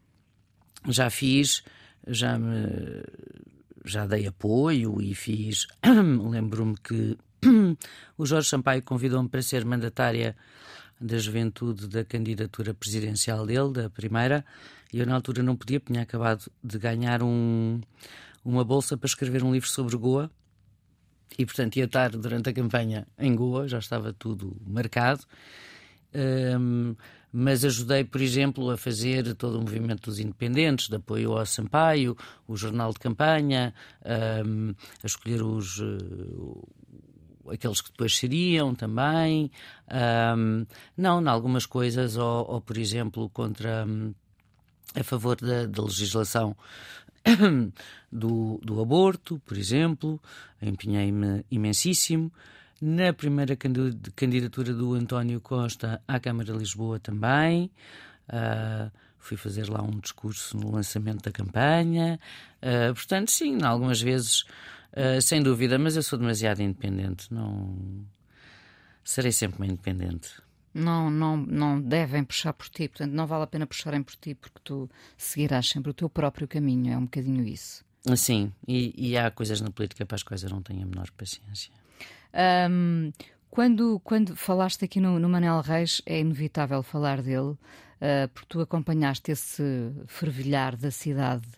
já 0.88 1.10
fiz, 1.10 1.62
já 2.06 2.38
me, 2.38 3.02
já 3.84 4.06
dei 4.06 4.26
apoio 4.26 5.00
e 5.00 5.14
fiz. 5.14 5.66
Lembro-me 6.30 6.76
que 6.76 7.16
o 8.18 8.26
Jorge 8.26 8.48
Sampaio 8.48 8.82
convidou-me 8.82 9.28
para 9.28 9.42
ser 9.42 9.64
mandatária 9.64 10.36
da 11.00 11.18
juventude 11.18 11.88
da 11.88 12.04
candidatura 12.04 12.72
presidencial 12.72 13.46
dele, 13.46 13.72
da 13.72 13.90
primeira, 13.90 14.44
e 14.92 14.98
eu 14.98 15.06
na 15.06 15.14
altura 15.14 15.42
não 15.42 15.54
podia, 15.54 15.78
porque 15.78 15.92
tinha 15.92 16.02
acabado 16.02 16.50
de 16.64 16.78
ganhar 16.78 17.22
um, 17.22 17.80
uma 18.44 18.64
bolsa 18.64 18.96
para 18.96 19.06
escrever 19.06 19.44
um 19.44 19.52
livro 19.52 19.68
sobre 19.68 19.96
Goa 19.96 20.30
e, 21.38 21.44
portanto, 21.44 21.76
ia 21.76 21.84
estar 21.84 22.10
durante 22.10 22.48
a 22.48 22.52
campanha 22.52 23.06
em 23.18 23.34
Goa, 23.34 23.68
já 23.68 23.78
estava 23.78 24.12
tudo 24.12 24.56
marcado. 24.66 25.24
Um, 26.14 26.94
mas 27.32 27.64
ajudei, 27.64 28.02
por 28.04 28.22
exemplo, 28.22 28.70
a 28.70 28.78
fazer 28.78 29.34
todo 29.34 29.58
o 29.58 29.60
movimento 29.60 30.08
dos 30.08 30.18
independentes, 30.18 30.88
de 30.88 30.96
apoio 30.96 31.36
ao 31.36 31.44
Sampaio, 31.44 32.16
o 32.48 32.56
jornal 32.56 32.92
de 32.92 32.98
campanha, 32.98 33.74
um, 34.44 34.74
a 35.02 35.06
escolher 35.06 35.42
os. 35.42 35.78
Uh, 35.78 36.66
aqueles 37.50 37.80
que 37.80 37.90
depois 37.90 38.16
seriam 38.16 38.74
também. 38.74 39.50
Um, 40.36 40.64
não, 40.96 41.20
em 41.20 41.28
algumas 41.28 41.66
coisas, 41.66 42.16
ou, 42.16 42.50
ou 42.50 42.60
por 42.60 42.78
exemplo, 42.78 43.28
contra. 43.28 43.84
Um, 43.86 44.14
a 44.94 45.04
favor 45.04 45.36
da, 45.36 45.66
da 45.66 45.82
legislação 45.82 46.56
do, 48.10 48.60
do 48.62 48.80
aborto, 48.80 49.40
por 49.44 49.56
exemplo, 49.56 50.20
empenhei-me 50.60 51.44
imensíssimo. 51.50 52.32
Na 52.80 53.12
primeira 53.12 53.56
candidatura 53.56 54.74
do 54.74 54.94
António 54.94 55.40
Costa 55.40 56.00
à 56.06 56.20
Câmara 56.20 56.52
de 56.52 56.58
Lisboa 56.58 57.00
também. 57.00 57.70
Uh, 58.28 58.90
fui 59.18 59.36
fazer 59.36 59.68
lá 59.68 59.82
um 59.82 59.98
discurso 59.98 60.56
no 60.58 60.72
lançamento 60.72 61.24
da 61.24 61.32
campanha. 61.32 62.20
Uh, 62.62 62.94
portanto, 62.94 63.30
sim, 63.30 63.62
algumas 63.62 64.00
vezes, 64.00 64.42
uh, 64.92 65.20
sem 65.22 65.42
dúvida, 65.42 65.78
mas 65.78 65.96
eu 65.96 66.02
sou 66.02 66.18
demasiado 66.18 66.60
independente. 66.60 67.32
Não 67.32 68.04
serei 69.02 69.32
sempre 69.32 69.56
uma 69.58 69.66
independente 69.66 70.45
não, 70.76 71.10
não, 71.10 71.36
não 71.36 71.80
devem 71.80 72.22
puxar 72.22 72.52
por 72.52 72.68
ti, 72.68 72.88
portanto 72.88 73.12
não 73.12 73.26
vale 73.26 73.44
a 73.44 73.46
pena 73.46 73.66
puxarem 73.66 74.02
por 74.02 74.14
ti 74.16 74.34
porque 74.34 74.60
tu 74.62 74.88
seguirás 75.16 75.68
sempre 75.68 75.90
o 75.90 75.94
teu 75.94 76.08
próprio 76.08 76.46
caminho, 76.46 76.92
é 76.92 76.96
um 76.96 77.04
bocadinho 77.04 77.44
isso. 77.44 77.84
Sim, 78.16 78.52
e, 78.68 78.94
e 78.96 79.16
há 79.16 79.30
coisas 79.30 79.60
na 79.60 79.70
política 79.70 80.06
para 80.06 80.14
as 80.14 80.22
quais 80.22 80.42
eu 80.42 80.50
não 80.50 80.62
tenho 80.62 80.82
a 80.82 80.86
menor 80.86 81.10
paciência. 81.12 81.72
Um, 82.70 83.10
quando, 83.50 83.98
quando 84.04 84.36
falaste 84.36 84.84
aqui 84.84 85.00
no, 85.00 85.18
no 85.18 85.28
Manel 85.28 85.60
Reis, 85.60 86.02
é 86.04 86.20
inevitável 86.20 86.82
falar 86.82 87.22
dele, 87.22 87.50
uh, 87.50 88.28
porque 88.32 88.48
tu 88.48 88.60
acompanhaste 88.60 89.32
esse 89.32 89.90
fervilhar 90.06 90.76
da 90.76 90.90
cidade 90.90 91.48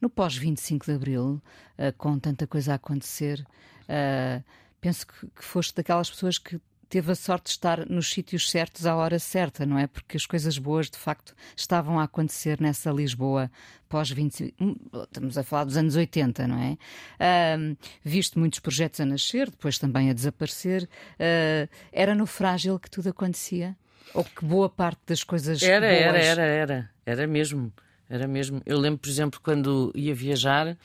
no 0.00 0.08
pós-25 0.08 0.86
de 0.86 0.92
Abril, 0.92 1.42
uh, 1.76 1.92
com 1.98 2.18
tanta 2.18 2.46
coisa 2.46 2.72
a 2.72 2.76
acontecer. 2.76 3.44
Uh, 3.82 4.42
penso 4.80 5.06
que, 5.06 5.26
que 5.26 5.44
foste 5.44 5.74
daquelas 5.74 6.08
pessoas 6.08 6.38
que 6.38 6.60
teve 6.88 7.12
a 7.12 7.14
sorte 7.14 7.44
de 7.44 7.50
estar 7.50 7.88
nos 7.88 8.10
sítios 8.10 8.50
certos 8.50 8.86
à 8.86 8.96
hora 8.96 9.18
certa, 9.18 9.66
não 9.66 9.78
é? 9.78 9.86
Porque 9.86 10.16
as 10.16 10.26
coisas 10.26 10.58
boas, 10.58 10.90
de 10.90 10.98
facto, 10.98 11.34
estavam 11.56 11.98
a 11.98 12.04
acontecer 12.04 12.60
nessa 12.60 12.90
Lisboa 12.90 13.50
pós-20. 13.88 14.54
Hum, 14.60 14.76
estamos 15.04 15.36
a 15.36 15.42
falar 15.42 15.64
dos 15.64 15.76
anos 15.76 15.96
80, 15.96 16.46
não 16.46 16.58
é? 16.58 16.76
Viste 18.04 18.38
muitos 18.38 18.60
projetos 18.60 19.00
a 19.00 19.06
nascer, 19.06 19.50
depois 19.50 19.78
também 19.78 20.10
a 20.10 20.12
desaparecer. 20.12 20.84
Uh, 21.14 21.68
era 21.92 22.14
no 22.14 22.26
frágil 22.26 22.78
que 22.78 22.90
tudo 22.90 23.08
acontecia? 23.08 23.76
Ou 24.14 24.24
que 24.24 24.44
boa 24.44 24.68
parte 24.68 25.00
das 25.06 25.22
coisas. 25.22 25.62
Era, 25.62 25.86
boas... 25.86 26.00
era, 26.00 26.18
era, 26.18 26.42
era. 26.42 26.90
Era 27.04 27.26
mesmo. 27.26 27.72
Era 28.08 28.26
mesmo. 28.26 28.62
Eu 28.64 28.78
lembro, 28.78 28.98
por 28.98 29.08
exemplo, 29.08 29.40
quando 29.42 29.92
ia 29.94 30.14
viajar. 30.14 30.76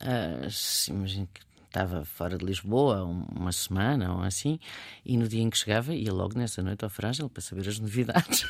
Uh, 0.00 0.90
imagino 0.90 1.28
que 1.32 1.43
estava 1.74 2.04
fora 2.04 2.38
de 2.38 2.44
Lisboa 2.44 3.02
uma 3.02 3.50
semana 3.50 4.14
ou 4.14 4.22
assim, 4.22 4.60
e 5.04 5.16
no 5.16 5.26
dia 5.26 5.42
em 5.42 5.50
que 5.50 5.58
chegava, 5.58 5.92
ia 5.92 6.12
logo 6.12 6.38
nessa 6.38 6.62
noite 6.62 6.84
ao 6.84 6.90
Frágil 6.90 7.28
para 7.28 7.42
saber 7.42 7.68
as 7.68 7.80
novidades. 7.80 8.44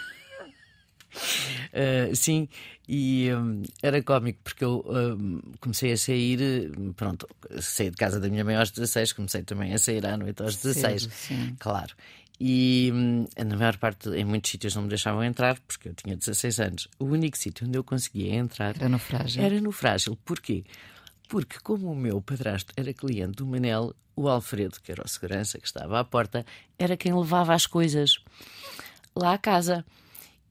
Uh, 1.73 2.13
sim, 2.15 2.47
e 2.87 3.31
um, 3.33 3.63
era 3.83 4.03
cómico 4.03 4.41
porque 4.45 4.63
eu 4.63 4.85
um, 4.87 5.41
comecei 5.59 5.93
a 5.93 5.97
sair, 5.97 6.71
pronto, 6.97 7.27
saí 7.61 7.91
de 7.91 7.97
casa 7.97 8.21
da 8.21 8.29
minha 8.29 8.45
mãe 8.45 8.57
aos 8.57 8.71
16, 8.71 9.15
comecei 9.15 9.43
também 9.43 9.73
a 9.73 9.79
sair 9.79 10.05
à 10.05 10.17
noite 10.19 10.43
aos 10.43 10.57
16, 10.57 11.09
Cedo, 11.11 11.57
claro. 11.59 11.95
E 12.39 12.91
um, 12.93 13.27
na 13.43 13.57
maior 13.57 13.77
parte, 13.79 14.11
em 14.11 14.25
muitos 14.25 14.51
sítios 14.51 14.75
não 14.75 14.83
me 14.83 14.89
deixavam 14.89 15.23
entrar 15.23 15.59
porque 15.61 15.89
eu 15.89 15.95
tinha 15.95 16.17
16 16.17 16.61
anos. 16.61 16.89
O 16.99 17.05
único 17.05 17.39
sítio 17.39 17.67
onde 17.67 17.79
eu 17.79 17.85
conseguia 17.85 18.35
entrar 18.35 18.75
era 18.77 18.89
no 18.89 18.99
Frágil. 18.99 19.43
Era 19.43 19.61
no 19.61 19.71
Frágil. 19.71 20.19
Porquê? 20.25 20.65
Porque, 21.29 21.59
como 21.61 21.91
o 21.91 21.97
meu 21.97 22.21
padrasto 22.21 22.73
era 22.77 22.93
cliente 22.93 23.37
do 23.37 23.47
Manel, 23.47 23.95
o 24.17 24.29
Alfredo, 24.29 24.81
que 24.81 24.93
era 24.93 25.05
o 25.05 25.09
segurança 25.09 25.59
que 25.59 25.67
estava 25.67 25.99
à 25.99 26.05
porta, 26.05 26.45
era 26.79 26.97
quem 26.97 27.15
levava 27.15 27.55
as 27.55 27.67
coisas 27.67 28.19
lá 29.15 29.35
à 29.35 29.39
casa. 29.39 29.85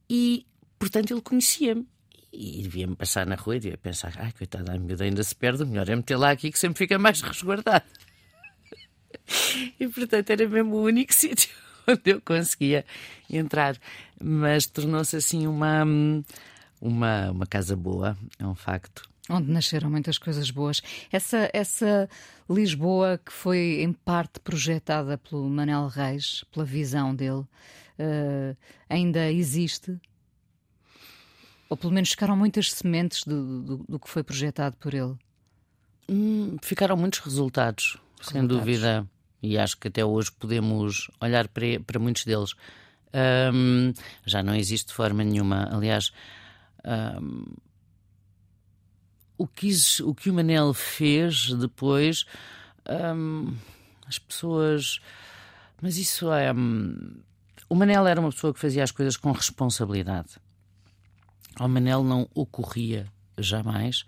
E, 0.09 0.45
portanto, 0.77 1.11
ele 1.11 1.21
conhecia-me. 1.21 1.87
E 2.31 2.63
devia-me 2.63 2.95
passar 2.95 3.27
na 3.27 3.35
rua 3.35 3.57
e 3.57 3.59
devia 3.59 3.77
pensar: 3.77 4.13
ai, 4.17 4.31
coitada, 4.31 4.73
a 4.73 4.79
miúda 4.79 5.03
ainda 5.03 5.23
se 5.23 5.35
perde, 5.35 5.63
o 5.63 5.67
melhor 5.67 5.87
é 5.87 5.95
meter 5.95 6.17
lá 6.17 6.31
aqui 6.31 6.51
que 6.51 6.57
sempre 6.57 6.79
fica 6.79 6.97
mais 6.97 7.21
resguardado. 7.21 7.85
E, 9.79 9.87
portanto, 9.87 10.29
era 10.31 10.47
mesmo 10.47 10.75
o 10.75 10.83
único 10.83 11.13
sítio 11.15 11.49
onde 11.87 12.01
eu 12.11 12.21
conseguia 12.21 12.85
entrar. 13.29 13.77
Mas 14.21 14.65
tornou-se 14.65 15.15
assim 15.15 15.45
uma, 15.45 15.83
uma, 16.81 17.31
uma 17.31 17.45
casa 17.45 17.75
boa, 17.75 18.17
é 18.39 18.45
um 18.45 18.55
facto. 18.55 19.12
Onde 19.29 19.49
nasceram 19.49 19.89
muitas 19.89 20.17
coisas 20.17 20.51
boas. 20.51 20.81
Essa, 21.11 21.49
essa 21.53 22.09
Lisboa 22.49 23.17
que 23.23 23.31
foi 23.31 23.81
em 23.81 23.93
parte 23.93 24.39
projetada 24.41 25.17
pelo 25.17 25.49
Manel 25.49 25.87
Reis, 25.87 26.43
pela 26.51 26.65
visão 26.65 27.15
dele, 27.15 27.45
uh, 27.99 28.57
ainda 28.89 29.31
existe? 29.31 29.97
Ou 31.69 31.77
pelo 31.77 31.93
menos 31.93 32.09
ficaram 32.09 32.35
muitas 32.35 32.71
sementes 32.73 33.23
do, 33.23 33.61
do, 33.61 33.77
do 33.89 33.99
que 33.99 34.09
foi 34.09 34.23
projetado 34.23 34.75
por 34.75 34.93
ele? 34.93 35.15
Hum, 36.09 36.57
ficaram 36.61 36.97
muitos 36.97 37.19
resultados, 37.19 37.97
resultados, 38.19 38.31
sem 38.31 38.45
dúvida. 38.45 39.07
E 39.41 39.57
acho 39.57 39.77
que 39.77 39.87
até 39.87 40.03
hoje 40.03 40.31
podemos 40.33 41.09
olhar 41.21 41.47
para, 41.47 41.79
para 41.85 41.97
muitos 41.97 42.25
deles. 42.25 42.55
Um, 43.53 43.93
já 44.25 44.43
não 44.43 44.53
existe 44.53 44.87
de 44.87 44.93
forma 44.93 45.23
nenhuma. 45.23 45.69
Aliás. 45.71 46.11
Um, 46.85 47.45
o 49.43 49.47
que, 49.47 49.69
o 50.03 50.15
que 50.15 50.29
o 50.29 50.33
Manel 50.33 50.73
fez 50.73 51.53
depois, 51.53 52.25
hum, 52.89 53.53
as 54.07 54.17
pessoas. 54.17 55.01
Mas 55.81 55.97
isso 55.97 56.31
é. 56.31 56.53
Hum, 56.53 57.17
o 57.67 57.75
Manel 57.75 58.07
era 58.07 58.21
uma 58.21 58.31
pessoa 58.31 58.53
que 58.53 58.59
fazia 58.59 58.83
as 58.83 58.91
coisas 58.91 59.17
com 59.17 59.33
responsabilidade. 59.33 60.37
Ao 61.57 61.67
Manel 61.67 62.05
não 62.05 62.29
ocorria 62.33 63.05
jamais 63.37 64.05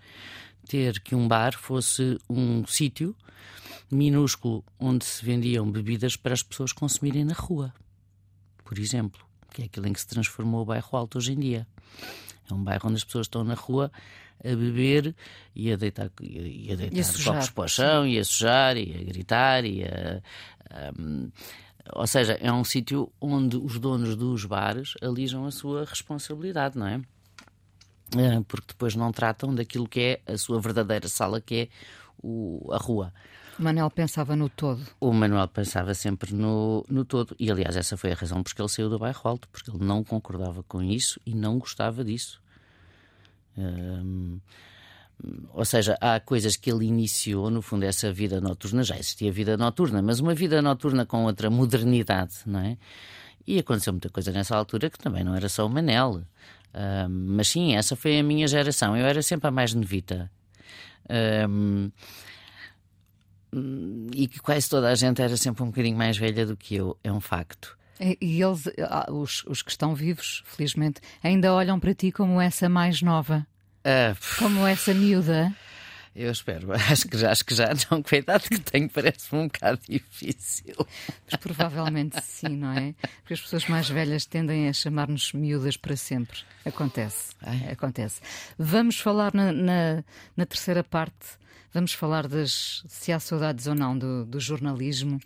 ter 0.66 1.00
que 1.00 1.14
um 1.14 1.28
bar 1.28 1.52
fosse 1.52 2.18
um 2.30 2.66
sítio 2.66 3.14
minúsculo 3.90 4.64
onde 4.80 5.04
se 5.04 5.24
vendiam 5.24 5.70
bebidas 5.70 6.16
para 6.16 6.32
as 6.32 6.42
pessoas 6.42 6.72
consumirem 6.72 7.24
na 7.24 7.34
rua, 7.34 7.72
por 8.64 8.78
exemplo, 8.78 9.24
que 9.52 9.62
é 9.62 9.64
aquilo 9.66 9.86
em 9.86 9.92
que 9.92 10.00
se 10.00 10.08
transformou 10.08 10.62
o 10.62 10.64
bairro 10.64 10.96
Alto 10.96 11.18
hoje 11.18 11.32
em 11.34 11.38
dia. 11.38 11.66
É 12.50 12.54
um 12.54 12.64
bairro 12.64 12.88
onde 12.88 12.96
as 12.96 13.04
pessoas 13.04 13.26
estão 13.26 13.44
na 13.44 13.54
rua 13.54 13.92
a 14.44 14.48
beber 14.48 15.14
e 15.54 15.72
a 15.72 15.76
deitar, 15.76 16.10
e 16.20 16.72
a 16.72 16.76
deitar 16.76 16.96
e 16.96 17.00
a 17.00 17.24
copos 17.24 17.50
para 17.50 17.64
o 17.64 17.68
chão, 17.68 18.06
e 18.06 18.18
a 18.18 18.24
sujar, 18.24 18.76
e 18.76 18.94
a 18.94 19.04
gritar, 19.04 19.64
e 19.64 19.84
a, 19.84 20.22
um, 20.98 21.30
ou 21.94 22.06
seja, 22.06 22.34
é 22.34 22.52
um 22.52 22.64
sítio 22.64 23.12
onde 23.20 23.56
os 23.56 23.78
donos 23.78 24.16
dos 24.16 24.44
bares 24.44 24.94
alijam 25.00 25.46
a 25.46 25.50
sua 25.50 25.84
responsabilidade, 25.84 26.76
não 26.76 26.86
é? 26.86 27.00
uh, 28.14 28.44
porque 28.44 28.68
depois 28.68 28.94
não 28.94 29.10
tratam 29.12 29.54
daquilo 29.54 29.88
que 29.88 30.20
é 30.26 30.32
a 30.32 30.38
sua 30.38 30.60
verdadeira 30.60 31.08
sala, 31.08 31.40
que 31.40 31.54
é 31.54 31.68
o, 32.22 32.68
a 32.72 32.76
rua. 32.76 33.12
O 33.58 33.62
Manuel 33.62 33.90
pensava 33.90 34.36
no 34.36 34.50
todo. 34.50 34.86
O 35.00 35.12
Manuel 35.12 35.48
pensava 35.48 35.94
sempre 35.94 36.34
no, 36.34 36.84
no 36.90 37.06
todo. 37.06 37.34
E, 37.38 37.50
aliás, 37.50 37.74
essa 37.74 37.96
foi 37.96 38.12
a 38.12 38.14
razão 38.14 38.42
porque 38.42 38.60
ele 38.60 38.68
saiu 38.68 38.90
do 38.90 38.98
bairro 38.98 39.20
alto, 39.24 39.48
porque 39.48 39.70
ele 39.70 39.82
não 39.82 40.04
concordava 40.04 40.62
com 40.62 40.82
isso 40.82 41.18
e 41.24 41.34
não 41.34 41.58
gostava 41.58 42.04
disso. 42.04 42.40
Ou 45.52 45.64
seja, 45.64 45.96
há 46.00 46.20
coisas 46.20 46.56
que 46.56 46.70
ele 46.70 46.84
iniciou, 46.86 47.50
no 47.50 47.62
fundo, 47.62 47.84
essa 47.84 48.12
vida 48.12 48.40
noturna. 48.40 48.82
Já 48.82 48.96
existia 48.96 49.32
vida 49.32 49.56
noturna, 49.56 50.02
mas 50.02 50.20
uma 50.20 50.34
vida 50.34 50.60
noturna 50.60 51.06
com 51.06 51.24
outra 51.24 51.48
modernidade, 51.48 52.34
não 52.44 52.60
é? 52.60 52.76
E 53.46 53.58
aconteceu 53.58 53.92
muita 53.92 54.10
coisa 54.10 54.32
nessa 54.32 54.56
altura 54.56 54.90
que 54.90 54.98
também 54.98 55.24
não 55.24 55.34
era 55.34 55.48
só 55.48 55.64
o 55.64 55.70
Manel. 55.70 56.22
Mas 57.08 57.48
sim, 57.48 57.74
essa 57.74 57.96
foi 57.96 58.18
a 58.18 58.22
minha 58.22 58.46
geração. 58.46 58.96
Eu 58.96 59.06
era 59.06 59.22
sempre 59.22 59.48
a 59.48 59.50
mais 59.50 59.72
novita. 59.72 60.30
Um, 61.48 61.90
e 64.12 64.28
que 64.28 64.40
quase 64.40 64.68
toda 64.68 64.88
a 64.90 64.94
gente 64.94 65.22
era 65.22 65.36
sempre 65.36 65.62
um 65.62 65.66
bocadinho 65.66 65.96
mais 65.96 66.18
velha 66.18 66.44
do 66.44 66.56
que 66.56 66.74
eu, 66.74 66.98
é 67.02 67.10
um 67.10 67.20
facto. 67.20 67.78
E, 68.00 68.42
eles, 68.42 68.68
ah, 68.80 69.10
os, 69.10 69.44
os 69.44 69.62
que 69.62 69.70
estão 69.70 69.94
vivos, 69.94 70.42
felizmente, 70.46 71.00
ainda 71.22 71.52
olham 71.52 71.80
para 71.80 71.94
ti 71.94 72.12
como 72.12 72.40
essa 72.40 72.68
mais 72.68 73.00
nova, 73.02 73.46
uh, 73.80 74.38
como 74.38 74.66
essa 74.66 74.92
miúda. 74.92 75.54
Eu 76.14 76.30
espero, 76.30 76.72
acho 76.90 77.08
que 77.08 77.18
já, 77.18 77.30
acho 77.30 77.44
que 77.44 77.54
já 77.54 77.68
não, 77.90 78.02
com 78.02 78.14
a 78.14 78.18
idade 78.18 78.48
que 78.48 78.58
tenho, 78.58 78.88
parece-me 78.88 79.42
um 79.42 79.46
bocado 79.48 79.80
difícil. 79.86 80.74
Mas 81.30 81.40
provavelmente 81.40 82.18
sim, 82.22 82.56
não 82.56 82.72
é? 82.72 82.94
Porque 83.18 83.34
as 83.34 83.40
pessoas 83.40 83.66
mais 83.66 83.88
velhas 83.88 84.24
tendem 84.24 84.68
a 84.68 84.72
chamar-nos 84.72 85.32
miúdas 85.34 85.76
para 85.76 85.94
sempre. 85.94 86.38
Acontece, 86.64 87.34
Ai. 87.42 87.68
acontece. 87.70 88.22
Vamos 88.58 88.98
falar 88.98 89.34
na, 89.34 89.52
na, 89.52 90.04
na 90.34 90.46
terceira 90.46 90.82
parte 90.82 91.36
Vamos 91.76 91.92
falar 91.92 92.26
das 92.26 92.82
se 92.88 93.12
há 93.12 93.20
saudades 93.20 93.66
ou 93.66 93.74
não 93.74 93.98
do, 93.98 94.24
do 94.24 94.40
jornalismo. 94.40 95.20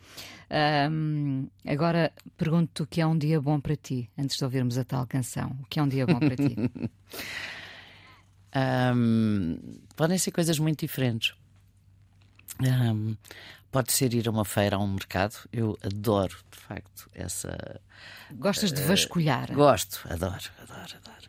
Um, 0.90 1.46
agora 1.64 2.12
pergunto-te 2.36 2.82
o 2.82 2.86
que 2.88 3.00
é 3.00 3.06
um 3.06 3.16
dia 3.16 3.40
bom 3.40 3.60
para 3.60 3.76
ti, 3.76 4.10
antes 4.18 4.36
de 4.36 4.42
ouvirmos 4.42 4.76
a 4.76 4.82
tal 4.82 5.06
canção. 5.06 5.56
O 5.62 5.66
que 5.66 5.78
é 5.78 5.82
um 5.84 5.86
dia 5.86 6.04
bom 6.04 6.18
para 6.18 6.34
ti? 6.34 6.56
um, 8.96 9.78
podem 9.94 10.18
ser 10.18 10.32
coisas 10.32 10.58
muito 10.58 10.80
diferentes. 10.80 11.34
Um, 12.60 13.16
pode 13.70 13.92
ser 13.92 14.12
ir 14.12 14.26
a 14.26 14.32
uma 14.32 14.44
feira, 14.44 14.74
a 14.74 14.80
um 14.80 14.88
mercado. 14.88 15.36
Eu 15.52 15.78
adoro, 15.84 16.36
de 16.50 16.58
facto, 16.58 17.08
essa. 17.14 17.80
Gostas 18.32 18.72
de 18.72 18.82
vasculhar? 18.82 19.52
Uh, 19.52 19.54
gosto, 19.54 20.00
adoro, 20.10 20.50
adoro, 20.60 20.96
adoro. 20.96 21.19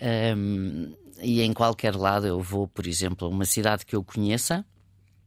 Um, 0.00 0.94
e 1.20 1.40
em 1.42 1.52
qualquer 1.52 1.94
lado 1.96 2.26
eu 2.26 2.40
vou, 2.40 2.68
por 2.68 2.86
exemplo, 2.86 3.26
a 3.26 3.30
uma 3.30 3.44
cidade 3.44 3.86
que 3.86 3.96
eu 3.96 4.04
conheça. 4.04 4.64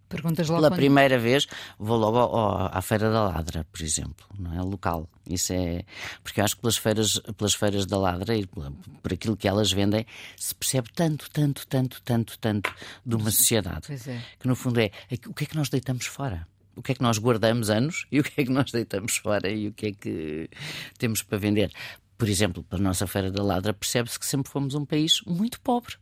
Perguntas 0.07 0.47
logo 0.47 0.61
Pela 0.61 0.71
quando... 0.71 0.79
primeira 0.79 1.19
vez 1.19 1.45
vou 1.77 1.95
logo 1.95 2.17
ao, 2.17 2.75
à 2.75 2.81
Feira 2.81 3.11
da 3.11 3.25
Ladra, 3.25 3.65
por 3.71 3.81
exemplo, 3.81 4.25
não 4.39 4.53
é? 4.55 4.61
Local. 4.61 5.07
Isso 5.27 5.53
é. 5.53 5.83
Porque 6.23 6.41
eu 6.41 6.45
acho 6.45 6.55
que 6.55 6.61
pelas 6.61 6.77
feiras, 6.77 7.19
pelas 7.37 7.53
feiras 7.53 7.85
da 7.85 7.97
Ladra 7.97 8.35
e 8.35 8.47
por 8.47 9.13
aquilo 9.13 9.37
que 9.37 9.47
elas 9.47 9.71
vendem, 9.71 10.05
se 10.35 10.55
percebe 10.55 10.89
tanto, 10.95 11.29
tanto, 11.29 11.67
tanto, 11.67 12.01
tanto, 12.01 12.39
tanto 12.39 12.73
de 13.05 13.15
uma 13.15 13.29
sociedade. 13.29 13.87
É. 13.91 14.21
Que 14.39 14.47
no 14.47 14.55
fundo 14.55 14.79
é 14.79 14.89
o 15.27 15.33
que 15.33 15.43
é 15.43 15.47
que 15.47 15.55
nós 15.55 15.69
deitamos 15.69 16.07
fora? 16.07 16.47
O 16.75 16.81
que 16.81 16.93
é 16.93 16.95
que 16.95 17.03
nós 17.03 17.19
guardamos 17.19 17.69
anos 17.69 18.07
e 18.11 18.19
o 18.19 18.23
que 18.23 18.41
é 18.41 18.45
que 18.45 18.51
nós 18.51 18.71
deitamos 18.71 19.17
fora 19.17 19.47
e 19.47 19.67
o 19.67 19.73
que 19.73 19.87
é 19.87 19.91
que 19.91 20.49
temos 20.97 21.21
para 21.21 21.37
vender? 21.37 21.71
Por 22.19 22.27
exemplo, 22.27 22.61
para 22.61 22.77
a 22.77 22.81
nossa 22.81 23.07
Feira 23.07 23.31
da 23.31 23.41
Ladra, 23.41 23.73
percebe-se 23.73 24.19
que 24.19 24.25
sempre 24.25 24.51
fomos 24.51 24.75
um 24.75 24.83
país 24.83 25.21
muito 25.25 25.59
pobre, 25.61 25.95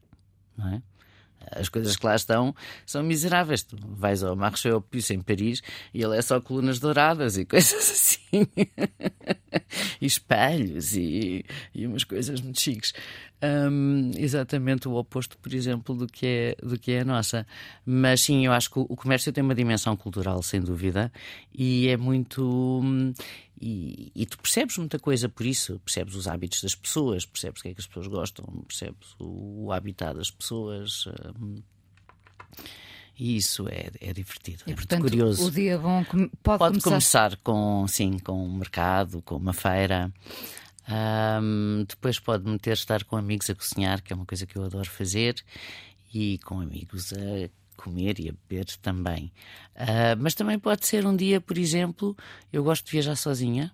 não 0.58 0.68
é? 0.68 0.82
As 1.52 1.70
coisas 1.70 1.96
que 1.96 2.06
lá 2.06 2.16
estão 2.16 2.54
são 2.86 3.04
miseráveis. 3.04 3.64
Tu 3.64 3.78
vais 3.82 4.22
ao 4.24 4.36
Marché 4.36 4.72
aux 4.72 4.84
Puces 4.84 5.12
em 5.12 5.22
Paris 5.22 5.62
e 5.94 6.02
ele 6.02 6.18
é 6.18 6.22
só 6.22 6.42
colunas 6.42 6.80
douradas 6.80 7.38
e 7.38 7.46
coisas 7.48 7.90
assim. 7.90 8.48
e 10.02 10.06
espelhos 10.06 10.94
e, 10.96 11.46
e 11.74 11.86
umas 11.86 12.04
coisas 12.04 12.42
muito 12.42 12.60
chiques. 12.60 12.94
Um, 13.40 14.12
exatamente 14.16 14.88
o 14.88 14.96
oposto, 14.96 15.38
por 15.38 15.54
exemplo, 15.54 15.94
do 15.94 16.08
que, 16.08 16.26
é, 16.26 16.56
do 16.66 16.78
que 16.78 16.92
é 16.92 17.02
a 17.02 17.06
nossa. 17.06 17.46
Mas 17.86 18.22
sim, 18.22 18.46
eu 18.46 18.52
acho 18.52 18.72
que 18.72 18.80
o 18.80 18.96
comércio 18.96 19.32
tem 19.32 19.44
uma 19.44 19.54
dimensão 19.54 19.96
cultural, 19.96 20.42
sem 20.42 20.60
dúvida, 20.60 21.12
e 21.54 21.88
é 21.88 21.98
muito. 21.98 22.92
E, 23.60 24.12
e, 24.16 24.26
tu 24.26 24.38
percebes 24.38 24.78
muita 24.78 25.00
coisa 25.00 25.30
por 25.30 25.46
isso, 25.46 25.80
percebes 25.84 26.16
os 26.16 26.28
hábitos 26.28 26.62
das 26.62 26.76
pessoas, 26.76 27.26
percebes 27.26 27.62
o 27.62 27.64
que 27.64 27.70
é 27.70 27.74
que 27.74 27.82
as 27.82 27.88
pessoas 27.88 28.08
gostam, 28.08 28.46
percebes 28.68 29.16
o, 29.20 29.66
o 29.66 29.72
habitat 29.72 30.16
das 30.16 30.32
pessoas. 30.32 31.06
Um, 31.40 31.62
e 33.20 33.36
isso 33.36 33.68
é, 33.68 33.90
é 34.00 34.14
divertido, 34.14 34.64
e, 34.68 34.72
é 34.72 34.76
portanto, 34.76 35.02
muito 35.02 35.12
curioso. 35.12 35.48
O 35.48 35.52
dia 35.52 35.78
bom 35.78 36.04
pode, 36.04 36.30
pode 36.44 36.82
começar... 36.82 37.32
começar... 37.32 37.38
com, 37.38 37.88
sim, 37.88 38.20
com 38.20 38.46
um 38.46 38.58
mercado, 38.58 39.22
com 39.24 39.36
uma 39.38 39.54
feira. 39.54 40.12
Um, 40.90 41.84
depois 41.88 42.20
pode 42.20 42.50
meter 42.50 42.74
estar 42.74 43.04
com 43.04 43.18
amigos 43.18 43.50
a 43.50 43.56
cozinhar, 43.56 44.02
que 44.02 44.14
é 44.14 44.16
uma 44.16 44.26
coisa 44.26 44.46
que 44.46 44.58
eu 44.58 44.64
adoro 44.64 44.90
fazer, 44.90 45.36
e 46.14 46.38
com 46.40 46.62
amigos 46.62 47.12
a 47.14 47.50
comer 47.76 48.20
e 48.20 48.30
a 48.30 48.34
beber 48.34 48.66
também. 48.82 49.32
Uh, 49.76 50.18
mas 50.20 50.34
também 50.34 50.58
pode 50.58 50.86
ser 50.86 51.06
um 51.06 51.16
dia, 51.16 51.42
por 51.42 51.58
exemplo, 51.58 52.16
eu 52.52 52.64
gosto 52.64 52.86
de 52.86 52.92
viajar 52.92 53.16
sozinha. 53.16 53.72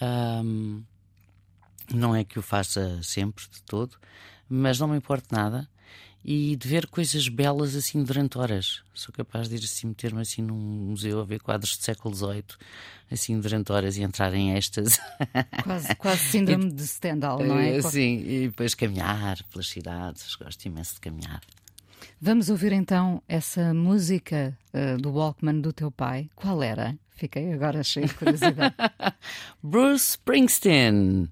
Um, 0.00 0.82
não 1.92 2.14
é 2.14 2.24
que 2.24 2.38
o 2.38 2.42
faça 2.42 3.00
sempre, 3.02 3.44
de 3.50 3.62
todo, 3.62 3.96
mas 4.48 4.78
não 4.78 4.88
me 4.88 4.96
importa 4.96 5.34
nada 5.34 5.68
e 6.24 6.56
de 6.56 6.68
ver 6.68 6.86
coisas 6.86 7.28
belas 7.28 7.74
assim 7.74 8.02
durante 8.02 8.38
horas. 8.38 8.82
Sou 8.92 9.12
capaz 9.12 9.48
de 9.48 9.56
ir 9.56 9.64
assim, 9.64 9.88
meter-me 9.88 10.20
assim 10.20 10.42
num 10.42 10.54
museu 10.54 11.20
a 11.20 11.24
ver 11.24 11.40
quadros 11.40 11.76
do 11.76 11.82
século 11.82 12.14
XVIII, 12.14 12.44
assim 13.10 13.40
durante 13.40 13.72
horas 13.72 13.96
e 13.96 14.02
entrar 14.02 14.34
em 14.34 14.52
estas. 14.54 14.98
Quase, 15.62 15.94
quase 15.96 16.22
síndrome 16.22 16.72
de 16.72 16.86
Stendhal, 16.86 17.38
não 17.40 17.58
é? 17.58 17.80
Sim, 17.82 18.22
e 18.26 18.48
depois 18.48 18.74
caminhar 18.74 19.42
pelas 19.44 19.68
cidades. 19.68 20.34
Gosto 20.34 20.66
imenso 20.66 20.94
de 20.94 21.00
caminhar. 21.00 21.40
Vamos 22.20 22.50
ouvir 22.50 22.72
então 22.72 23.22
essa 23.28 23.72
música 23.72 24.56
uh, 24.74 25.00
do 25.00 25.12
Walkman 25.12 25.60
do 25.60 25.72
teu 25.72 25.90
pai. 25.90 26.28
Qual 26.34 26.62
era? 26.62 26.96
Fiquei 27.10 27.52
agora 27.52 27.82
cheio 27.82 28.06
de 28.06 28.14
curiosidade. 28.14 28.74
Bruce 29.62 30.10
Springsteen, 30.10 31.28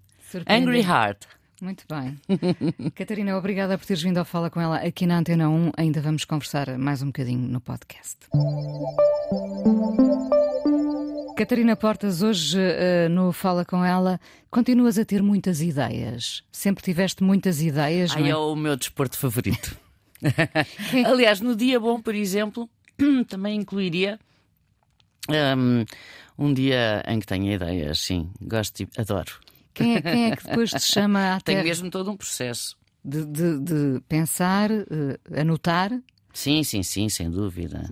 Angry 0.48 0.80
Heart. 0.80 1.26
Muito 1.60 1.84
bem. 1.88 2.18
Catarina, 2.94 3.36
obrigada 3.36 3.78
por 3.78 3.86
teres 3.86 4.02
vindo 4.02 4.18
ao 4.18 4.24
Fala 4.24 4.50
com 4.50 4.60
ela 4.60 4.76
aqui 4.76 5.06
na 5.06 5.18
Antena 5.18 5.48
1. 5.48 5.72
Ainda 5.76 6.00
vamos 6.02 6.24
conversar 6.24 6.76
mais 6.76 7.02
um 7.02 7.06
bocadinho 7.06 7.48
no 7.48 7.60
podcast. 7.60 8.16
Catarina 11.36 11.74
Portas, 11.74 12.22
hoje 12.22 12.58
uh, 12.58 13.08
no 13.08 13.32
Fala 13.32 13.64
com 13.64 13.84
ela, 13.84 14.20
continuas 14.50 14.98
a 14.98 15.04
ter 15.04 15.22
muitas 15.22 15.60
ideias. 15.62 16.42
Sempre 16.52 16.84
tiveste 16.84 17.22
muitas 17.22 17.62
ideias. 17.62 18.12
Ai, 18.14 18.24
é? 18.24 18.28
é 18.30 18.36
o 18.36 18.54
meu 18.54 18.76
desporto 18.76 19.16
favorito. 19.16 19.78
Aliás, 21.06 21.40
no 21.40 21.56
dia 21.56 21.80
bom, 21.80 22.00
por 22.00 22.14
exemplo, 22.14 22.68
também 23.28 23.56
incluiria 23.56 24.18
um, 25.28 25.84
um 26.38 26.52
dia 26.52 27.02
em 27.06 27.18
que 27.18 27.26
tenha 27.26 27.54
ideias, 27.54 27.98
sim. 27.98 28.30
Gosto 28.40 28.82
e 28.82 28.88
adoro. 28.98 29.32
Quem 29.76 29.96
é, 29.96 30.02
quem 30.02 30.24
é 30.32 30.36
que 30.36 30.44
depois 30.44 30.70
te 30.70 30.80
chama 30.80 31.36
à 31.36 31.40
Tem 31.40 31.62
mesmo 31.62 31.90
todo 31.90 32.10
um 32.10 32.16
processo. 32.16 32.76
De, 33.04 33.24
de, 33.24 33.60
de 33.60 34.00
pensar, 34.08 34.70
uh, 34.70 35.38
anotar? 35.38 35.92
Sim, 36.32 36.64
sim, 36.64 36.82
sim, 36.82 37.08
sem 37.08 37.30
dúvida. 37.30 37.86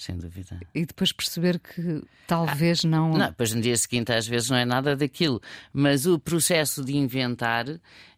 Sem 0.00 0.16
dúvida. 0.16 0.58
E 0.74 0.86
depois 0.86 1.12
perceber 1.12 1.58
que 1.58 2.02
talvez 2.26 2.86
ah, 2.86 2.88
não. 2.88 3.12
Não, 3.12 3.28
depois 3.28 3.52
no 3.52 3.60
dia 3.60 3.76
seguinte 3.76 4.10
às 4.10 4.26
vezes 4.26 4.48
não 4.48 4.56
é 4.56 4.64
nada 4.64 4.96
daquilo. 4.96 5.42
Mas 5.74 6.06
o 6.06 6.18
processo 6.18 6.82
de 6.82 6.96
inventar 6.96 7.66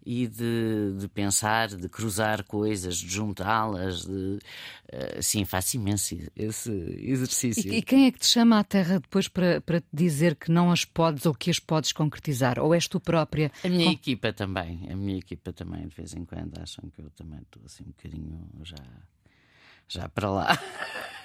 e 0.06 0.28
de, 0.28 0.94
de 0.96 1.08
pensar, 1.08 1.66
de 1.66 1.88
cruzar 1.88 2.44
coisas, 2.44 2.98
de 2.98 3.08
juntá-las, 3.08 4.06
de, 4.06 4.12
uh, 4.12 5.20
sim, 5.20 5.44
faço 5.44 5.74
imenso 5.74 6.16
esse 6.36 6.70
exercício. 7.00 7.72
E, 7.72 7.78
e, 7.78 7.82
quem 7.82 8.06
é 8.06 8.12
que 8.12 8.20
te 8.20 8.28
chama 8.28 8.60
à 8.60 8.62
Terra 8.62 9.00
depois 9.00 9.26
para, 9.26 9.60
para 9.60 9.80
te 9.80 9.88
dizer 9.92 10.36
que 10.36 10.52
não 10.52 10.70
as 10.70 10.84
podes 10.84 11.26
ou 11.26 11.34
que 11.34 11.50
as 11.50 11.58
podes 11.58 11.90
concretizar? 11.90 12.60
Ou 12.60 12.72
és 12.72 12.86
tu 12.86 13.00
própria? 13.00 13.50
A 13.64 13.68
minha 13.68 13.86
Com... 13.86 13.90
equipa 13.90 14.32
também. 14.32 14.86
A 14.88 14.94
minha 14.94 15.18
equipa 15.18 15.52
também, 15.52 15.88
de 15.88 15.96
vez 15.96 16.14
em 16.14 16.24
quando, 16.24 16.56
acham 16.60 16.88
que 16.90 17.02
eu 17.02 17.10
também 17.10 17.40
estou 17.40 17.60
assim 17.66 17.82
um 17.82 17.88
bocadinho 17.88 18.48
já, 18.62 18.84
já 19.88 20.08
para 20.08 20.30
lá. 20.30 20.58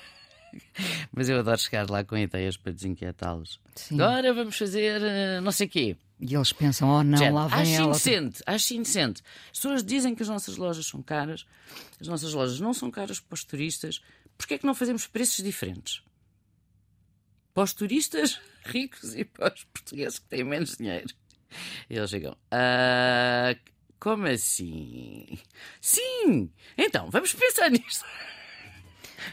Mas 1.14 1.30
eu 1.30 1.39
adoro 1.39 1.60
chegar 1.60 1.89
lá 1.89 2.03
com 2.03 2.18
ideias 2.18 2.58
para 2.58 2.72
desinquietá-los. 2.72 3.60
Agora 3.91 4.34
vamos 4.34 4.58
fazer 4.58 5.01
uh, 5.01 5.41
não 5.41 5.51
sei 5.51 5.68
o 5.68 5.70
quê. 5.70 5.97
E 6.20 6.34
eles 6.34 6.51
pensam, 6.51 6.89
oh 6.89 7.03
não, 7.03 7.34
lá 7.34 7.47
vem 7.47 7.60
acho 7.60 7.72
ela. 7.74 7.89
Indecente, 7.89 8.43
acho 8.45 8.74
indecente. 8.74 9.22
As 9.51 9.58
pessoas 9.60 9.84
dizem 9.84 10.16
que 10.16 10.24
as 10.24 10.30
nossas 10.30 10.58
lojas 10.58 10.88
são 10.88 11.01
caras, 11.01 11.45
as 12.01 12.08
nossas 12.08 12.34
lojas 12.34 12.60
não 12.60 12.74
são 12.74 12.89
caras 12.89 13.20
para 13.20 13.36
os 13.36 13.43
turistas. 13.43 14.01
Porquê 14.38 14.55
é 14.55 14.58
que 14.58 14.66
não 14.66 14.74
fazemos 14.74 15.05
preços 15.05 15.43
diferentes? 15.43 16.01
Para 17.53 17.64
os 17.64 17.74
turistas 17.74 18.39
ricos 18.66 19.16
e 19.16 19.24
para 19.24 19.53
os 19.53 19.64
portugueses 19.66 20.20
que 20.20 20.26
têm 20.28 20.43
menos 20.43 20.78
dinheiro. 20.78 21.14
E 21.89 21.95
eles 21.95 22.10
chegam, 22.10 22.34
uh, 22.34 23.60
Como 23.99 24.26
assim? 24.28 25.39
Sim! 25.80 26.51
Então, 26.78 27.10
vamos 27.10 27.34
pensar 27.34 27.70
nisto. 27.72 28.05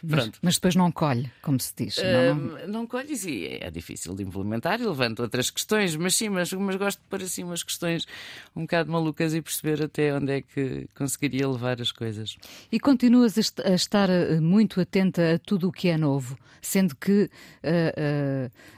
Mas, 0.03 0.31
mas, 0.43 0.55
depois 0.55 0.75
não 0.75 0.91
colhe, 0.91 1.31
como 1.43 1.59
se 1.61 1.73
diz. 1.77 1.99
Uh, 1.99 2.03
não, 2.35 2.69
não 2.69 2.87
colhe 2.87 3.15
e 3.15 3.59
é 3.61 3.71
difícil 3.71 4.15
de 4.15 4.23
implementar 4.23 4.81
e 4.81 4.85
levanta 4.85 5.23
outras 5.23 5.51
questões, 5.51 5.97
mas 5.97 6.15
sim, 6.15 6.29
mas, 6.29 6.53
mas 6.53 6.77
gosto 6.77 6.99
de 6.99 7.05
pôr 7.09 7.23
assim 7.23 7.45
umas 7.45 7.63
questões 7.63 8.07
um 8.55 8.63
bocado 8.63 8.91
malucas 8.91 9.35
e 9.35 9.43
perceber 9.43 9.83
até 9.83 10.15
onde 10.15 10.33
é 10.33 10.43
que 10.43 10.87
conseguiria 10.95 11.49
levar 11.49 11.81
as 11.81 11.93
coisas. 11.93 12.37
E 12.71 12.81
continuas 12.81 13.37
a 13.65 13.75
estar 13.75 14.11
eh, 14.11 14.41
muito 14.41 14.81
atenta 14.81 15.35
a 15.35 15.39
tudo 15.39 15.69
o 15.69 15.73
que 15.73 15.89
é 15.89 15.97
novo, 15.97 16.39
sendo 16.61 16.95
que. 16.97 17.31
Uh, 17.63 18.49
uh, 18.49 18.75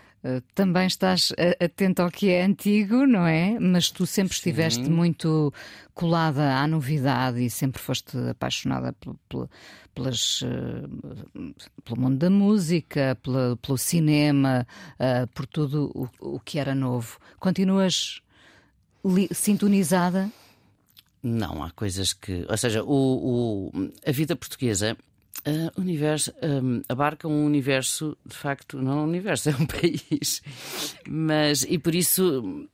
também 0.54 0.86
estás 0.86 1.32
atento 1.60 2.02
ao 2.02 2.10
que 2.10 2.30
é 2.30 2.44
antigo, 2.44 3.06
não 3.06 3.26
é? 3.26 3.58
Mas 3.58 3.90
tu 3.90 4.06
sempre 4.06 4.34
Sim. 4.34 4.38
estiveste 4.38 4.90
muito 4.90 5.52
colada 5.94 6.56
à 6.56 6.66
novidade 6.66 7.44
e 7.44 7.50
sempre 7.50 7.80
foste 7.80 8.16
apaixonada 8.30 8.92
pelo, 8.94 9.48
pelas, 9.94 10.42
pelo 11.84 12.00
mundo 12.00 12.18
da 12.18 12.30
música, 12.30 13.16
pela, 13.22 13.56
pelo 13.56 13.78
cinema, 13.78 14.66
por 15.34 15.46
tudo 15.46 15.90
o, 15.94 16.36
o 16.36 16.40
que 16.40 16.58
era 16.58 16.74
novo. 16.74 17.18
Continuas 17.38 18.20
sintonizada? 19.32 20.30
Não, 21.22 21.62
há 21.62 21.70
coisas 21.70 22.12
que. 22.12 22.46
Ou 22.48 22.56
seja, 22.56 22.84
o, 22.84 23.70
o 23.72 23.90
a 24.06 24.12
vida 24.12 24.36
portuguesa 24.36 24.96
Uh, 25.44 25.80
universo, 25.80 26.32
um, 26.42 26.82
abarca 26.88 27.28
um 27.28 27.44
universo, 27.44 28.16
de 28.26 28.34
facto, 28.34 28.78
não 28.82 28.92
é 28.92 28.94
um 28.96 29.04
universo, 29.04 29.50
é 29.50 29.54
um 29.54 29.66
país. 29.66 30.42
Mas, 31.08 31.62
e 31.62 31.78
por 31.78 31.94
isso, 31.94 32.68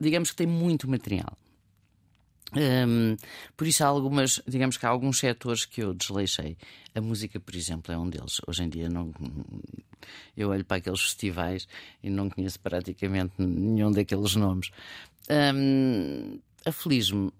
digamos 0.00 0.30
que 0.30 0.36
tem 0.36 0.46
muito 0.46 0.88
material. 0.90 1.36
Um, 2.52 3.16
por 3.56 3.66
isso 3.66 3.84
há 3.84 3.86
algumas, 3.86 4.42
digamos 4.46 4.76
que 4.76 4.84
há 4.84 4.88
alguns 4.88 5.18
setores 5.18 5.64
que 5.64 5.82
eu 5.82 5.94
desleixei. 5.94 6.56
A 6.94 7.00
música, 7.00 7.38
por 7.38 7.54
exemplo, 7.54 7.94
é 7.94 7.98
um 7.98 8.08
deles. 8.08 8.40
Hoje 8.46 8.64
em 8.64 8.68
dia 8.68 8.88
não, 8.88 9.12
eu 10.36 10.50
olho 10.50 10.64
para 10.64 10.78
aqueles 10.78 11.00
festivais 11.00 11.68
e 12.02 12.10
não 12.10 12.28
conheço 12.28 12.58
praticamente 12.58 13.34
nenhum 13.38 13.92
daqueles 13.92 14.34
nomes. 14.34 14.70
Um, 15.30 16.40
aflige-me. 16.64 17.30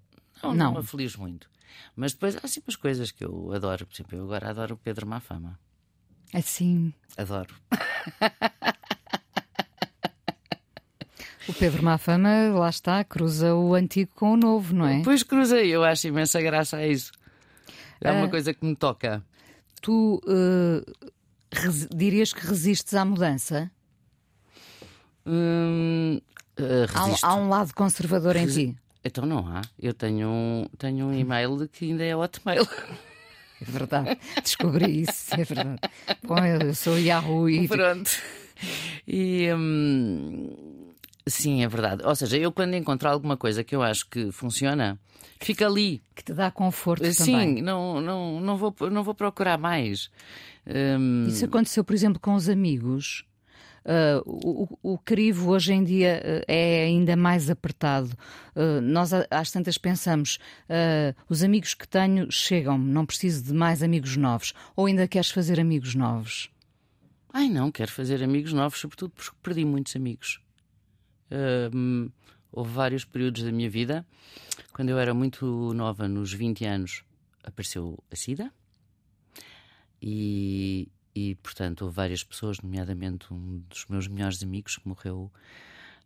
Não, 0.43 0.55
não, 0.55 0.75
não 0.75 0.85
muito. 1.19 1.51
Mas 1.95 2.13
depois 2.13 2.37
há 2.37 2.49
sempre 2.49 2.71
as 2.71 2.77
coisas 2.77 3.11
que 3.11 3.25
eu 3.25 3.53
adoro. 3.53 3.87
Por 3.87 3.95
exemplo, 3.95 4.19
eu 4.19 4.25
agora 4.25 4.51
adoro 4.51 4.75
o 4.75 4.79
Pedro 4.79 5.07
Mafama. 5.07 5.59
Assim. 6.33 6.93
Adoro. 7.17 7.55
O 11.51 11.53
Pedro 11.55 11.83
Mafama, 11.83 12.29
lá 12.55 12.69
está, 12.69 13.03
cruza 13.03 13.57
o 13.57 13.75
antigo 13.75 14.13
com 14.15 14.35
o 14.35 14.37
novo, 14.37 14.73
não 14.73 14.87
é? 14.87 15.03
Pois 15.03 15.25
cruzei, 15.25 15.69
eu 15.69 15.83
acho 15.83 16.07
imensa 16.07 16.41
graça 16.41 16.77
a 16.77 16.87
isso. 16.87 17.11
É 18.01 18.13
uma 18.13 18.27
uh, 18.27 18.31
coisa 18.31 18.55
que 18.55 18.65
me 18.65 18.77
toca. 18.77 19.21
Tu 19.83 20.21
uh, 20.25 21.09
dirias 21.93 22.33
que 22.33 22.47
resistes 22.47 22.95
à 22.95 23.05
mudança? 23.05 23.69
Hum, 25.27 26.21
uh, 26.59 27.21
há, 27.25 27.29
há, 27.29 27.35
um 27.35 27.49
lado 27.49 27.75
conservador 27.75 28.37
em 28.37 28.47
ti? 28.47 28.77
Então 29.05 29.25
não 29.25 29.47
há. 29.47 29.63
Eu 29.79 29.95
tenho 29.95 30.29
um, 30.29 30.67
tenho 30.79 31.07
um 31.07 31.15
e-mail 31.15 31.69
que 31.69 31.87
ainda 31.87 32.05
é 32.05 32.15
Hotmail. 32.15 32.67
É 33.61 33.65
verdade. 33.71 34.19
Descobri 34.43 35.03
isso, 35.03 35.35
é 35.35 35.45
verdade. 35.45 35.81
Bom, 36.23 36.39
eu 36.39 36.75
sou 36.75 36.99
Yahoo 36.99 37.49
e. 37.49 37.69
Pronto. 37.69 38.11
E. 39.07 39.53
Hum, 39.53 40.51
sim, 41.27 41.63
é 41.63 41.69
verdade. 41.69 42.03
Ou 42.05 42.17
seja, 42.17 42.39
eu 42.39 42.53
quando 42.53 42.75
encontro 42.75 43.09
alguma 43.09 43.37
coisa 43.37 43.63
que 43.63 43.75
eu 43.75 43.83
acho 43.83 44.09
que 44.09 44.33
funciona, 44.33 44.99
fica 45.41 45.67
ali. 45.67 46.03
Que 46.15 46.25
te 46.25 46.33
dá 46.33 46.51
conforto 46.51 47.05
sim, 47.13 47.33
também. 47.33 47.57
Sim, 47.57 47.63
não, 47.63 48.01
não, 48.01 48.41
não, 48.41 48.57
vou, 48.57 48.75
não 48.91 49.03
vou 49.03 49.15
procurar 49.15 49.59
mais. 49.59 50.11
Hum... 50.67 51.27
Isso 51.29 51.45
aconteceu, 51.45 51.85
por 51.85 51.95
exemplo, 51.95 52.21
com 52.21 52.35
os 52.35 52.49
amigos. 52.49 53.25
Uh, 53.85 54.23
o, 54.83 54.95
o 54.95 54.99
crivo 54.99 55.51
hoje 55.51 55.73
em 55.73 55.83
dia 55.83 56.23
uh, 56.23 56.45
é 56.47 56.85
ainda 56.85 57.17
mais 57.17 57.49
apertado. 57.49 58.11
Uh, 58.55 58.81
nós 58.81 59.11
às 59.31 59.51
tantas 59.51 59.79
pensamos, 59.79 60.39
os 61.29 61.43
amigos 61.43 61.75
que 61.75 61.89
tenho 61.89 62.31
chegam-me, 62.31 62.91
não 62.91 63.07
preciso 63.07 63.45
de 63.45 63.53
mais 63.53 63.83
amigos 63.83 64.17
novos. 64.17 64.53
Ou 64.77 64.87
ainda 64.87 65.09
queres 65.09 65.31
fazer 65.31 65.59
amigos 65.59 65.95
novos? 65.95 66.51
Ai 67.33 67.49
não, 67.49 67.71
quero 67.71 67.91
fazer 67.91 68.23
amigos 68.23 68.53
novos, 68.53 68.79
sobretudo 68.79 69.11
porque 69.11 69.37
perdi 69.43 69.65
muitos 69.65 69.95
amigos. 69.97 70.41
houve 72.53 72.73
vários 72.73 73.05
períodos 73.05 73.43
da 73.43 73.53
minha 73.53 73.71
vida. 73.71 74.07
Quando 74.73 74.91
eu 74.91 74.99
era 74.99 75.15
muito 75.15 75.73
nova, 75.75 76.09
nos 76.09 76.33
20 76.33 76.65
anos, 76.65 77.05
apareceu 77.43 77.99
a 78.11 78.17
SIDA. 78.17 78.53
E, 80.03 80.89
e, 81.15 81.35
portanto, 81.37 81.83
houve 81.83 81.97
várias 81.97 82.23
pessoas, 82.23 82.61
nomeadamente 82.61 83.33
um 83.33 83.63
dos 83.69 83.87
meus 83.87 84.07
melhores 84.07 84.43
amigos 84.43 84.77
que 84.77 84.89
morreu, 84.89 85.31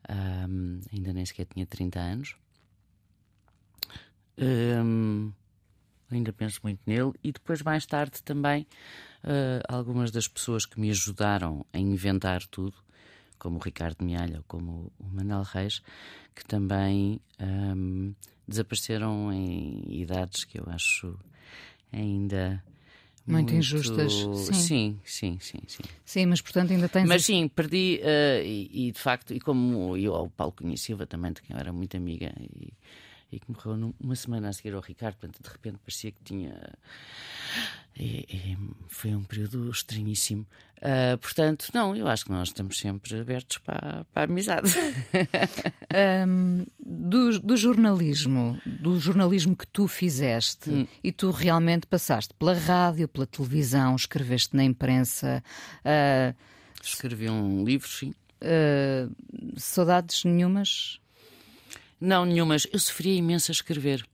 um, 0.09 0.80
ainda 0.92 1.12
nem 1.12 1.24
sequer 1.24 1.46
tinha 1.46 1.66
30 1.66 1.98
anos. 1.98 2.36
Um, 4.38 5.32
ainda 6.11 6.32
penso 6.32 6.61
muito 6.62 6.80
nele. 6.86 7.12
E 7.22 7.32
depois, 7.32 7.62
mais 7.62 7.86
tarde, 7.86 8.22
também 8.22 8.66
uh, 9.24 9.62
algumas 9.68 10.11
das 10.11 10.26
pessoas 10.28 10.66
que 10.66 10.80
me 10.80 10.90
ajudaram 10.90 11.64
a 11.72 11.78
inventar 11.78 12.46
tudo, 12.46 12.76
como 13.38 13.57
o 13.59 13.62
Ricardo 13.62 14.05
Mialha 14.05 14.38
ou 14.38 14.44
como 14.44 14.92
o 14.98 15.07
Manel 15.07 15.42
Reis, 15.42 15.82
que 16.34 16.44
também 16.44 17.20
um, 17.40 18.14
desapareceram 18.48 19.32
em 19.32 20.00
idades 20.00 20.44
que 20.44 20.59
eu 20.59 20.64
acho 20.68 21.18
ainda 21.92 22.62
muito, 23.27 23.53
muito, 23.53 23.55
injustas. 23.55 24.12
Sim. 24.35 24.53
sim, 24.53 25.01
sim, 25.05 25.39
sim, 25.41 25.61
sim. 25.66 25.83
Sim, 26.05 26.27
mas 26.27 26.41
portanto 26.41 26.72
ainda 26.72 26.89
tens. 26.89 27.09
Mas 27.09 27.25
sim, 27.25 27.49
perdi 27.49 28.01
uh, 28.03 28.45
e, 28.45 28.89
e, 28.89 28.93
de 28.93 28.99
facto, 28.99 29.33
e 29.33 29.41
como 29.41 29.97
eu 29.97 30.14
ao 30.14 30.29
Paulo 30.29 30.53
conhecia 30.53 30.97
também, 31.07 31.33
de 31.33 31.43
quem 31.43 31.55
eu 31.55 31.61
era 31.61 31.72
muito 31.72 31.97
amiga, 31.97 32.33
e, 32.39 32.72
e 33.33 33.41
que 33.41 33.51
morreu 33.51 33.95
uma 33.99 34.14
semana 34.14 34.49
a 34.49 34.53
seguir 34.53 34.75
ao 34.75 34.81
Ricardo, 34.81 35.16
portanto, 35.16 35.43
de 35.43 35.49
repente 35.49 35.79
parecia 35.79 36.12
que 36.12 36.22
tinha. 36.22 36.55
E, 37.97 38.26
e 38.28 38.59
foi 38.88 39.14
um 39.14 39.22
período 39.22 39.70
estranhíssimo. 39.70 40.47
Uh, 40.78 41.16
portanto, 41.18 41.68
não, 41.72 41.97
eu 41.97 42.07
acho 42.09 42.24
que 42.24 42.32
nós 42.32 42.49
estamos 42.49 42.78
sempre 42.78 43.18
abertos 43.18 43.59
para, 43.59 44.05
para 44.12 44.22
a 44.22 44.24
amizade. 44.24 44.70
um, 46.28 46.66
do, 46.78 47.38
do, 47.40 47.57
jornalismo, 47.57 48.61
do 48.66 48.99
jornalismo 48.99 49.57
que 49.57 49.66
tu 49.66 49.86
fizeste, 49.86 50.68
hum. 50.68 50.86
e 51.03 51.12
tu 51.12 51.30
realmente 51.30 51.86
passaste 51.86 52.34
pela 52.34 52.55
rádio, 52.55 53.09
pela 53.09 53.26
televisão, 53.26 53.95
escreveste 53.97 54.55
na 54.57 54.64
imprensa. 54.64 55.42
Uh, 55.80 56.34
Escrevi 56.82 57.30
um 57.30 57.64
livro, 57.64 57.88
sim. 57.88 58.12
Uh, 58.42 59.11
saudades 59.57 60.24
nenhumas? 60.24 61.01
Não, 61.99 62.26
nenhumas. 62.26 62.66
Eu 62.70 62.78
sofria 62.78 63.14
imenso 63.14 63.51
a 63.51 63.55
escrever. 63.55 64.05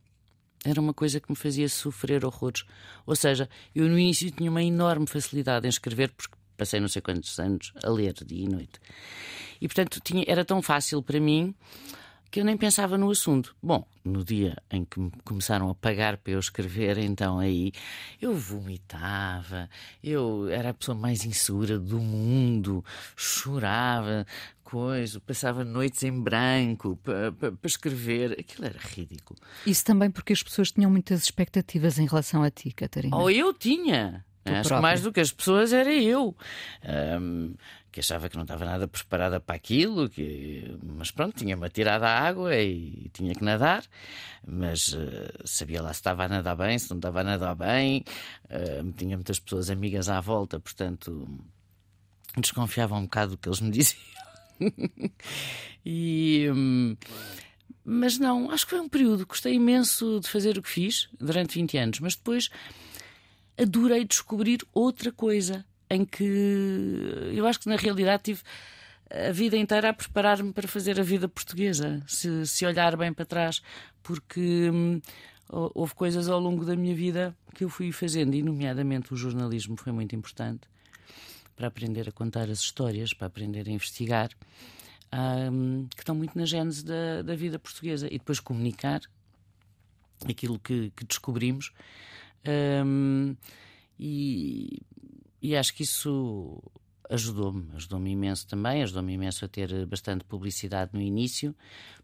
Era 0.64 0.80
uma 0.80 0.92
coisa 0.92 1.20
que 1.20 1.30
me 1.30 1.36
fazia 1.36 1.68
sofrer 1.68 2.24
horrores. 2.24 2.64
Ou 3.06 3.16
seja, 3.16 3.48
eu 3.74 3.88
no 3.88 3.98
início 3.98 4.30
tinha 4.30 4.50
uma 4.50 4.62
enorme 4.62 5.06
facilidade 5.06 5.66
em 5.66 5.70
escrever, 5.70 6.10
porque 6.10 6.34
passei 6.56 6.78
não 6.78 6.88
sei 6.88 7.00
quantos 7.00 7.38
anos 7.38 7.72
a 7.82 7.88
ler 7.88 8.12
dia 8.24 8.44
e 8.44 8.48
noite. 8.48 8.78
E 9.60 9.66
portanto 9.66 10.00
tinha, 10.02 10.24
era 10.26 10.44
tão 10.44 10.60
fácil 10.60 11.02
para 11.02 11.18
mim 11.18 11.54
que 12.30 12.38
eu 12.40 12.44
nem 12.44 12.56
pensava 12.56 12.96
no 12.96 13.10
assunto. 13.10 13.56
Bom, 13.60 13.84
no 14.04 14.24
dia 14.24 14.56
em 14.70 14.84
que 14.84 15.00
me 15.00 15.10
começaram 15.24 15.68
a 15.68 15.74
pagar 15.74 16.16
para 16.16 16.34
eu 16.34 16.38
escrever, 16.38 16.96
então 16.98 17.40
aí 17.40 17.72
eu 18.20 18.34
vomitava, 18.34 19.68
eu 20.02 20.48
era 20.48 20.70
a 20.70 20.74
pessoa 20.74 20.96
mais 20.96 21.24
insegura 21.24 21.78
do 21.78 21.98
mundo, 21.98 22.84
chorava, 23.16 24.24
coisa, 24.70 25.20
passava 25.20 25.64
noites 25.64 26.04
em 26.04 26.12
branco 26.12 26.96
para, 27.02 27.32
para, 27.32 27.52
para, 27.52 27.68
escrever. 27.68 28.36
Aquilo 28.38 28.66
era 28.66 28.78
ridículo. 28.78 29.40
Isso 29.66 29.84
também 29.84 30.10
porque 30.10 30.32
as 30.32 30.42
pessoas 30.42 30.70
tinham 30.70 30.90
muitas 30.90 31.24
expectativas 31.24 31.98
em 31.98 32.06
relação 32.06 32.42
a 32.44 32.50
ti, 32.50 32.70
Catarina. 32.70 33.16
Ou 33.16 33.30
eu 33.30 33.52
tinha. 33.52 34.24
Acho 34.44 34.74
que 34.74 34.80
mais 34.80 35.02
do 35.02 35.12
que 35.12 35.20
as 35.20 35.32
pessoas 35.32 35.72
era 35.72 35.92
eu. 35.92 36.34
Um, 37.20 37.54
que 37.92 38.00
achava 38.00 38.28
que 38.28 38.36
não 38.36 38.44
estava 38.44 38.64
nada 38.64 38.86
preparada 38.86 39.40
para 39.40 39.56
aquilo, 39.56 40.08
que... 40.08 40.78
mas 40.82 41.10
pronto, 41.10 41.36
tinha-me 41.36 41.66
atirado 41.66 42.04
à 42.04 42.20
água 42.20 42.56
e 42.56 43.10
tinha 43.12 43.34
que 43.34 43.44
nadar, 43.44 43.84
mas 44.46 44.92
uh, 44.92 44.98
sabia 45.44 45.82
lá 45.82 45.92
se 45.92 45.98
estava 45.98 46.24
a 46.24 46.28
nadar 46.28 46.56
bem, 46.56 46.78
se 46.78 46.88
não 46.88 46.98
estava 46.98 47.20
a 47.20 47.24
nadar 47.24 47.56
bem, 47.56 48.04
uh, 48.44 48.92
tinha 48.92 49.16
muitas 49.16 49.40
pessoas 49.40 49.70
amigas 49.70 50.08
à 50.08 50.20
volta, 50.20 50.60
portanto 50.60 51.28
desconfiava 52.38 52.94
um 52.94 53.02
bocado 53.02 53.32
do 53.32 53.38
que 53.38 53.48
eles 53.48 53.60
me 53.60 53.70
diziam. 53.72 54.29
e. 55.84 56.48
Um, 56.50 56.96
mas 57.84 58.18
não, 58.18 58.50
acho 58.50 58.66
que 58.66 58.70
foi 58.70 58.80
um 58.80 58.88
período. 58.88 59.26
Gostei 59.26 59.54
imenso 59.54 60.20
de 60.20 60.28
fazer 60.28 60.58
o 60.58 60.62
que 60.62 60.68
fiz 60.68 61.08
durante 61.18 61.54
20 61.54 61.78
anos, 61.78 62.00
mas 62.00 62.14
depois 62.14 62.50
adorei 63.58 64.04
descobrir 64.04 64.60
outra 64.72 65.10
coisa 65.10 65.64
em 65.88 66.04
que 66.04 66.24
eu 67.34 67.46
acho 67.46 67.60
que 67.60 67.68
na 67.68 67.76
realidade 67.76 68.22
tive 68.24 68.42
a 69.10 69.32
vida 69.32 69.56
inteira 69.56 69.90
a 69.90 69.92
preparar-me 69.92 70.52
para 70.52 70.68
fazer 70.68 71.00
a 71.00 71.02
vida 71.02 71.28
portuguesa, 71.28 72.00
se, 72.06 72.46
se 72.46 72.64
olhar 72.64 72.96
bem 72.96 73.12
para 73.12 73.24
trás, 73.24 73.60
porque 74.02 74.70
hum, 74.70 75.00
houve 75.48 75.94
coisas 75.94 76.28
ao 76.28 76.38
longo 76.38 76.64
da 76.64 76.76
minha 76.76 76.94
vida 76.94 77.36
que 77.54 77.64
eu 77.64 77.68
fui 77.68 77.90
fazendo, 77.90 78.34
e 78.34 78.42
nomeadamente 78.42 79.12
o 79.12 79.16
jornalismo 79.16 79.76
foi 79.76 79.92
muito 79.92 80.14
importante 80.14 80.60
para 81.60 81.68
aprender 81.68 82.08
a 82.08 82.12
contar 82.12 82.48
as 82.48 82.60
histórias, 82.60 83.12
para 83.12 83.26
aprender 83.26 83.68
a 83.68 83.70
investigar, 83.70 84.30
hum, 85.52 85.86
que 85.94 86.00
estão 86.00 86.14
muito 86.14 86.38
na 86.38 86.46
gênese 86.46 86.82
da, 86.82 87.20
da 87.20 87.34
vida 87.34 87.58
portuguesa, 87.58 88.06
e 88.06 88.16
depois 88.16 88.40
comunicar 88.40 89.02
aquilo 90.26 90.58
que, 90.58 90.90
que 90.96 91.04
descobrimos. 91.04 91.70
Hum, 92.82 93.36
e, 93.98 94.80
e 95.42 95.54
acho 95.54 95.74
que 95.74 95.82
isso 95.82 96.62
ajudou-me, 97.10 97.70
ajudou-me 97.74 98.10
imenso 98.10 98.46
também, 98.46 98.82
ajudou-me 98.82 99.12
imenso 99.12 99.44
a 99.44 99.48
ter 99.48 99.84
bastante 99.84 100.24
publicidade 100.24 100.92
no 100.94 101.02
início, 101.02 101.54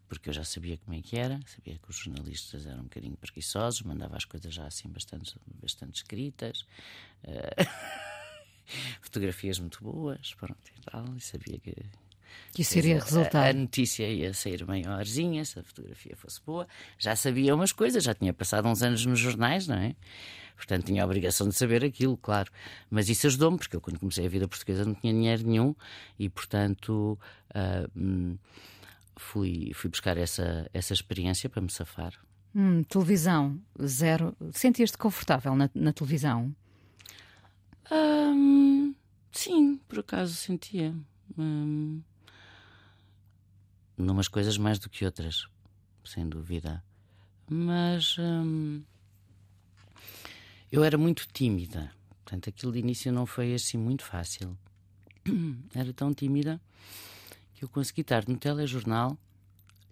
porque 0.07 0.29
eu 0.29 0.33
já 0.33 0.43
sabia 0.43 0.77
como 0.77 0.95
é 0.95 1.01
que 1.01 1.17
era, 1.17 1.39
sabia 1.47 1.79
que 1.79 1.89
os 1.89 1.95
jornalistas 1.95 2.67
eram 2.67 2.81
um 2.81 2.83
bocadinho 2.83 3.17
preguiçosos, 3.17 3.81
mandava 3.81 4.17
as 4.17 4.23
coisas 4.23 4.53
já 4.53 4.67
assim 4.67 4.87
bastante, 4.87 5.35
bastante 5.59 5.95
escritas, 5.95 6.63
uh, 7.23 8.07
fotografias 9.01 9.59
muito 9.59 9.83
boas, 9.83 10.33
pronto 10.35 10.57
e 10.75 10.81
tal, 10.81 11.05
e 11.15 11.21
sabia 11.21 11.59
que 11.59 11.73
que 12.51 12.61
isso 12.61 12.77
iria 12.77 12.99
resultar. 12.99 13.45
A, 13.45 13.49
a, 13.49 13.53
notícia 13.53 14.07
ia 14.07 14.33
sair 14.33 14.65
maiorzinha, 14.65 15.43
se 15.45 15.59
a 15.59 15.63
fotografia 15.63 16.15
fosse 16.15 16.41
boa. 16.45 16.67
Já 16.97 17.15
sabia 17.15 17.53
umas 17.53 17.71
coisas, 17.71 18.03
já 18.03 18.13
tinha 18.13 18.33
passado 18.33 18.67
uns 18.67 18.81
anos 18.81 19.05
nos 19.05 19.19
jornais, 19.19 19.67
não 19.67 19.77
é? 19.77 19.95
Portanto, 20.55 20.85
tinha 20.85 21.03
a 21.03 21.05
obrigação 21.05 21.47
de 21.47 21.55
saber 21.55 21.85
aquilo, 21.85 22.17
claro. 22.17 22.51
Mas 22.89 23.09
isso 23.09 23.27
ajudou-me, 23.27 23.57
porque 23.57 23.75
eu, 23.75 23.81
quando 23.81 23.99
comecei 23.99 24.25
a 24.25 24.29
vida 24.29 24.47
portuguesa, 24.47 24.83
não 24.83 24.95
tinha 24.95 25.13
dinheiro 25.13 25.45
nenhum 25.45 25.75
e, 26.17 26.27
portanto, 26.29 27.17
uh, 27.51 28.37
fui, 29.15 29.71
fui 29.75 29.89
buscar 29.89 30.17
essa, 30.17 30.67
essa 30.73 30.93
experiência 30.93 31.47
para 31.47 31.61
me 31.61 31.71
safar. 31.71 32.13
Hum, 32.55 32.81
televisão, 32.83 33.59
zero. 33.85 34.35
Sentias-te 34.51 34.97
confortável 34.97 35.55
na, 35.55 35.69
na 35.75 35.93
televisão? 35.93 36.55
Sim, 39.37 39.77
por 39.87 39.99
acaso 39.99 40.33
sentia. 40.33 40.95
Um, 41.37 42.01
numas 43.95 44.27
coisas 44.27 44.57
mais 44.57 44.79
do 44.79 44.89
que 44.89 45.05
outras, 45.05 45.47
sem 46.03 46.27
dúvida. 46.27 46.83
Mas 47.47 48.17
hum, 48.17 48.81
eu 50.71 50.83
era 50.83 50.97
muito 50.97 51.27
tímida, 51.31 51.91
portanto, 52.23 52.49
aquilo 52.49 52.71
de 52.71 52.79
início 52.79 53.11
não 53.11 53.27
foi 53.27 53.53
assim 53.53 53.77
muito 53.77 54.03
fácil. 54.03 54.57
Era 55.75 55.93
tão 55.93 56.13
tímida 56.13 56.59
que 57.53 57.63
eu 57.63 57.69
consegui 57.69 58.01
estar 58.01 58.27
no 58.27 58.37
telejornal 58.37 59.17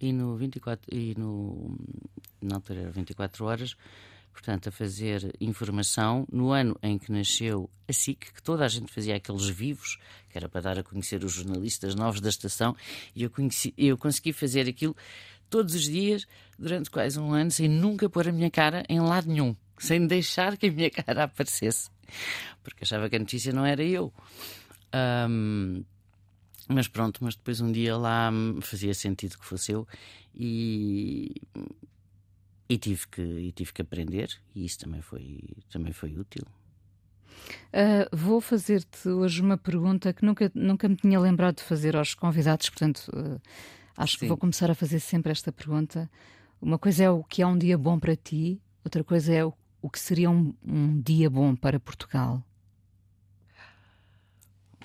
e 0.01 0.11
no 0.11 0.35
24 0.35 0.93
e 0.93 1.13
no 1.17 1.77
na 2.41 2.55
altura 2.55 2.81
era 2.81 2.91
24 2.91 3.45
horas 3.45 3.75
portanto, 4.35 4.67
a 4.67 4.71
fazer 4.71 5.33
informação 5.39 6.27
no 6.29 6.51
ano 6.51 6.77
em 6.83 6.97
que 6.97 7.09
nasceu 7.09 7.69
a 7.87 7.93
SIC, 7.93 8.33
que 8.33 8.43
toda 8.43 8.65
a 8.65 8.67
gente 8.67 8.91
fazia 8.91 9.15
aqueles 9.15 9.47
vivos, 9.47 9.97
que 10.29 10.37
era 10.37 10.49
para 10.49 10.59
dar 10.59 10.77
a 10.77 10.83
conhecer 10.83 11.23
os 11.23 11.31
jornalistas 11.31 11.95
novos 11.95 12.19
da 12.19 12.27
estação, 12.27 12.75
e 13.15 13.23
eu, 13.23 13.29
conheci, 13.29 13.73
eu 13.77 13.97
consegui 13.97 14.33
fazer 14.33 14.67
aquilo 14.67 14.93
todos 15.49 15.73
os 15.73 15.83
dias, 15.83 16.27
durante 16.59 16.91
quase 16.91 17.17
um 17.17 17.33
ano, 17.33 17.49
sem 17.49 17.69
nunca 17.69 18.09
pôr 18.09 18.27
a 18.27 18.31
minha 18.33 18.51
cara 18.51 18.83
em 18.89 18.99
lado 18.99 19.29
nenhum, 19.29 19.55
sem 19.77 20.05
deixar 20.05 20.57
que 20.57 20.65
a 20.67 20.71
minha 20.71 20.91
cara 20.91 21.23
aparecesse, 21.23 21.89
porque 22.61 22.83
achava 22.83 23.09
que 23.09 23.15
a 23.15 23.19
notícia 23.19 23.53
não 23.53 23.65
era 23.65 23.83
eu. 23.83 24.13
Um, 25.29 25.81
mas 26.67 26.89
pronto, 26.89 27.23
mas 27.23 27.35
depois 27.35 27.61
um 27.61 27.71
dia 27.71 27.95
lá 27.95 28.29
fazia 28.61 28.93
sentido 28.93 29.37
que 29.37 29.45
fosse 29.45 29.71
eu 29.71 29.87
e 30.35 31.41
e 32.67 32.77
tive 32.77 33.07
que, 33.07 33.21
e 33.21 33.51
tive 33.51 33.73
que 33.73 33.81
aprender, 33.81 34.29
e 34.55 34.65
isso 34.65 34.79
também 34.79 35.01
foi, 35.01 35.39
também 35.69 35.93
foi 35.93 36.17
útil. 36.17 36.43
Uh, 37.73 38.15
vou 38.15 38.41
fazer-te 38.41 39.09
hoje 39.09 39.41
uma 39.41 39.57
pergunta 39.57 40.13
que 40.13 40.25
nunca, 40.25 40.51
nunca 40.55 40.87
me 40.87 40.95
tinha 40.95 41.19
lembrado 41.19 41.57
de 41.57 41.63
fazer 41.63 41.95
aos 41.95 42.13
convidados, 42.13 42.69
portanto, 42.69 43.09
uh, 43.13 43.39
acho 43.95 44.13
Sim. 44.13 44.19
que 44.19 44.27
vou 44.27 44.37
começar 44.37 44.71
a 44.71 44.75
fazer 44.75 44.99
sempre 44.99 45.31
esta 45.31 45.51
pergunta. 45.51 46.09
Uma 46.61 46.79
coisa 46.79 47.03
é 47.03 47.09
o 47.09 47.23
que 47.23 47.41
é 47.41 47.47
um 47.47 47.57
dia 47.57 47.77
bom 47.77 47.99
para 47.99 48.15
ti, 48.15 48.59
outra 48.83 49.03
coisa 49.03 49.33
é 49.33 49.45
o, 49.45 49.53
o 49.81 49.89
que 49.89 49.99
seria 49.99 50.29
um, 50.29 50.53
um 50.65 50.99
dia 51.01 51.29
bom 51.29 51.55
para 51.55 51.79
Portugal. 51.79 52.43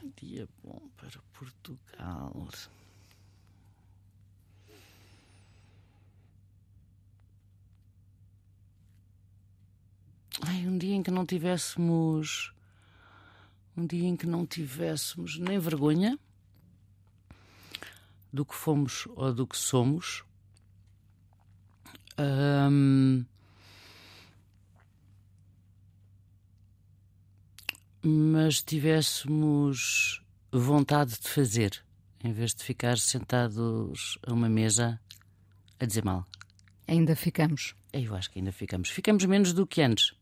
Um 0.03 0.11
dia 0.17 0.49
bom 0.63 0.83
para 0.97 1.21
Portugal. 1.33 2.49
Ai, 10.43 10.67
um 10.67 10.79
dia 10.79 10.95
em 10.95 11.03
que 11.03 11.11
não 11.11 11.27
tivéssemos. 11.27 12.53
Um 13.77 13.87
dia 13.87 14.09
em 14.09 14.17
que 14.17 14.27
não 14.27 14.47
tivéssemos 14.47 15.39
nem 15.39 15.59
vergonha 15.59 16.19
do 18.33 18.45
que 18.45 18.55
fomos 18.55 19.07
ou 19.17 19.33
do 19.33 19.47
que 19.47 19.57
somos. 19.57 20.25
Um, 22.19 23.25
mas 28.03 28.63
tivéssemos 28.63 30.23
vontade 30.53 31.19
de 31.21 31.29
fazer, 31.29 31.83
em 32.23 32.33
vez 32.33 32.55
de 32.55 32.65
ficar 32.65 32.99
sentados 32.99 34.19
a 34.27 34.33
uma 34.33 34.49
mesa 34.49 35.01
a 35.79 35.87
dizer 35.87 36.05
mal. 36.05 36.27
Ainda 36.87 37.15
ficamos. 37.15 37.75
Eu 37.93 38.15
acho 38.15 38.31
que 38.31 38.39
ainda 38.39 38.53
ficamos. 38.53 38.91
Ficamos 38.91 39.25
menos 39.25 39.53
do 39.53 39.67
que 39.67 39.81
antes. 39.83 40.13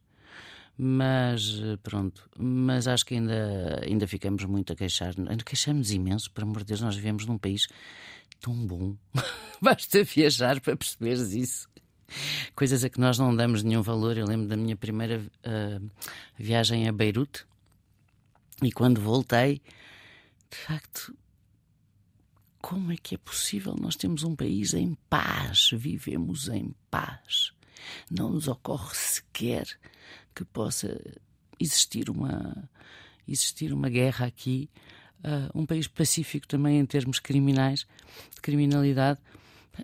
Mas 0.80 1.60
pronto, 1.82 2.30
mas 2.38 2.86
acho 2.86 3.04
que 3.04 3.14
ainda, 3.14 3.80
ainda 3.84 4.06
ficamos 4.06 4.44
muito 4.44 4.72
a 4.72 4.76
queixar. 4.76 5.12
Queixamos 5.44 5.90
imenso, 5.90 6.30
por 6.30 6.44
amor 6.44 6.58
de 6.58 6.66
Deus, 6.66 6.80
nós 6.80 6.94
vivemos 6.94 7.26
num 7.26 7.36
país 7.36 7.66
tão 8.40 8.54
bom. 8.54 8.96
Basta 9.60 10.04
viajar 10.04 10.60
para 10.60 10.76
perceberes 10.76 11.32
isso. 11.32 11.68
Coisas 12.54 12.84
a 12.84 12.88
que 12.88 13.00
nós 13.00 13.18
não 13.18 13.34
damos 13.34 13.64
nenhum 13.64 13.82
valor. 13.82 14.16
Eu 14.16 14.24
lembro 14.24 14.46
da 14.46 14.56
minha 14.56 14.76
primeira 14.76 15.20
uh, 15.20 15.90
viagem 16.38 16.86
a 16.86 16.92
Beirute 16.92 17.44
e 18.62 18.70
quando 18.70 19.00
voltei, 19.00 19.60
de 20.48 20.56
facto, 20.56 21.12
como 22.62 22.92
é 22.92 22.96
que 22.96 23.16
é 23.16 23.18
possível 23.18 23.74
nós 23.80 23.96
temos 23.96 24.22
um 24.22 24.36
país 24.36 24.74
em 24.74 24.96
paz, 25.10 25.70
vivemos 25.72 26.48
em 26.48 26.72
paz? 26.88 27.52
Não 28.10 28.30
nos 28.30 28.46
ocorre 28.46 28.94
sequer 28.94 29.66
que 30.38 30.44
possa 30.44 30.96
existir 31.58 32.08
uma, 32.08 32.70
existir 33.26 33.72
uma 33.72 33.88
guerra 33.88 34.26
aqui, 34.26 34.70
uh, 35.24 35.58
um 35.58 35.66
país 35.66 35.88
pacífico 35.88 36.46
também 36.46 36.78
em 36.78 36.86
termos 36.86 37.18
criminais, 37.18 37.86
de 38.32 38.40
criminalidade. 38.40 39.18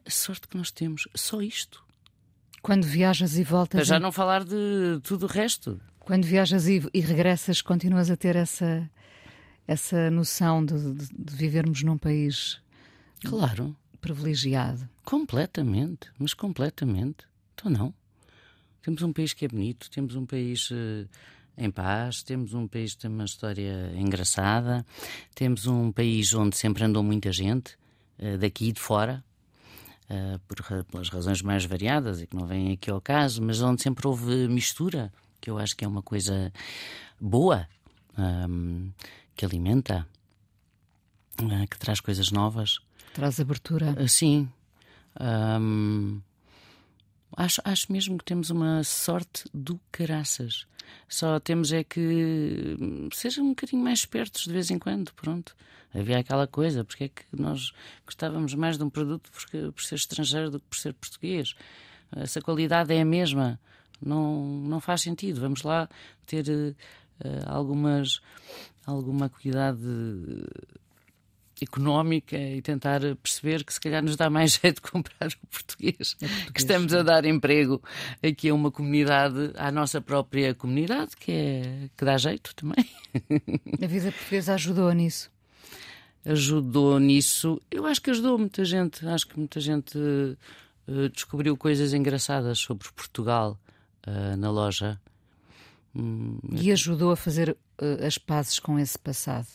A 0.07 0.11
sorte 0.11 0.47
que 0.47 0.57
nós 0.57 0.71
temos, 0.71 1.09
só 1.13 1.43
isto. 1.43 1.85
Quando 2.63 2.85
viajas 2.85 3.37
e 3.37 3.43
voltas. 3.43 3.79
Para 3.79 3.85
já 3.85 3.99
não 3.99 4.13
falar 4.13 4.45
de 4.45 5.01
tudo 5.03 5.27
o 5.27 5.29
resto. 5.29 5.81
Quando 5.99 6.25
viajas 6.25 6.69
e, 6.69 6.83
e 6.95 7.01
regressas, 7.01 7.61
continuas 7.61 8.11
a 8.11 8.17
ter 8.17 8.37
essa, 8.37 8.89
essa 9.67 10.09
noção 10.11 10.65
de, 10.65 10.95
de, 10.95 11.09
de 11.09 11.35
vivermos 11.35 11.83
num 11.83 11.99
país. 11.99 12.61
Claro. 13.25 13.77
Privilegiado. 14.01 14.89
Completamente, 15.05 16.11
mas 16.19 16.33
completamente. 16.33 17.27
Então 17.55 17.71
não. 17.71 17.95
Temos 18.85 19.01
um 19.01 19.15
país 19.15 19.33
que 19.33 19.47
é 19.47 19.49
bonito, 19.49 19.91
temos 19.91 20.15
um 20.15 20.27
país 20.27 20.71
uh, 20.71 21.09
em 21.57 21.71
paz, 21.71 22.23
temos 22.23 22.53
um 22.53 22.69
país 22.69 22.93
que 22.93 23.01
tem 23.01 23.11
uma 23.11 23.25
história 23.25 23.91
engraçada, 23.97 24.85
temos 25.35 25.67
um 25.67 25.91
país 25.91 26.35
onde 26.35 26.55
sempre 26.55 26.85
andou 26.85 27.03
muita 27.03 27.33
gente, 27.33 27.79
uh, 28.19 28.37
daqui 28.37 28.69
e 28.69 28.73
de 28.73 28.81
fora, 28.81 29.25
uh, 30.11 30.39
por, 30.41 30.85
pelas 30.85 31.09
razões 31.09 31.41
mais 31.41 31.65
variadas 31.65 32.21
e 32.21 32.27
que 32.27 32.37
não 32.37 32.47
vêm 32.47 32.73
aqui 32.73 32.91
ao 32.91 33.01
caso, 33.01 33.41
mas 33.41 33.63
onde 33.63 33.83
sempre 33.83 34.07
houve 34.07 34.49
mistura, 34.49 35.11
que 35.41 35.49
eu 35.49 35.57
acho 35.57 35.75
que 35.75 35.87
é 35.87 35.89
uma 35.89 36.03
coisa 36.03 36.53
boa, 37.19 37.67
um, 38.19 38.93
que 39.35 39.47
alimenta, 39.47 40.07
que 41.71 41.79
traz 41.79 42.03
coisas 42.03 42.31
novas. 42.31 42.81
Traz 43.15 43.41
abertura. 43.41 44.07
sim. 44.07 44.47
Um, 45.19 46.21
Acho, 47.37 47.61
acho 47.65 47.93
mesmo 47.93 48.19
que 48.19 48.25
temos 48.25 48.51
uma 48.51 48.83
sorte 48.85 49.45
do 49.53 49.81
caraças. 49.91 50.67
Só 51.09 51.41
temos 51.41 51.73
é 51.73 51.83
que 51.83 52.77
hum, 52.81 53.09
sejam 53.13 53.45
um 53.45 53.49
bocadinho 53.51 53.83
mais 53.83 54.01
espertos 54.01 54.45
de 54.45 54.53
vez 54.53 54.71
em 54.71 54.79
quando, 54.79 55.13
pronto. 55.15 55.57
Havia 55.93 56.19
aquela 56.19 56.47
coisa, 56.47 56.85
porque 56.85 57.05
é 57.05 57.09
que 57.09 57.23
nós 57.33 57.73
gostávamos 58.05 58.55
mais 58.55 58.77
de 58.77 58.85
um 58.85 58.91
produto 58.91 59.31
porque, 59.31 59.71
por 59.73 59.83
ser 59.83 59.95
estrangeiro 59.95 60.51
do 60.51 60.61
que 60.61 60.67
por 60.67 60.77
ser 60.77 60.93
português. 60.93 61.55
Essa 62.17 62.41
qualidade 62.41 62.93
é 62.93 63.01
a 63.01 63.05
mesma. 63.05 63.61
Não, 64.03 64.45
não 64.45 64.81
faz 64.81 65.03
sentido. 65.03 65.41
Vamos 65.41 65.63
lá 65.63 65.89
ter 66.27 66.49
uh, 66.49 66.75
algumas, 67.47 68.21
alguma 68.85 69.29
cuidado 69.29 69.81
económica 71.63 72.37
e 72.37 72.61
tentar 72.63 73.01
perceber 73.23 73.65
que 73.65 73.73
se 73.73 73.81
calhar 73.81 74.03
nos 74.03 74.17
dá 74.17 74.29
mais 74.29 74.55
jeito 74.63 74.77
de 74.77 74.91
comprar 74.91 75.29
o 75.29 75.47
português, 75.47 76.17
é 76.21 76.27
português 76.27 76.51
que 76.53 76.61
estamos 76.61 76.95
a 76.95 77.03
dar 77.03 77.25
emprego 77.25 77.83
aqui 78.23 78.49
a 78.49 78.55
uma 78.55 78.71
comunidade, 78.71 79.53
à 79.57 79.71
nossa 79.71 80.01
própria 80.01 80.55
comunidade, 80.55 81.17
que, 81.17 81.31
é, 81.31 81.89
que 81.97 82.05
dá 82.05 82.17
jeito 82.17 82.55
também. 82.55 82.89
A 83.83 83.87
vida 83.87 84.11
portuguesa 84.11 84.55
ajudou 84.55 84.93
nisso? 84.93 85.31
Ajudou 86.25 86.99
nisso. 86.99 87.61
Eu 87.71 87.85
acho 87.85 88.01
que 88.01 88.11
ajudou 88.11 88.39
muita 88.39 88.65
gente. 88.65 89.07
Acho 89.07 89.27
que 89.27 89.39
muita 89.39 89.61
gente 89.61 89.99
uh, 89.99 91.09
descobriu 91.13 91.57
coisas 91.57 91.93
engraçadas 91.93 92.59
sobre 92.59 92.89
Portugal 92.93 93.59
uh, 94.07 94.37
na 94.37 94.51
loja. 94.51 94.99
Hum, 95.95 96.39
e 96.51 96.73
ajudou 96.73 97.13
a 97.13 97.17
fazer 97.17 97.51
uh, 97.51 98.07
as 98.07 98.17
pazes 98.17 98.59
com 98.59 98.79
esse 98.79 98.99
passado? 98.99 99.47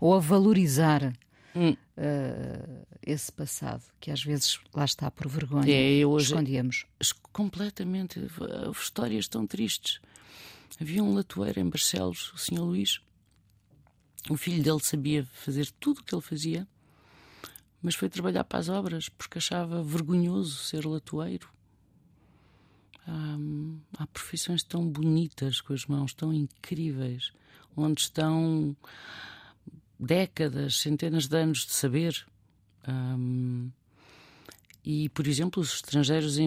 Ou 0.00 0.14
a 0.14 0.20
valorizar 0.20 1.12
hum. 1.56 1.70
uh, 1.70 2.86
esse 3.02 3.32
passado, 3.32 3.82
que 3.98 4.10
às 4.10 4.22
vezes 4.22 4.60
lá 4.74 4.84
está 4.84 5.10
por 5.10 5.28
vergonha, 5.28 5.72
é, 5.72 6.04
hoje, 6.04 6.26
escondíamos. 6.26 6.84
Completamente. 7.32 8.20
Histórias 8.70 9.26
tão 9.26 9.46
tristes. 9.46 10.00
Havia 10.80 11.02
um 11.02 11.14
latoeiro 11.14 11.58
em 11.58 11.68
Barcelos, 11.68 12.32
o 12.34 12.38
Sr. 12.38 12.60
Luís. 12.60 13.00
O 14.28 14.36
filho 14.36 14.62
dele 14.62 14.80
sabia 14.80 15.24
fazer 15.32 15.70
tudo 15.80 16.00
o 16.00 16.04
que 16.04 16.14
ele 16.14 16.22
fazia, 16.22 16.68
mas 17.80 17.94
foi 17.94 18.08
trabalhar 18.08 18.44
para 18.44 18.58
as 18.58 18.68
obras 18.68 19.08
porque 19.08 19.38
achava 19.38 19.82
vergonhoso 19.82 20.56
ser 20.58 20.84
latoeiro. 20.84 21.48
Hum, 23.08 23.78
há 23.96 24.06
profissões 24.08 24.64
tão 24.64 24.88
bonitas 24.88 25.60
com 25.60 25.72
as 25.72 25.86
mãos, 25.86 26.12
tão 26.12 26.32
incríveis, 26.32 27.32
onde 27.76 28.00
estão 28.00 28.76
décadas, 29.98 30.76
centenas 30.76 31.26
de 31.26 31.36
anos 31.36 31.66
de 31.66 31.72
saber. 31.72 32.26
Um, 32.86 33.70
e, 34.84 35.08
por 35.08 35.26
exemplo, 35.26 35.60
os 35.60 35.74
estrangeiros 35.74 36.38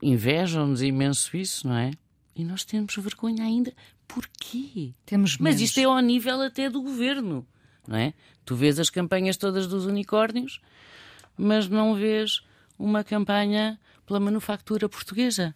invejam-nos 0.00 0.80
imenso 0.80 1.36
isso, 1.36 1.68
não 1.68 1.76
é? 1.76 1.90
E 2.34 2.44
nós 2.44 2.64
temos 2.64 2.96
vergonha 2.96 3.44
ainda. 3.44 3.72
Porquê? 4.08 4.94
Temos 5.04 5.36
menos. 5.36 5.54
Mas 5.54 5.60
isto 5.60 5.78
é 5.78 5.84
ao 5.84 5.98
nível 6.00 6.40
até 6.40 6.70
do 6.70 6.80
governo, 6.80 7.46
não 7.86 7.96
é? 7.96 8.14
Tu 8.44 8.56
vês 8.56 8.80
as 8.80 8.88
campanhas 8.88 9.36
todas 9.36 9.66
dos 9.66 9.84
unicórnios, 9.84 10.60
mas 11.36 11.68
não 11.68 11.94
vês 11.94 12.42
uma 12.78 13.04
campanha 13.04 13.78
pela 14.06 14.18
manufatura 14.18 14.88
portuguesa, 14.88 15.54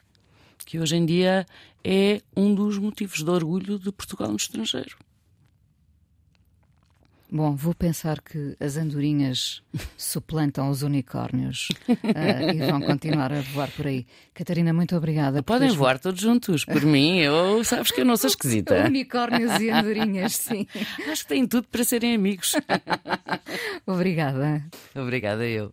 que 0.67 0.79
hoje 0.79 0.97
em 0.97 1.07
dia 1.07 1.47
é 1.83 2.21
um 2.37 2.55
dos 2.55 2.79
motivos 2.79 3.23
de 3.23 3.31
orgulho 3.31 3.79
de 3.79 3.91
Portugal 3.91 4.29
no 4.29 4.37
estrangeiro. 4.37 4.97
Bom, 7.31 7.55
vou 7.57 7.75
pensar 7.75 8.20
que 8.20 8.55
as 8.61 8.77
andorinhas 8.77 9.62
suplantam 9.97 10.70
os 10.70 10.83
unicórnios 10.83 11.68
uh, 11.89 12.55
e 12.55 12.70
vão 12.70 12.81
continuar 12.81 13.33
a 13.33 13.41
voar 13.41 13.70
por 13.72 13.87
aí. 13.87 14.07
Catarina, 14.33 14.72
muito 14.72 14.95
obrigada. 14.97 15.43
Podem 15.43 15.70
voar 15.70 15.99
todos 15.99 16.20
juntos, 16.20 16.64
por 16.64 16.83
mim. 16.83 17.18
Eu 17.18 17.64
sabes 17.64 17.91
que 17.91 18.01
eu 18.01 18.05
não 18.05 18.16
sou 18.16 18.29
esquisita. 18.31 18.85
Unicórnios 18.87 19.61
e 19.61 19.70
andorinhas, 19.70 20.37
sim. 20.37 20.66
Acho 21.11 21.22
que 21.22 21.29
têm 21.29 21.47
tudo 21.47 21.66
para 21.68 21.83
serem 21.83 22.14
amigos. 22.14 22.55
obrigada. 23.87 24.64
Obrigada 24.95 25.45
eu. 25.45 25.72